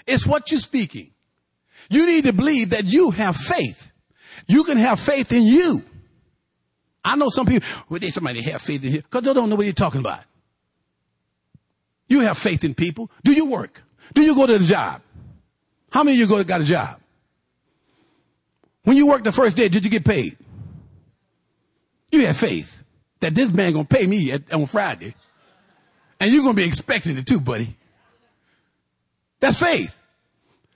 It's 0.07 0.27
what 0.27 0.51
you're 0.51 0.61
speaking. 0.61 1.11
You 1.91 2.07
need 2.07 2.25
to 2.25 2.33
believe 2.33 2.71
that 2.71 2.85
you 2.85 3.11
have 3.11 3.37
faith. 3.37 3.91
You 4.47 4.65
can 4.65 4.79
have 4.79 4.99
faith 4.99 5.33
in 5.33 5.45
you. 5.45 5.83
I 7.05 7.17
know 7.17 7.29
some 7.29 7.47
people, 7.47 7.67
well, 7.89 8.01
they 8.01 8.11
somebody 8.11 8.43
have 8.43 8.61
faith 8.61 8.85
in 8.85 8.93
here 8.93 9.03
because 9.03 9.23
they 9.23 9.33
don't 9.33 9.49
know 9.49 9.57
what 9.57 9.65
you're 9.65 9.73
talking 9.73 10.01
about. 10.01 10.21
You 12.09 12.21
have 12.21 12.39
faith 12.39 12.65
in 12.65 12.75
people. 12.75 13.11
Do 13.23 13.33
you 13.33 13.47
work? 13.47 13.83
Do 14.15 14.23
you 14.23 14.35
go 14.35 14.47
to 14.47 14.59
the 14.59 14.65
job? 14.65 15.03
How 15.91 16.03
many 16.03 16.17
of 16.17 16.21
you 16.21 16.27
go 16.27 16.43
got 16.45 16.61
a 16.61 16.65
job? 16.65 17.01
When 18.85 18.97
you 18.97 19.07
worked 19.07 19.25
the 19.25 19.33
first 19.33 19.57
day, 19.57 19.69
did 19.69 19.85
you 19.85 19.91
get 19.91 20.05
paid? 20.05 20.37
You 22.11 22.27
have 22.27 22.37
faith 22.37 22.83
that 23.21 23.35
this 23.35 23.53
man 23.53 23.73
gonna 23.73 23.85
pay 23.85 24.07
me 24.07 24.33
at, 24.33 24.53
on 24.53 24.67
Friday. 24.67 25.15
And 26.21 26.33
you're 26.33 26.43
going 26.43 26.57
to 26.57 26.61
be 26.61 26.67
expecting 26.67 27.17
it 27.17 27.27
too, 27.27 27.41
buddy. 27.41 27.77
That's 29.41 29.59
faith. 29.59 29.95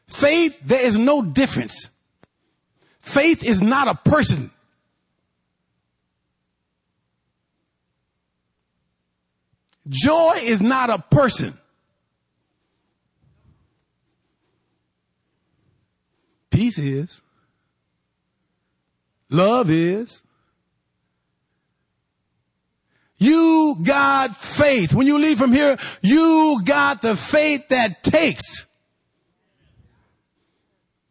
Faith, 0.06 0.60
there 0.60 0.84
is 0.84 0.98
no 0.98 1.22
difference. 1.22 1.90
Faith 3.00 3.42
is 3.42 3.60
not 3.60 3.88
a 3.88 3.94
person. 3.94 4.50
Joy 9.88 10.34
is 10.42 10.62
not 10.62 10.90
a 10.90 10.98
person. 10.98 11.58
Peace 16.50 16.78
is. 16.78 17.20
Love 19.30 19.70
is. 19.70 20.22
You 23.22 23.76
got 23.80 24.36
faith. 24.36 24.92
When 24.92 25.06
you 25.06 25.16
leave 25.16 25.38
from 25.38 25.52
here, 25.52 25.78
you 26.00 26.60
got 26.64 27.02
the 27.02 27.14
faith 27.14 27.68
that 27.68 28.02
takes. 28.02 28.66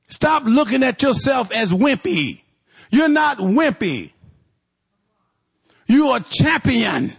Stop 0.09 0.43
looking 0.43 0.83
at 0.83 1.01
yourself 1.01 1.53
as 1.53 1.71
wimpy. 1.71 2.41
You're 2.89 3.07
not 3.07 3.37
wimpy. 3.37 4.11
You 5.87 6.07
are 6.07 6.19
champion. 6.19 7.13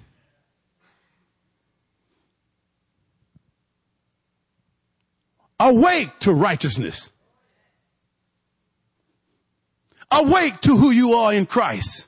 Awake 5.58 6.10
to 6.20 6.34
righteousness. 6.34 7.10
Awake 10.10 10.60
to 10.60 10.76
who 10.76 10.90
you 10.90 11.14
are 11.14 11.32
in 11.32 11.46
Christ. 11.46 12.06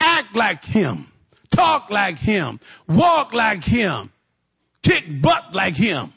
Act 0.00 0.34
like 0.34 0.64
Him 0.64 1.09
talk 1.50 1.90
like 1.90 2.18
him, 2.18 2.60
walk 2.88 3.32
like 3.34 3.64
him, 3.64 4.10
kick 4.82 5.04
butt 5.20 5.54
like 5.54 5.74
him. 5.74 6.12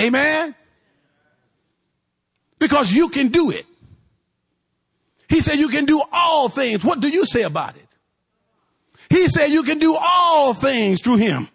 Amen? 0.00 0.54
Because 2.58 2.92
you 2.92 3.08
can 3.08 3.28
do 3.28 3.50
it. 3.50 3.66
He 5.28 5.40
said 5.40 5.58
you 5.58 5.68
can 5.68 5.84
do 5.84 6.02
all 6.12 6.48
things. 6.48 6.84
What 6.84 7.00
do 7.00 7.08
you 7.08 7.24
say 7.26 7.42
about 7.42 7.76
it? 7.76 7.88
He 9.10 9.28
said 9.28 9.46
you 9.46 9.62
can 9.62 9.78
do 9.78 9.94
all 9.94 10.54
things 10.54 11.00
through 11.00 11.16
him. 11.16 11.48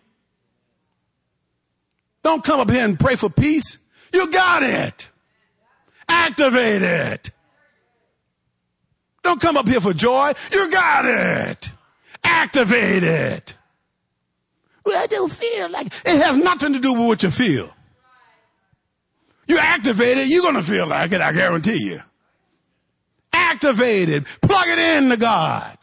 Don't 2.24 2.44
come 2.44 2.60
up 2.60 2.70
here 2.70 2.84
and 2.84 3.00
pray 3.00 3.16
for 3.16 3.30
peace. 3.30 3.78
You 4.14 4.32
got 4.32 4.64
it. 4.64 5.10
Activate 6.10 6.82
it. 6.82 7.32
Don't 9.28 9.42
come 9.42 9.58
up 9.58 9.68
here 9.68 9.82
for 9.82 9.92
joy. 9.92 10.32
You 10.54 10.72
got 10.72 11.04
it. 11.04 11.70
Activate 12.24 13.04
it. 13.04 13.56
Well, 14.86 15.04
I 15.04 15.06
don't 15.08 15.30
feel 15.30 15.70
like 15.70 15.88
it 15.88 16.24
has 16.24 16.38
nothing 16.38 16.72
to 16.72 16.80
do 16.80 16.94
with 16.94 17.08
what 17.08 17.24
you 17.24 17.30
feel. 17.30 17.70
You 19.46 19.58
activate 19.58 20.18
it, 20.18 20.30
you're 20.30 20.42
going 20.42 20.56
to 20.56 20.64
feel 20.64 20.88
like 20.88 21.12
it, 21.12 21.20
I 21.20 21.34
guarantee 21.34 21.84
you. 21.84 22.00
Activate 23.34 24.08
it. 24.08 24.24
Plug 24.42 24.66
it 24.66 24.80
in 24.80 25.10
to 25.10 25.18
God. 25.18 25.78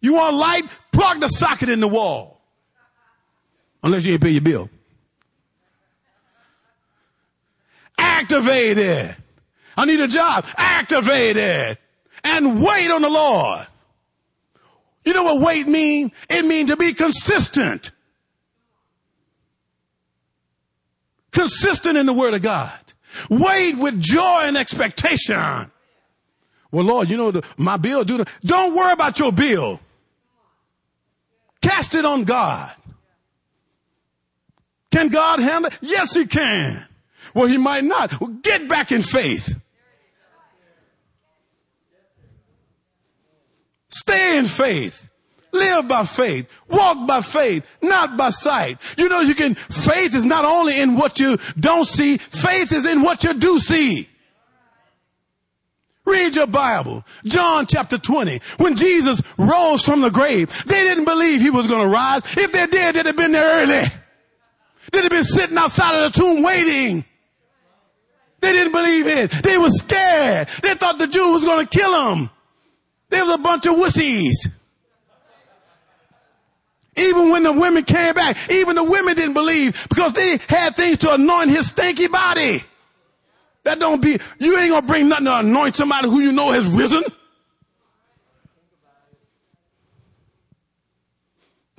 You 0.00 0.14
want 0.14 0.34
light? 0.34 0.64
Plug 0.90 1.20
the 1.20 1.28
socket 1.28 1.68
in 1.68 1.78
the 1.78 1.86
wall. 1.86 2.40
Unless 3.84 4.04
you 4.04 4.14
ain't 4.14 4.22
pay 4.22 4.30
your 4.30 4.42
bill. 4.42 4.68
Activate 7.96 8.78
it. 8.78 9.14
I 9.76 9.84
need 9.84 10.00
a 10.00 10.08
job. 10.08 10.44
Activate 10.56 11.36
it 11.36 11.78
and 12.24 12.62
wait 12.62 12.90
on 12.90 13.02
the 13.02 13.10
Lord. 13.10 13.66
You 15.04 15.14
know 15.14 15.22
what 15.22 15.42
wait 15.42 15.66
mean? 15.66 16.12
It 16.28 16.44
means 16.44 16.70
to 16.70 16.76
be 16.76 16.92
consistent. 16.92 17.90
Consistent 21.30 21.96
in 21.96 22.06
the 22.06 22.12
word 22.12 22.34
of 22.34 22.42
God. 22.42 22.78
Wait 23.28 23.76
with 23.76 24.00
joy 24.00 24.42
and 24.42 24.56
expectation. 24.56 25.70
Well, 26.72 26.84
Lord, 26.84 27.08
you 27.08 27.16
know, 27.16 27.30
the, 27.30 27.44
my 27.56 27.76
bill 27.76 28.04
due. 28.04 28.24
Don't 28.44 28.74
worry 28.74 28.92
about 28.92 29.18
your 29.18 29.32
bill. 29.32 29.80
Cast 31.60 31.94
it 31.94 32.04
on 32.04 32.24
God. 32.24 32.72
Can 34.90 35.08
God 35.08 35.40
handle 35.40 35.70
it? 35.70 35.78
Yes, 35.80 36.14
he 36.14 36.26
can. 36.26 36.86
Well, 37.34 37.46
he 37.46 37.58
might 37.58 37.84
not. 37.84 38.20
Well, 38.20 38.30
get 38.30 38.68
back 38.68 38.92
in 38.92 39.02
faith. 39.02 39.56
Stay 44.00 44.38
in 44.38 44.46
faith. 44.46 45.06
Live 45.52 45.86
by 45.88 46.04
faith. 46.04 46.48
Walk 46.70 47.06
by 47.06 47.20
faith, 47.20 47.66
not 47.82 48.16
by 48.16 48.30
sight. 48.30 48.78
You 48.96 49.10
know, 49.10 49.20
you 49.20 49.34
can, 49.34 49.56
faith 49.56 50.14
is 50.14 50.24
not 50.24 50.46
only 50.46 50.80
in 50.80 50.96
what 50.96 51.20
you 51.20 51.36
don't 51.58 51.84
see, 51.84 52.16
faith 52.16 52.72
is 52.72 52.86
in 52.86 53.02
what 53.02 53.24
you 53.24 53.34
do 53.34 53.58
see. 53.58 54.08
Read 56.06 56.34
your 56.34 56.46
Bible. 56.46 57.04
John 57.24 57.66
chapter 57.66 57.98
20. 57.98 58.40
When 58.56 58.74
Jesus 58.74 59.20
rose 59.36 59.84
from 59.84 60.00
the 60.00 60.10
grave, 60.10 60.48
they 60.64 60.80
didn't 60.80 61.04
believe 61.04 61.42
he 61.42 61.50
was 61.50 61.66
going 61.66 61.82
to 61.82 61.88
rise. 61.88 62.22
If 62.38 62.52
they 62.52 62.66
did, 62.66 62.94
they'd 62.94 63.04
have 63.04 63.16
been 63.18 63.32
there 63.32 63.62
early. 63.62 63.86
They'd 64.92 65.02
have 65.02 65.10
been 65.10 65.24
sitting 65.24 65.58
outside 65.58 66.02
of 66.02 66.10
the 66.10 66.18
tomb 66.18 66.42
waiting. 66.42 67.04
They 68.40 68.52
didn't 68.52 68.72
believe 68.72 69.06
it. 69.06 69.30
They 69.42 69.58
were 69.58 69.68
scared. 69.68 70.48
They 70.62 70.72
thought 70.74 70.96
the 70.96 71.06
Jew 71.06 71.34
was 71.34 71.44
going 71.44 71.66
to 71.66 71.78
kill 71.78 71.92
them. 71.92 72.30
They 73.10 73.20
was 73.20 73.34
a 73.34 73.38
bunch 73.38 73.66
of 73.66 73.74
wussies. 73.74 74.48
Even 76.96 77.30
when 77.30 77.42
the 77.42 77.52
women 77.52 77.84
came 77.84 78.14
back, 78.14 78.36
even 78.50 78.76
the 78.76 78.84
women 78.84 79.14
didn't 79.14 79.34
believe 79.34 79.86
because 79.88 80.12
they 80.12 80.38
had 80.48 80.74
things 80.74 80.98
to 80.98 81.14
anoint 81.14 81.50
his 81.50 81.68
stinky 81.68 82.08
body. 82.08 82.62
That 83.64 83.78
don't 83.78 84.00
be, 84.00 84.18
you 84.38 84.58
ain't 84.58 84.70
gonna 84.70 84.86
bring 84.86 85.08
nothing 85.08 85.26
to 85.26 85.38
anoint 85.38 85.74
somebody 85.74 86.08
who 86.08 86.20
you 86.20 86.32
know 86.32 86.50
has 86.50 86.66
risen. 86.66 87.02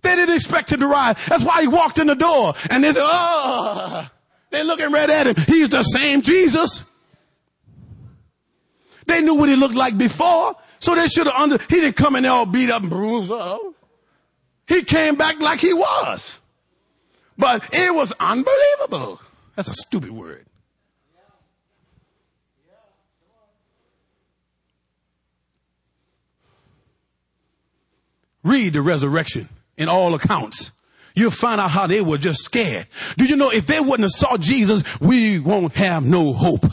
They 0.02 0.16
didn't 0.16 0.36
expect 0.36 0.72
him 0.72 0.80
to 0.80 0.88
rise. 0.88 1.16
That's 1.28 1.44
why 1.44 1.62
he 1.62 1.68
walked 1.68 2.00
in 2.00 2.08
the 2.08 2.16
door 2.16 2.54
and 2.70 2.84
they 2.84 2.92
said, 2.92 3.04
oh, 3.04 4.10
they're 4.50 4.64
looking 4.64 4.92
right 4.92 5.10
at 5.10 5.28
him. 5.28 5.36
He's 5.48 5.70
the 5.70 5.84
same 5.84 6.22
Jesus. 6.22 6.84
They 9.06 9.22
knew 9.22 9.36
what 9.36 9.50
he 9.50 9.56
looked 9.56 9.76
like 9.76 9.98
before, 9.98 10.56
so 10.82 10.96
they 10.96 11.08
should 11.08 11.28
have 11.28 11.36
under, 11.36 11.58
he 11.70 11.80
didn't 11.80 11.96
come 11.96 12.16
in 12.16 12.24
there 12.24 12.32
all 12.32 12.46
beat 12.46 12.70
up 12.70 12.82
and 12.82 12.90
bruised 12.90 13.32
up. 13.32 13.62
He 14.68 14.84
came 14.84 15.16
back 15.16 15.40
like 15.40 15.60
he 15.60 15.74
was. 15.74 16.40
But 17.38 17.70
it 17.74 17.94
was 17.94 18.14
unbelievable. 18.20 19.22
That's 19.56 19.68
a 19.68 19.74
stupid 19.74 20.12
word. 20.12 20.46
Read 28.44 28.74
the 28.74 28.82
resurrection 28.82 29.50
in 29.78 29.88
all 29.88 30.16
accounts. 30.16 30.72
You'll 31.14 31.30
find 31.32 31.62
out 31.62 31.70
how 31.70 31.86
they 31.88 32.02
were 32.02 32.18
just 32.18 32.44
scared. 32.44 32.88
Do 33.18 33.26
you 33.26 33.36
know 33.36 33.52
if 33.52 33.68
they 33.68 33.80
wouldn't 33.80 34.02
have 34.02 34.12
saw 34.12 34.38
Jesus, 34.38 34.84
we 35.00 35.40
won't 35.40 35.76
have 35.76 36.04
no 36.04 36.34
hope. 36.34 36.66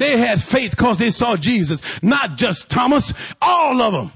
They 0.00 0.16
had 0.16 0.42
faith 0.42 0.70
because 0.70 0.96
they 0.96 1.10
saw 1.10 1.36
Jesus, 1.36 1.82
not 2.02 2.38
just 2.38 2.70
Thomas, 2.70 3.12
all 3.42 3.82
of 3.82 3.92
them. 3.92 4.10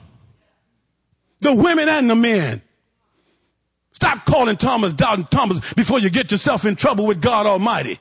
The 1.40 1.54
women 1.54 1.90
and 1.90 2.08
the 2.08 2.14
men. 2.14 2.62
Stop 3.92 4.24
calling 4.24 4.56
Thomas 4.56 4.94
doubting 4.94 5.26
Thomas 5.26 5.60
before 5.74 5.98
you 5.98 6.08
get 6.08 6.32
yourself 6.32 6.64
in 6.64 6.74
trouble 6.74 7.06
with 7.06 7.20
God 7.20 7.44
Almighty. 7.44 7.98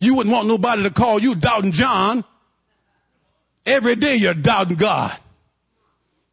You 0.00 0.16
wouldn't 0.16 0.34
want 0.34 0.48
nobody 0.48 0.82
to 0.82 0.90
call 0.90 1.20
you 1.20 1.36
doubting 1.36 1.70
John. 1.70 2.24
Every 3.64 3.94
day 3.94 4.16
you're 4.16 4.34
doubting 4.34 4.78
God. 4.78 5.16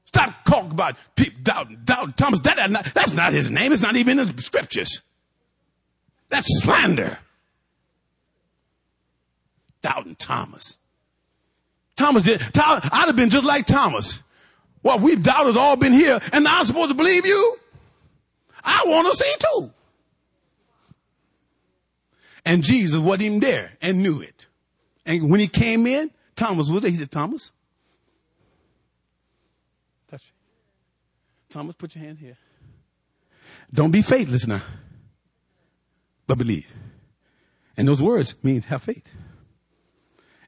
Stop 0.05 0.43
talking 0.43 0.71
about 0.71 0.97
people 1.15 1.39
doubting, 1.43 1.81
doubting 1.85 2.13
Thomas. 2.13 2.41
That, 2.41 2.93
that's 2.95 3.13
not 3.13 3.31
his 3.31 3.51
name. 3.51 3.71
It's 3.71 3.83
not 3.83 3.95
even 3.95 4.17
in 4.17 4.25
the 4.25 4.41
scriptures. 4.41 5.03
That's 6.29 6.47
slander. 6.63 7.19
Doubting 9.85 10.15
Thomas. 10.15 10.79
Thomas 11.95 12.23
did. 12.23 12.41
I'd 12.57 13.03
have 13.05 13.15
been 13.15 13.29
just 13.29 13.45
like 13.45 13.67
Thomas. 13.67 14.23
Well, 14.81 14.97
we've 14.97 15.21
doubters 15.21 15.55
all 15.55 15.75
been 15.75 15.93
here, 15.93 16.19
and 16.33 16.43
now 16.43 16.57
I'm 16.57 16.65
supposed 16.65 16.89
to 16.89 16.95
believe 16.95 17.23
you? 17.23 17.59
I 18.63 18.81
want 18.87 19.07
to 19.07 19.15
see 19.15 19.35
too. 19.37 19.73
And 22.47 22.63
Jesus 22.63 22.99
wasn't 22.99 23.21
even 23.21 23.39
there 23.41 23.73
and 23.79 24.01
knew 24.01 24.21
it. 24.21 24.47
And 25.05 25.29
when 25.29 25.39
he 25.39 25.47
came 25.47 25.85
in, 25.85 26.09
Thomas 26.35 26.67
was 26.67 26.81
there. 26.81 26.89
He 26.89 26.97
said, 26.97 27.11
Thomas, 27.11 27.51
touch. 30.09 30.23
Me. 30.23 30.29
Thomas, 31.51 31.75
put 31.75 31.93
your 31.93 32.03
hand 32.03 32.17
here. 32.17 32.37
Don't 33.71 33.91
be 33.91 34.01
faithless 34.01 34.47
now, 34.47 34.63
but 36.25 36.39
believe. 36.39 36.73
And 37.77 37.87
those 37.87 38.01
words 38.01 38.33
mean 38.41 38.63
have 38.63 38.81
faith. 38.81 39.11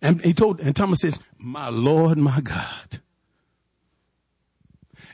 And 0.02 0.22
he 0.22 0.34
told, 0.34 0.62
and 0.62 0.76
Thomas 0.76 1.00
says, 1.00 1.20
my 1.38 1.70
Lord, 1.70 2.18
my 2.18 2.42
God. 2.42 3.00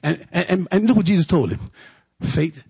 And, 0.02 0.26
and, 0.32 0.68
and 0.72 0.88
look 0.88 0.98
what 0.98 1.06
Jesus 1.06 1.26
told 1.26 1.52
him. 1.52 1.72
Faith 2.22 2.66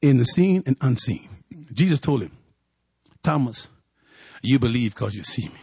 in 0.00 0.18
the 0.18 0.24
seen 0.24 0.62
and 0.66 0.76
unseen. 0.80 1.28
Jesus 1.72 2.00
told 2.00 2.22
him, 2.22 2.32
Thomas, 3.22 3.68
you 4.42 4.58
believe 4.58 4.94
because 4.94 5.14
you 5.14 5.22
see 5.22 5.48
me. 5.48 5.60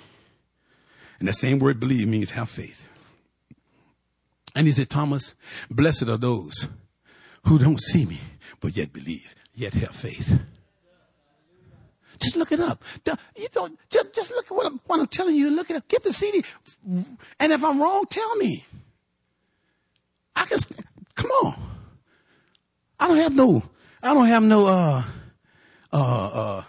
And 1.19 1.27
that 1.27 1.33
same 1.33 1.59
word 1.59 1.79
believe 1.79 2.07
means 2.07 2.31
have 2.31 2.49
faith. 2.49 2.87
And 4.55 4.67
he 4.67 4.73
said, 4.73 4.89
Thomas, 4.89 5.35
blessed 5.69 6.09
are 6.09 6.17
those 6.17 6.69
who 7.45 7.57
don't 7.57 7.79
see 7.79 8.05
me, 8.05 8.19
but 8.59 8.75
yet 8.75 8.93
believe, 8.93 9.33
yet 9.53 9.73
have 9.75 9.95
faith. 9.95 10.39
Just 12.19 12.35
look 12.35 12.51
it 12.51 12.59
up. 12.59 12.83
You 13.37 13.47
don't, 13.51 13.77
just, 13.89 14.13
just 14.13 14.31
look 14.31 14.45
at 14.45 14.51
what 14.51 14.65
I'm, 14.65 14.79
what 14.85 14.99
I'm 14.99 15.07
telling 15.07 15.35
you. 15.35 15.51
Look 15.51 15.69
it 15.69 15.75
up. 15.75 15.87
Get 15.87 16.03
the 16.03 16.13
CD. 16.13 16.43
And 17.39 17.51
if 17.51 17.63
I'm 17.63 17.81
wrong, 17.81 18.05
tell 18.09 18.35
me. 18.37 18.65
I 20.35 20.45
can, 20.45 20.57
come 21.15 21.31
on. 21.31 21.55
I 22.99 23.07
don't 23.07 23.17
have 23.17 23.35
no, 23.35 23.63
I 24.01 24.13
don't 24.13 24.27
have 24.27 24.43
no, 24.43 24.65
uh, 24.65 25.03
uh, 25.91 25.97
uh, 25.97 26.63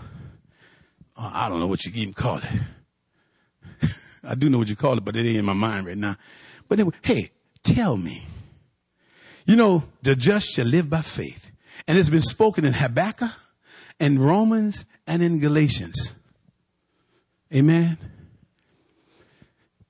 uh 1.17 1.31
I 1.35 1.49
don't 1.49 1.61
know 1.61 1.67
what 1.67 1.85
you 1.85 1.93
even 1.95 2.15
call 2.15 2.39
it. 2.39 3.91
I 4.25 4.35
do 4.35 4.49
know 4.49 4.59
what 4.59 4.69
you 4.69 4.77
call 4.77 4.99
it, 4.99 5.05
but 5.05 5.17
it 5.17 5.27
ain't 5.27 5.39
in 5.39 5.45
my 5.45 5.53
mind 5.53 5.87
right 5.87 5.99
now. 5.99 6.17
But 6.69 6.79
anyway, 6.79 6.97
hey, 7.03 7.31
tell 7.63 7.97
me. 7.97 8.25
You 9.47 9.55
know, 9.55 9.85
the 10.03 10.17
just 10.17 10.49
shall 10.49 10.67
live 10.67 10.91
by 10.91 11.03
faith. 11.03 11.53
And 11.87 11.97
it's 11.97 12.11
been 12.11 12.23
spoken 12.23 12.65
in 12.65 12.73
Habakkuk 12.73 13.31
and 14.01 14.19
Romans 14.19 14.85
and 15.07 15.23
in 15.23 15.39
Galatians. 15.39 16.15
Amen. 17.55 17.99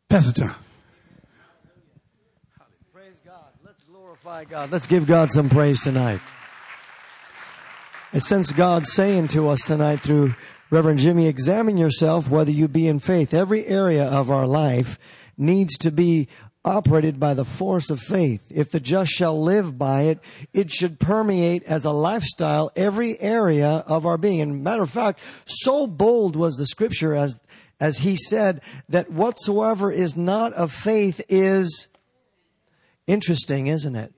Pastor 0.08 0.42
Tom. 0.42 0.54
Praise 2.92 3.14
God. 3.24 3.44
Let's 3.64 3.82
glorify 3.84 4.44
God. 4.44 4.70
Let's 4.70 4.86
give 4.86 5.06
God 5.06 5.32
some 5.32 5.48
praise 5.48 5.82
tonight. 5.82 6.20
I 8.12 8.18
sense 8.18 8.52
God 8.52 8.86
saying 8.86 9.28
to 9.28 9.48
us 9.48 9.60
tonight 9.64 10.00
through 10.00 10.34
Reverend 10.70 11.00
Jimmy, 11.00 11.26
examine 11.26 11.76
yourself 11.76 12.28
whether 12.28 12.50
you 12.50 12.68
be 12.68 12.86
in 12.86 12.98
faith. 12.98 13.34
Every 13.34 13.66
area 13.66 14.04
of 14.04 14.30
our 14.30 14.46
life 14.46 14.98
needs 15.36 15.76
to 15.78 15.90
be 15.90 16.28
operated 16.66 17.20
by 17.20 17.32
the 17.32 17.44
force 17.44 17.88
of 17.90 18.00
faith. 18.00 18.50
If 18.50 18.70
the 18.70 18.80
just 18.80 19.12
shall 19.12 19.40
live 19.40 19.78
by 19.78 20.02
it, 20.02 20.18
it 20.52 20.72
should 20.72 20.98
permeate 20.98 21.62
as 21.62 21.84
a 21.84 21.92
lifestyle 21.92 22.72
every 22.74 23.18
area 23.20 23.84
of 23.86 24.04
our 24.04 24.18
being. 24.18 24.40
And 24.40 24.64
matter 24.64 24.82
of 24.82 24.90
fact, 24.90 25.20
so 25.46 25.86
bold 25.86 26.34
was 26.34 26.56
the 26.56 26.66
scripture 26.66 27.14
as, 27.14 27.40
as 27.78 27.98
he 27.98 28.16
said 28.16 28.60
that 28.88 29.10
whatsoever 29.12 29.92
is 29.92 30.16
not 30.16 30.52
of 30.54 30.72
faith 30.72 31.20
is 31.28 31.86
interesting, 33.06 33.68
isn't 33.68 33.94
it? 33.94 34.12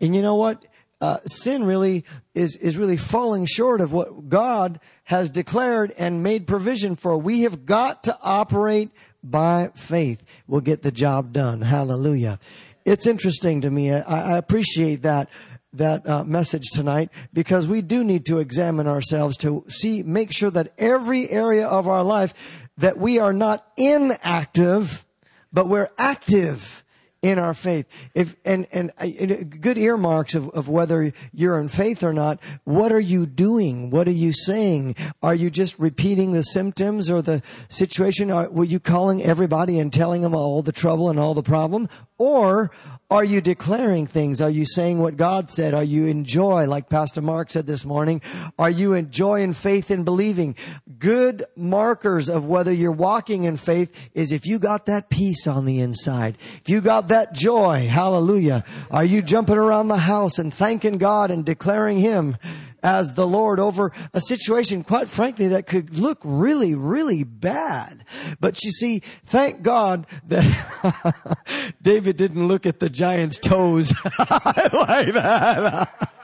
And 0.00 0.14
you 0.14 0.22
know 0.22 0.36
what? 0.36 0.64
Uh, 1.00 1.18
sin 1.26 1.64
really 1.64 2.04
is 2.34 2.56
is 2.56 2.78
really 2.78 2.96
falling 2.96 3.44
short 3.44 3.82
of 3.82 3.92
what 3.92 4.28
God 4.28 4.80
has 5.02 5.28
declared 5.28 5.92
and 5.98 6.22
made 6.22 6.46
provision 6.46 6.96
for. 6.96 7.18
We 7.18 7.42
have 7.42 7.66
got 7.66 8.04
to 8.04 8.16
operate 8.22 8.90
by 9.30 9.70
faith 9.74 10.22
will 10.46 10.60
get 10.60 10.82
the 10.82 10.92
job 10.92 11.32
done. 11.32 11.60
Hallelujah. 11.60 12.38
It's 12.84 13.06
interesting 13.06 13.62
to 13.62 13.70
me. 13.70 13.92
I, 13.92 14.34
I 14.34 14.36
appreciate 14.36 15.02
that 15.02 15.30
that 15.72 16.08
uh, 16.08 16.22
message 16.22 16.70
tonight 16.72 17.10
because 17.32 17.66
we 17.66 17.82
do 17.82 18.04
need 18.04 18.24
to 18.26 18.38
examine 18.38 18.86
ourselves 18.86 19.36
to 19.36 19.64
see 19.68 20.04
make 20.04 20.32
sure 20.32 20.50
that 20.50 20.72
every 20.78 21.28
area 21.28 21.66
of 21.66 21.88
our 21.88 22.04
life 22.04 22.32
that 22.76 22.96
we 22.96 23.18
are 23.18 23.32
not 23.32 23.66
inactive 23.76 25.04
but 25.52 25.66
we're 25.66 25.90
active 25.98 26.83
in 27.24 27.38
our 27.38 27.54
faith. 27.54 27.86
If 28.14 28.36
and 28.44 28.66
and, 28.70 28.92
and 28.98 29.62
good 29.62 29.78
earmarks 29.78 30.34
of, 30.34 30.50
of 30.50 30.68
whether 30.68 31.10
you're 31.32 31.58
in 31.58 31.68
faith 31.68 32.04
or 32.04 32.12
not. 32.12 32.38
What 32.64 32.92
are 32.92 33.00
you 33.00 33.24
doing? 33.24 33.88
What 33.88 34.06
are 34.06 34.12
you 34.12 34.32
saying? 34.34 34.96
Are 35.22 35.34
you 35.34 35.48
just 35.48 35.78
repeating 35.78 36.32
the 36.32 36.42
symptoms 36.42 37.10
or 37.10 37.22
the 37.22 37.42
situation? 37.70 38.30
Are, 38.30 38.50
were 38.50 38.64
you 38.64 38.78
calling 38.78 39.22
everybody 39.22 39.78
and 39.78 39.90
telling 39.90 40.20
them 40.20 40.34
all 40.34 40.60
the 40.60 40.70
trouble 40.70 41.08
and 41.08 41.18
all 41.18 41.32
the 41.32 41.42
problem, 41.42 41.88
or 42.18 42.70
are 43.10 43.24
you 43.24 43.40
declaring 43.40 44.06
things? 44.06 44.40
Are 44.40 44.50
you 44.50 44.64
saying 44.64 44.98
what 44.98 45.16
God 45.16 45.48
said? 45.48 45.72
Are 45.72 45.84
you 45.84 46.06
in 46.06 46.24
joy, 46.24 46.66
like 46.66 46.88
Pastor 46.88 47.22
Mark 47.22 47.50
said 47.50 47.66
this 47.66 47.84
morning? 47.84 48.22
Are 48.58 48.70
you 48.70 48.94
in 48.94 49.10
joy 49.10 49.42
and 49.42 49.56
faith 49.56 49.90
in 49.90 50.04
believing? 50.04 50.56
Good 50.98 51.44
markers 51.54 52.28
of 52.28 52.46
whether 52.46 52.72
you're 52.72 52.92
walking 52.92 53.44
in 53.44 53.56
faith 53.56 54.10
is 54.14 54.32
if 54.32 54.46
you 54.46 54.58
got 54.58 54.86
that 54.86 55.10
peace 55.10 55.46
on 55.46 55.64
the 55.64 55.80
inside. 55.80 56.38
If 56.60 56.68
you 56.68 56.80
got 56.80 57.08
that 57.14 57.32
joy, 57.32 57.86
hallelujah. 57.86 58.64
Are 58.90 59.04
you 59.04 59.22
jumping 59.22 59.56
around 59.56 59.86
the 59.86 59.96
house 59.96 60.40
and 60.40 60.52
thanking 60.52 60.98
God 60.98 61.30
and 61.30 61.44
declaring 61.44 62.00
Him 62.00 62.36
as 62.82 63.14
the 63.14 63.24
Lord 63.24 63.60
over 63.60 63.92
a 64.12 64.20
situation, 64.20 64.82
quite 64.82 65.06
frankly, 65.06 65.46
that 65.48 65.68
could 65.68 65.96
look 65.96 66.18
really, 66.24 66.74
really 66.74 67.22
bad. 67.22 68.04
But 68.40 68.64
you 68.64 68.72
see, 68.72 68.98
thank 69.26 69.62
God 69.62 70.08
that 70.26 71.72
David 71.82 72.16
didn't 72.16 72.48
look 72.48 72.66
at 72.66 72.80
the 72.80 72.90
giant's 72.90 73.38
toes 73.38 73.94
like 74.18 75.12
that. 75.12 76.18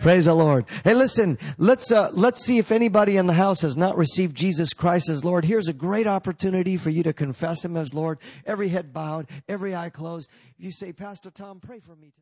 Praise 0.00 0.24
the 0.24 0.34
Lord. 0.34 0.64
Hey, 0.82 0.94
listen, 0.94 1.38
let's, 1.58 1.92
uh, 1.92 2.08
let's 2.14 2.42
see 2.42 2.56
if 2.56 2.72
anybody 2.72 3.18
in 3.18 3.26
the 3.26 3.34
house 3.34 3.60
has 3.60 3.76
not 3.76 3.98
received 3.98 4.34
Jesus 4.34 4.72
Christ 4.72 5.10
as 5.10 5.26
Lord. 5.26 5.44
Here's 5.44 5.68
a 5.68 5.74
great 5.74 6.06
opportunity 6.06 6.78
for 6.78 6.88
you 6.88 7.02
to 7.02 7.12
confess 7.12 7.62
Him 7.62 7.76
as 7.76 7.92
Lord. 7.92 8.18
Every 8.46 8.68
head 8.68 8.94
bowed, 8.94 9.28
every 9.46 9.74
eye 9.74 9.90
closed. 9.90 10.30
You 10.56 10.72
say, 10.72 10.94
Pastor 10.94 11.30
Tom, 11.30 11.60
pray 11.60 11.80
for 11.80 11.94
me. 11.96 12.14